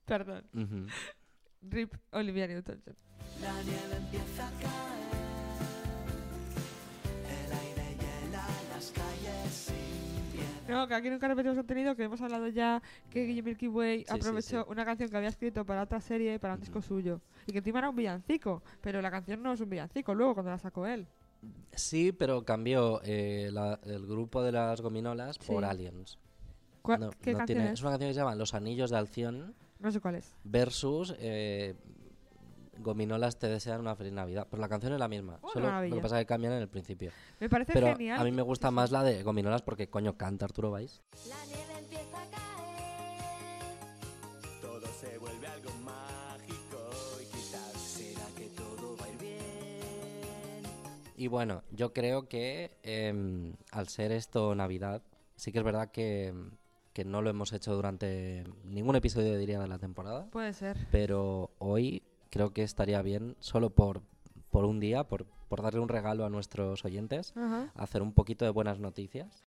Perdón. 0.04 0.44
Ujú. 0.54 0.86
Rip 1.62 1.94
Olivia 2.12 2.46
Newton-John. 2.48 2.96
La 3.42 3.52
nieve 3.62 3.96
empieza 3.96 4.48
a 4.48 4.50
caer, 4.52 5.20
el 7.28 7.52
aire 7.52 7.96
hiela 7.96 8.46
las 8.72 8.90
calles 8.90 9.52
sin 9.52 9.74
viento. 9.76 9.99
No, 10.70 10.86
que 10.88 10.94
aquí 10.94 11.10
nunca 11.10 11.28
repetimos 11.28 11.56
contenido, 11.56 11.94
que 11.96 12.04
hemos 12.04 12.20
hablado 12.20 12.48
ya 12.48 12.82
que 13.10 13.42
Milky 13.42 13.68
Way 13.68 14.00
sí, 14.00 14.06
aprovechó 14.08 14.62
sí. 14.64 14.68
una 14.70 14.84
canción 14.84 15.10
que 15.10 15.16
había 15.16 15.28
escrito 15.28 15.64
para 15.64 15.82
otra 15.82 16.00
serie, 16.00 16.38
para 16.38 16.54
un 16.54 16.60
disco 16.60 16.80
suyo. 16.80 17.20
Y 17.46 17.52
que 17.52 17.58
encima 17.58 17.78
era 17.80 17.90
un 17.90 17.96
villancico, 17.96 18.62
pero 18.80 19.00
la 19.02 19.10
canción 19.10 19.42
no 19.42 19.52
es 19.52 19.60
un 19.60 19.70
villancico 19.70 20.14
luego 20.14 20.34
cuando 20.34 20.50
la 20.52 20.58
sacó 20.58 20.86
él. 20.86 21.06
Sí, 21.72 22.12
pero 22.12 22.44
cambió 22.44 23.00
eh, 23.04 23.48
la- 23.52 23.80
el 23.84 24.06
grupo 24.06 24.42
de 24.42 24.52
las 24.52 24.80
gominolas 24.80 25.38
por. 25.38 25.64
Aliens. 25.64 26.18
¿Cuál- 26.82 27.00
No, 27.00 27.10
¿Qué 27.22 27.32
no 27.32 27.38
canción 27.38 27.46
tiene- 27.58 27.66
es? 27.68 27.72
es 27.74 27.82
una 27.82 27.90
canción 27.92 28.10
que 28.10 28.14
se 28.14 28.20
llama 28.20 28.34
Los 28.34 28.54
Anillos 28.54 28.90
de 28.90 28.96
Alción 28.98 29.54
No 29.78 29.90
sé 29.90 30.00
cuál 30.00 30.16
es. 30.16 30.34
versus 30.44 31.14
eh, 31.18 31.74
Gominolas 32.78 33.38
te 33.38 33.48
desean 33.48 33.80
una 33.80 33.96
feliz 33.96 34.12
Navidad. 34.12 34.46
Pues 34.48 34.60
la 34.60 34.68
canción 34.68 34.92
es 34.92 34.98
la 34.98 35.08
misma. 35.08 35.38
Oh, 35.42 35.50
solo 35.50 35.82
lo 35.86 35.96
que 35.96 36.02
pasa 36.02 36.18
es 36.18 36.22
que 36.22 36.26
cambian 36.26 36.54
en 36.54 36.60
el 36.62 36.68
principio. 36.68 37.10
Me 37.38 37.48
parece 37.48 37.72
Pero 37.72 37.88
genial. 37.88 38.20
a 38.20 38.24
mí 38.24 38.32
me 38.32 38.42
gusta 38.42 38.70
más 38.70 38.90
la 38.90 39.02
de 39.02 39.22
Gominolas 39.22 39.62
porque, 39.62 39.88
coño, 39.88 40.16
canta 40.16 40.44
Arturo 40.46 40.70
Valls. 40.70 41.02
La 41.28 41.44
nieve 41.46 41.78
empieza 41.78 42.22
a 42.22 42.26
caer. 42.30 42.40
Todo 44.60 44.86
se 45.00 45.18
vuelve 45.18 45.46
algo 45.46 45.70
mágico 45.84 46.90
y 47.22 47.24
quizás 47.26 47.72
será 47.74 48.26
que 48.36 48.46
todo 48.56 48.96
va 48.96 49.04
a 49.04 49.08
ir 49.10 49.18
bien. 49.18 49.40
Y 51.16 51.26
bueno, 51.28 51.62
yo 51.70 51.92
creo 51.92 52.28
que 52.28 52.78
em, 52.82 53.54
al 53.72 53.88
ser 53.88 54.12
esto 54.12 54.54
Navidad, 54.54 55.02
sí 55.36 55.52
que 55.52 55.58
es 55.58 55.64
verdad 55.64 55.90
que, 55.90 56.32
que 56.92 57.04
no 57.04 57.20
lo 57.20 57.28
hemos 57.30 57.52
hecho 57.52 57.74
durante 57.74 58.44
ningún 58.64 58.96
episodio, 58.96 59.36
diría, 59.36 59.58
de 59.60 59.68
la 59.68 59.78
temporada. 59.78 60.26
Puede 60.30 60.52
ser. 60.54 60.76
Pero 60.90 61.50
hoy 61.58 62.02
creo 62.30 62.52
que 62.52 62.62
estaría 62.62 63.02
bien, 63.02 63.36
solo 63.40 63.70
por, 63.70 64.02
por 64.50 64.64
un 64.64 64.80
día, 64.80 65.04
por, 65.04 65.26
por 65.48 65.62
darle 65.62 65.80
un 65.80 65.88
regalo 65.88 66.24
a 66.24 66.30
nuestros 66.30 66.84
oyentes, 66.84 67.32
Ajá. 67.36 67.70
hacer 67.74 68.02
un 68.02 68.12
poquito 68.12 68.44
de 68.44 68.50
buenas 68.50 68.78
noticias. 68.78 69.44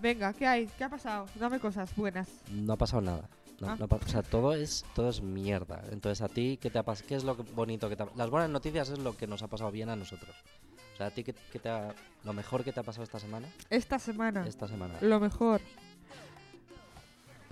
Venga, 0.00 0.32
¿qué 0.32 0.46
hay? 0.46 0.66
¿Qué 0.66 0.82
ha 0.84 0.88
pasado? 0.88 1.26
Dame 1.36 1.60
cosas 1.60 1.94
buenas. 1.94 2.28
No 2.50 2.72
ha 2.72 2.76
pasado 2.76 3.02
nada. 3.02 3.28
No, 3.60 3.68
Ah. 3.70 3.76
no 3.78 3.86
o 3.88 4.08
sea, 4.08 4.22
todo 4.22 4.52
es, 4.54 4.84
todo 4.94 5.08
es 5.08 5.22
mierda. 5.22 5.84
Entonces, 5.92 6.20
¿a 6.20 6.28
ti 6.28 6.58
qué 6.60 6.68
te 6.70 6.78
ha 6.78 6.82
pasado? 6.82 7.06
¿Qué 7.08 7.14
es 7.14 7.22
lo 7.22 7.36
bonito 7.36 7.88
que 7.88 7.94
te 7.94 8.02
ha 8.02 8.08
Las 8.16 8.28
buenas 8.28 8.50
noticias 8.50 8.88
es 8.88 8.98
lo 8.98 9.16
que 9.16 9.28
nos 9.28 9.42
ha 9.44 9.46
pasado 9.46 9.70
bien 9.70 9.88
a 9.88 9.94
nosotros. 9.94 10.34
O 10.94 10.96
sea, 10.96 11.06
¿a 11.06 11.10
ti 11.12 11.22
qué, 11.22 11.32
qué 11.52 11.58
te 11.60 11.68
ha... 11.68 11.94
lo 12.24 12.32
mejor 12.32 12.64
que 12.64 12.72
te 12.72 12.80
ha 12.80 12.82
pasado 12.82 13.04
esta 13.04 13.20
semana? 13.20 13.46
Esta 13.70 14.00
semana, 14.00 14.44
Esta 14.46 14.66
semana. 14.66 14.94
lo 15.00 15.20
mejor. 15.20 15.60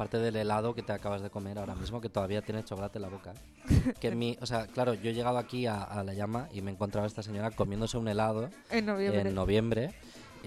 Aparte 0.00 0.16
del 0.18 0.34
helado 0.36 0.74
que 0.74 0.80
te 0.82 0.92
acabas 0.92 1.20
de 1.20 1.28
comer 1.28 1.58
ahora 1.58 1.74
mismo, 1.74 2.00
que 2.00 2.08
todavía 2.08 2.40
tiene 2.40 2.64
chocolate 2.64 2.96
en 2.96 3.02
la 3.02 3.08
boca. 3.10 3.34
Que 4.00 4.08
en 4.08 4.18
mi, 4.18 4.34
o 4.40 4.46
sea, 4.46 4.66
claro, 4.66 4.94
yo 4.94 5.10
he 5.10 5.12
llegado 5.12 5.36
aquí 5.36 5.66
a, 5.66 5.82
a 5.82 6.02
la 6.02 6.14
llama 6.14 6.48
y 6.54 6.62
me 6.62 6.70
he 6.70 6.72
encontrado 6.74 7.04
a 7.04 7.06
esta 7.06 7.22
señora 7.22 7.50
comiéndose 7.50 7.98
un 7.98 8.08
helado 8.08 8.48
En 8.70 8.86
noviembre. 8.86 9.28
en 9.28 9.34
noviembre 9.34 9.94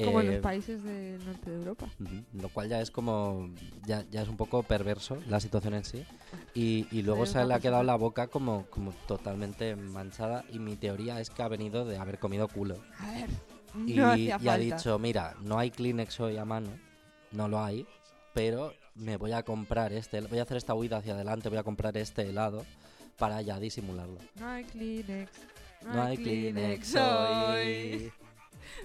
Como 0.03 0.21
en 0.21 0.27
Eh, 0.27 0.31
los 0.31 0.41
países 0.41 0.83
del 0.83 1.23
norte 1.23 1.51
de 1.51 1.55
Europa. 1.57 1.85
Lo 2.33 2.49
cual 2.49 2.67
ya 2.67 2.81
es 2.81 2.89
como. 2.89 3.47
Ya, 3.85 4.03
ya 4.09 4.23
es 4.23 4.27
un 4.27 4.37
poco 4.37 4.63
perverso 4.63 5.19
la 5.29 5.39
situación 5.39 5.75
en 5.75 5.85
sí. 5.85 6.03
Y, 6.55 6.87
y 6.89 7.03
luego 7.03 7.27
se 7.27 7.45
le 7.45 7.53
ha 7.53 7.59
quedado 7.59 7.83
la 7.83 7.93
boca 7.95 8.25
como, 8.29 8.65
como 8.71 8.91
totalmente 9.07 9.75
manchada. 9.75 10.45
Y 10.51 10.57
mi 10.57 10.77
teoría 10.77 11.19
es 11.19 11.29
que 11.29 11.43
ha 11.43 11.47
venido 11.47 11.85
de 11.85 11.99
haber 11.99 12.17
comido 12.17 12.47
culo. 12.47 12.77
A 12.97 13.11
ver, 13.11 13.29
Y, 13.85 13.93
no 13.97 14.15
y 14.17 14.31
hacía 14.31 14.53
ha 14.53 14.57
dicho: 14.57 14.97
Mira, 14.97 15.35
no 15.41 15.59
hay 15.59 15.69
Kleenex 15.69 16.19
hoy 16.21 16.37
a 16.37 16.43
mano. 16.43 16.69
No 17.31 17.47
lo 17.47 17.63
hay. 17.63 17.85
Pero 18.33 18.73
me 18.95 19.17
voy 19.17 19.31
a 19.31 19.43
comprar 19.43 19.91
este. 19.93 20.21
Voy 20.21 20.39
a 20.39 20.43
hacer 20.43 20.57
esta 20.57 20.73
huida 20.73 20.97
hacia 20.97 21.13
adelante. 21.13 21.49
Voy 21.49 21.57
a 21.57 21.63
comprar 21.63 21.95
este 21.97 22.23
helado 22.29 22.65
para 23.17 23.41
ya 23.41 23.59
disimularlo. 23.59 24.17
No 24.35 24.47
hay 24.47 24.63
Kleenex. 24.65 25.31
No 25.85 26.01
hay 26.03 26.17
Kleenex 26.17 26.95
hoy. 26.95 27.01
hoy. 28.03 28.11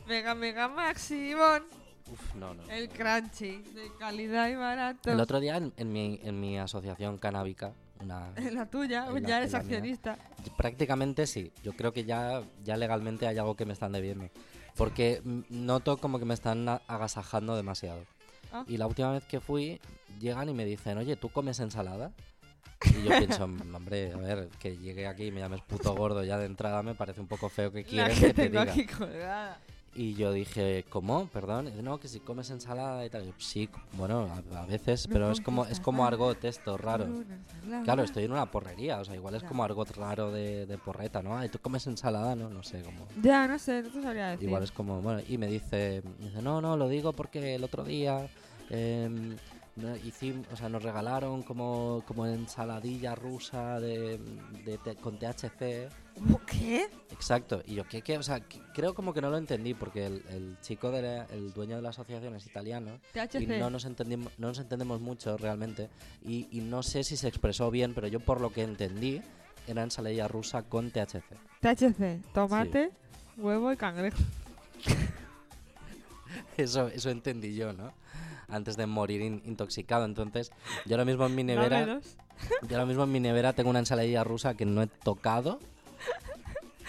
Mega, 0.07 0.35
mega 0.35 0.69
Maximon. 0.69 1.63
Uf, 2.11 2.35
no, 2.35 2.55
no. 2.55 2.63
El 2.71 2.89
crunchy. 2.89 3.59
De 3.75 3.91
calidad 3.99 4.49
y 4.49 4.55
barato. 4.55 5.11
El 5.11 5.21
otro 5.21 5.41
día 5.41 5.57
en, 5.57 5.73
en 5.77 5.93
mi, 5.93 6.19
en 6.23 6.41
mi 6.41 6.59
asociación 6.59 7.19
canábica, 7.19 7.73
una, 8.01 8.33
la 8.53 8.67
tuya, 8.67 9.07
En 9.09 9.23
la- 9.23 9.29
ya 9.29 9.39
eres 9.39 9.53
la 9.53 9.59
mía. 9.63 9.67
accionista. 9.77 10.19
Prácticamente 10.57 11.27
sí. 11.27 11.53
Yo 11.63 11.75
creo 11.75 11.93
que 11.93 12.05
ya, 12.05 12.43
ya 12.65 12.77
legalmente 12.77 13.27
hay 13.27 13.37
algo 13.39 13.57
que 13.57 13.67
me 13.67 13.73
están 13.75 13.93
debiendo. 13.93 14.29
Porque 14.77 15.21
noto 15.51 15.97
como 15.99 16.19
que 16.19 16.25
me 16.25 16.35
están 16.35 16.69
agasajando 16.69 17.57
demasiado. 17.57 18.05
Ah. 18.53 18.65
Y 18.67 18.77
la 18.77 18.87
última 18.87 19.13
vez 19.13 19.25
que 19.25 19.41
fui, 19.41 19.81
llegan 20.21 20.49
y 20.49 20.55
me 20.55 20.65
dicen, 20.65 20.99
oye, 20.99 21.17
¿tú 21.17 21.29
comes 21.29 21.61
ensalada? 21.61 22.13
Y 22.85 23.03
yo 23.05 23.11
pienso, 23.19 23.47
"Mm, 23.49 23.75
hombre, 23.75 24.13
a 24.13 24.17
ver, 24.17 24.49
que 24.61 24.77
llegue 24.77 25.07
aquí 25.07 25.27
y 25.27 25.31
me 25.33 25.41
llames 25.41 25.61
puto 25.63 25.95
gordo 25.95 26.23
ya 26.25 26.39
de 26.39 26.47
entrada 26.47 26.83
me 26.83 26.95
parece 26.95 27.21
un 27.21 27.27
poco 27.27 27.49
feo 27.49 27.73
que 27.73 27.83
La 27.83 27.89
quieres 27.89 28.15
que 28.21 28.27
que 28.29 28.35
te 28.35 28.49
tengo 28.49 28.61
diga. 28.61 28.73
aquí 28.73 28.87
colgada. 28.87 29.59
Y 29.95 30.15
yo 30.15 30.33
dije, 30.33 30.85
¿cómo? 30.91 31.27
Perdón. 31.29 31.69
Y 31.77 31.83
no, 31.83 31.99
que 31.99 32.07
si 32.07 32.21
comes 32.21 32.51
ensalada 32.51 33.05
y 33.05 33.11
tal. 33.11 33.25
Y 33.25 33.27
yo, 33.27 33.33
sí, 33.39 33.69
bueno, 33.95 34.29
a, 34.53 34.61
a 34.61 34.67
veces, 34.67 35.09
pero 35.11 35.33
es 35.33 35.41
como, 35.41 35.65
es 35.65 35.81
como 35.81 36.03
ensalada 36.05 36.25
argot 36.33 36.45
esto, 36.45 36.77
raro. 36.77 37.05
Claro, 37.85 38.03
estoy 38.05 38.25
en 38.25 38.33
una 38.33 38.47
porrería, 38.51 39.01
o 39.01 39.05
sea, 39.05 39.17
igual 39.17 39.35
es 39.35 39.43
como 39.43 39.65
argot 39.65 39.91
raro 39.97 40.31
de, 40.31 40.67
de 40.67 40.79
porreta, 40.79 41.21
¿no? 41.23 41.37
Ay, 41.37 41.49
tú 41.49 41.59
comes 41.59 41.85
ensalada, 41.89 42.37
¿no? 42.37 42.49
No 42.49 42.63
sé, 42.63 42.83
como... 42.83 43.07
Ya, 43.23 43.49
no 43.49 43.59
sé, 43.59 43.83
no 43.83 43.89
te 43.91 44.03
sabría 44.03 44.29
decir. 44.31 44.47
Igual 44.49 44.63
es 44.63 44.71
como, 44.73 45.01
bueno, 45.01 45.21
y 45.27 45.37
me 45.37 45.49
dice, 45.49 46.03
me 46.21 46.27
dice, 46.29 46.43
no, 46.43 46.61
no, 46.61 46.77
lo 46.77 46.89
digo 46.89 47.13
porque 47.13 47.57
el 47.57 47.65
otro 47.65 47.83
día 47.83 48.29
em, 48.71 49.37
no- 49.77 49.97
hicim- 49.97 50.45
o 50.53 50.57
sea, 50.57 50.69
nos 50.69 50.83
regalaron 50.83 51.43
como, 51.43 52.05
como 52.07 52.25
ensaladilla 52.27 53.15
rusa 53.17 53.81
de, 53.81 54.19
de 54.65 54.79
T- 54.79 54.97
con 54.97 55.19
THC. 55.19 55.89
¿Qué? 56.47 56.87
Exacto, 57.11 57.63
y 57.67 57.75
yo, 57.75 57.85
¿qué, 57.89 58.03
qué? 58.03 58.17
O 58.19 58.23
sea, 58.23 58.41
que- 58.41 58.61
creo 58.75 58.95
como 58.95 59.13
que 59.13 59.21
no 59.21 59.31
lo 59.31 59.37
entendí 59.39 59.75
porque 59.75 60.07
el, 60.07 60.23
el 60.31 60.57
chico, 60.61 60.91
de 60.91 61.03
la- 61.03 61.25
el 61.27 61.53
dueño 61.53 61.77
de 61.77 61.83
la 61.83 61.91
asociación 61.91 62.35
es 62.37 62.47
italiano 62.47 62.99
THC. 63.13 63.41
y 63.43 63.47
no 63.61 63.71
nos, 63.71 63.85
entendimos, 63.85 64.33
no 64.39 64.49
nos 64.49 64.59
entendemos 64.59 65.01
mucho 65.01 65.37
realmente 65.37 65.89
y, 66.25 66.47
y 66.51 66.61
no 66.61 66.83
sé 66.83 67.05
si 67.05 67.17
se 67.17 67.29
expresó 67.29 67.71
bien, 67.71 67.95
pero 67.95 68.07
yo 68.09 68.21
por 68.21 68.41
lo 68.41 68.51
que 68.53 68.63
entendí 68.63 69.21
era 69.67 69.83
ensaladilla 69.83 70.29
rusa 70.29 70.63
con 70.63 70.91
THC. 70.91 71.25
THC, 71.61 72.23
tomate, 72.33 72.91
huevo 73.37 73.73
y 73.73 73.77
cangrejo. 73.77 74.19
Eso, 76.57 76.89
eso 76.89 77.11
entendí 77.11 77.55
yo, 77.55 77.73
¿no? 77.73 77.93
Antes 78.49 78.77
de 78.77 78.87
morir 78.87 79.21
in- 79.23 79.43
intoxicado. 79.47 80.05
Entonces, 80.05 80.51
yo 80.87 80.95
ahora 80.95 81.05
mismo 81.05 81.25
en 81.27 81.35
mi 81.35 81.45
nevera, 81.45 82.01
yo 82.63 82.77
ahora 82.77 82.87
mismo 82.87 83.05
en 83.05 83.13
mi 83.13 83.21
nevera 83.21 83.53
tengo 83.53 83.71
una 83.71 83.79
ensaladilla 83.79 84.25
rusa 84.25 84.55
que 84.55 84.65
no 84.67 84.83
he 84.83 84.87
tocado. 84.89 85.59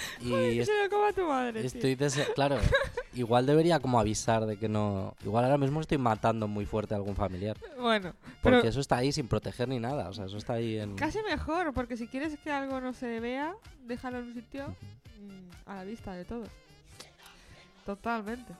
Y 0.21 0.59
es- 0.59 0.67
se 0.67 0.83
lo 0.83 0.89
coma 0.89 1.13
tu 1.13 1.25
madre. 1.27 1.65
estoy 1.65 1.95
claro, 2.35 2.57
igual 3.13 3.45
debería 3.45 3.79
como 3.79 3.99
avisar 3.99 4.45
de 4.45 4.57
que 4.57 4.69
no, 4.69 5.15
igual 5.23 5.45
ahora 5.45 5.57
mismo 5.57 5.81
estoy 5.81 5.97
matando 5.97 6.47
muy 6.47 6.65
fuerte 6.65 6.93
a 6.93 6.97
algún 6.97 7.15
familiar, 7.15 7.57
Bueno, 7.79 8.13
pero 8.41 8.57
porque 8.57 8.67
eso 8.69 8.79
está 8.79 8.97
ahí 8.97 9.11
sin 9.11 9.27
proteger 9.27 9.67
ni 9.67 9.79
nada, 9.79 10.09
o 10.09 10.13
sea, 10.13 10.25
eso 10.25 10.37
está 10.37 10.53
ahí 10.53 10.77
en 10.77 10.95
casi 10.95 11.19
mejor, 11.23 11.73
porque 11.73 11.97
si 11.97 12.07
quieres 12.07 12.37
que 12.43 12.51
algo 12.51 12.79
no 12.81 12.93
se 12.93 13.19
vea, 13.19 13.53
déjalo 13.85 14.19
en 14.19 14.25
un 14.25 14.33
sitio 14.33 14.67
mm, 15.19 15.69
a 15.69 15.75
la 15.75 15.83
vista 15.83 16.13
de 16.13 16.25
todos. 16.25 16.49
Totalmente. 17.85 18.53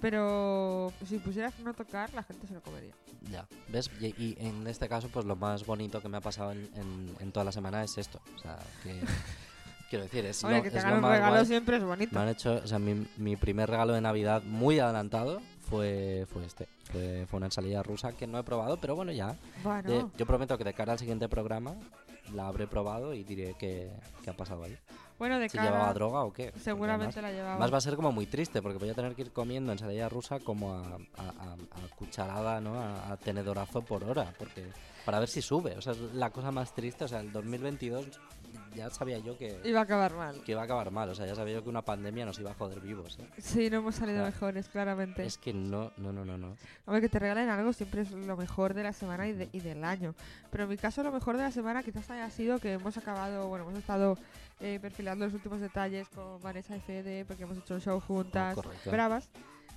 Pero 0.00 0.92
si 1.06 1.18
pusieras 1.18 1.58
no 1.60 1.74
tocar, 1.74 2.12
la 2.14 2.22
gente 2.22 2.46
se 2.46 2.54
lo 2.54 2.62
comería. 2.62 2.94
Ya, 3.30 3.46
¿ves? 3.68 3.90
Y, 4.00 4.06
y 4.20 4.36
en 4.40 4.66
este 4.66 4.88
caso, 4.88 5.08
pues 5.12 5.26
lo 5.26 5.36
más 5.36 5.66
bonito 5.66 6.00
que 6.00 6.08
me 6.08 6.16
ha 6.16 6.20
pasado 6.22 6.52
en, 6.52 6.70
en- 6.74 7.14
en 7.20 7.32
toda 7.32 7.44
la 7.44 7.52
semana 7.52 7.84
es 7.84 7.98
esto. 7.98 8.20
O 8.34 8.38
sea, 8.38 8.58
que 8.82 8.98
quiero 9.92 10.04
decir, 10.04 10.24
es 10.24 10.42
Oye, 10.44 10.56
lo, 10.56 10.62
que 10.62 10.70
te 10.70 10.78
es 10.78 10.84
hagan 10.84 10.94
lo 10.94 10.96
un 10.98 11.02
más 11.02 11.12
regalo 11.18 11.32
guay. 11.34 11.46
siempre 11.46 11.76
es 11.76 11.84
bonito. 11.84 12.14
Me 12.14 12.22
han 12.22 12.28
hecho, 12.30 12.54
o 12.64 12.66
sea, 12.66 12.78
mi, 12.78 13.06
mi 13.18 13.36
primer 13.36 13.68
regalo 13.68 13.92
de 13.92 14.00
Navidad 14.00 14.42
muy 14.42 14.78
adelantado 14.78 15.40
fue, 15.68 16.26
fue 16.32 16.46
este. 16.46 16.66
Fue, 16.90 17.26
fue 17.28 17.36
una 17.38 17.46
ensalada 17.46 17.82
rusa 17.82 18.12
que 18.12 18.26
no 18.26 18.38
he 18.38 18.42
probado, 18.42 18.78
pero 18.78 18.94
bueno, 18.96 19.12
ya. 19.12 19.36
Bueno, 19.62 20.10
yo 20.16 20.26
prometo 20.26 20.56
que 20.58 20.64
de 20.64 20.72
cara 20.74 20.92
al 20.92 20.98
siguiente 20.98 21.28
programa 21.28 21.74
la 22.34 22.46
habré 22.48 22.66
probado 22.66 23.12
y 23.14 23.22
diré 23.24 23.54
qué, 23.58 23.90
qué 24.22 24.30
ha 24.30 24.36
pasado 24.36 24.64
ahí. 24.64 24.76
bueno, 25.18 25.38
de 25.38 25.48
Si 25.48 25.56
cara. 25.58 25.70
llevaba 25.70 25.92
droga 25.94 26.22
o 26.24 26.32
qué. 26.32 26.52
Seguramente 26.60 27.18
además- 27.18 27.22
la 27.22 27.32
llevaba. 27.32 27.52
Además 27.54 27.72
va 27.74 27.78
a 27.78 27.80
ser 27.82 27.96
como 27.96 28.12
muy 28.12 28.26
triste 28.26 28.60
porque 28.62 28.78
voy 28.78 28.88
a 28.90 28.94
tener 28.94 29.14
que 29.14 29.22
ir 29.22 29.32
comiendo 29.32 29.72
ensalada 29.72 30.08
rusa 30.08 30.40
como 30.40 30.72
a, 30.74 30.80
a- 30.80 30.88
a- 31.18 31.52
a 31.54 31.96
cucharada, 31.96 32.60
¿no? 32.60 32.74
A, 32.80 33.12
a 33.12 33.16
tenedorazo 33.18 33.82
por 33.82 34.04
hora, 34.04 34.32
porque 34.38 34.66
para 35.04 35.18
ver 35.18 35.28
si 35.28 35.42
sube. 35.42 35.76
O 35.76 35.80
sea, 35.82 35.92
es 35.94 35.98
la 36.14 36.30
cosa 36.30 36.50
más 36.52 36.74
triste. 36.74 37.04
O 37.04 37.08
sea, 37.08 37.20
el 37.20 37.32
2022 37.32 38.06
ya 38.74 38.90
sabía 38.90 39.18
yo 39.18 39.36
que, 39.38 39.60
Iba 39.64 39.80
a 39.80 39.82
acabar 39.82 40.14
mal. 40.14 40.40
que 40.42 40.52
iba 40.52 40.60
a 40.60 40.64
acabar 40.64 40.90
mal. 40.90 41.08
O 41.10 41.14
sea, 41.14 41.26
ya 41.26 41.34
sabía 41.34 41.54
yo 41.54 41.62
que 41.62 41.68
una 41.68 41.82
pandemia 41.82 42.24
nos 42.26 42.38
iba 42.38 42.50
a 42.50 42.54
joder 42.54 42.80
vivos. 42.80 43.18
¿eh? 43.18 43.28
Sí, 43.38 43.68
no 43.70 43.78
hemos 43.78 43.94
salido 43.94 44.18
O 44.18 44.22
sea, 44.22 44.30
mejores, 44.30 44.68
claramente. 44.68 45.24
Es 45.24 45.38
que 45.38 45.52
no, 45.52 45.92
no, 45.96 46.12
no, 46.12 46.24
no, 46.24 46.36
no. 46.38 46.56
Hombre, 46.86 47.00
que 47.00 47.08
te 47.08 47.18
regalen 47.18 47.48
algo 47.48 47.72
siempre 47.72 48.02
es 48.02 48.10
lo 48.12 48.36
mejor 48.36 48.74
de 48.74 48.82
la 48.82 48.92
semana 48.92 49.28
y, 49.28 49.32
de- 49.32 49.48
y 49.52 49.60
del 49.60 49.84
año. 49.84 50.14
Pero 50.50 50.64
en 50.64 50.70
mi 50.70 50.76
caso, 50.76 51.02
lo 51.02 51.12
mejor 51.12 51.36
de 51.36 51.42
la 51.44 51.50
semana 51.50 51.82
quizás 51.82 52.10
haya 52.10 52.30
sido 52.30 52.58
que 52.58 52.72
hemos 52.74 52.96
acabado, 52.96 53.48
bueno, 53.48 53.64
hemos 53.68 53.78
estado 53.78 54.16
eh, 54.60 54.78
perfilando 54.80 55.24
los 55.24 55.34
últimos 55.34 55.60
detalles 55.60 56.08
con 56.08 56.40
Vanessa 56.40 56.76
y 56.76 56.80
Fede, 56.80 57.24
porque 57.24 57.42
hemos 57.44 57.58
hecho 57.58 57.74
un 57.74 57.80
show 57.80 58.00
juntas, 58.00 58.56
Oh, 58.58 58.62
correcto. 58.62 58.90
bravas. 58.90 59.28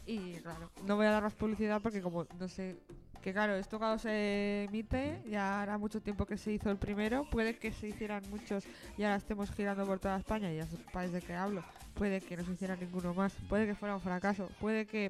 Y 0.08 0.34
claro, 0.36 0.70
no 0.86 0.96
voy 0.96 1.08
a 1.08 1.12
dar 1.12 1.24
más 1.24 1.34
publicidad 1.34 1.82
porque, 1.82 2.00
como 2.02 2.28
no 2.40 2.48
sé, 2.48 2.78
que 3.26 3.34
claro, 3.34 3.56
esto 3.56 3.80
cuando 3.80 3.98
se 3.98 4.66
emite, 4.66 5.20
ya 5.28 5.64
hará 5.64 5.80
mucho 5.80 6.00
tiempo 6.00 6.28
que 6.28 6.38
se 6.38 6.52
hizo 6.52 6.70
el 6.70 6.78
primero. 6.78 7.28
Puede 7.32 7.58
que 7.58 7.72
se 7.72 7.88
hicieran 7.88 8.22
muchos 8.30 8.66
y 9.00 9.04
ahora 9.04 9.16
estemos 9.16 9.50
girando 9.50 9.84
por 9.84 9.98
toda 9.98 10.18
España, 10.18 10.54
y 10.54 10.58
ya 10.58 10.68
sepáis 10.68 11.12
de 11.12 11.24
qué 11.24 11.34
hablo. 11.34 11.64
Puede 11.96 12.22
que 12.22 12.38
no 12.38 12.46
se 12.46 12.52
hiciera 12.52 12.76
ninguno 12.76 13.16
más, 13.16 13.34
puede 13.50 13.66
que 13.66 13.74
fuera 13.74 13.96
un 13.96 14.02
fracaso, 14.02 14.48
puede 14.62 14.86
que 14.86 15.10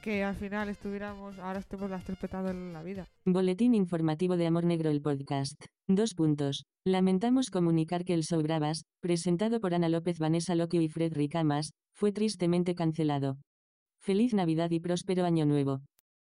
que 0.00 0.22
al 0.22 0.36
final 0.36 0.68
estuviéramos, 0.68 1.36
ahora 1.38 1.58
estemos 1.58 1.90
las 1.90 2.04
tres 2.04 2.18
petando 2.18 2.50
en 2.50 2.72
la 2.72 2.84
vida. 2.84 3.08
Boletín 3.24 3.74
informativo 3.74 4.36
de 4.36 4.46
Amor 4.46 4.64
Negro 4.64 4.90
el 4.90 5.00
podcast. 5.00 5.64
Dos 5.88 6.14
puntos. 6.14 6.66
Lamentamos 6.86 7.50
comunicar 7.50 8.04
que 8.04 8.14
el 8.14 8.22
show 8.22 8.40
Bravas, 8.42 8.84
presentado 9.00 9.60
por 9.60 9.74
Ana 9.74 9.88
López, 9.88 10.20
Vanessa 10.20 10.54
Loquio 10.54 10.82
y 10.82 10.88
Fred 10.88 11.14
Ricamas, 11.14 11.72
fue 11.96 12.12
tristemente 12.12 12.76
cancelado. 12.76 13.38
Feliz 13.98 14.34
Navidad 14.34 14.70
y 14.70 14.78
próspero 14.78 15.24
Año 15.24 15.46
Nuevo. 15.46 15.80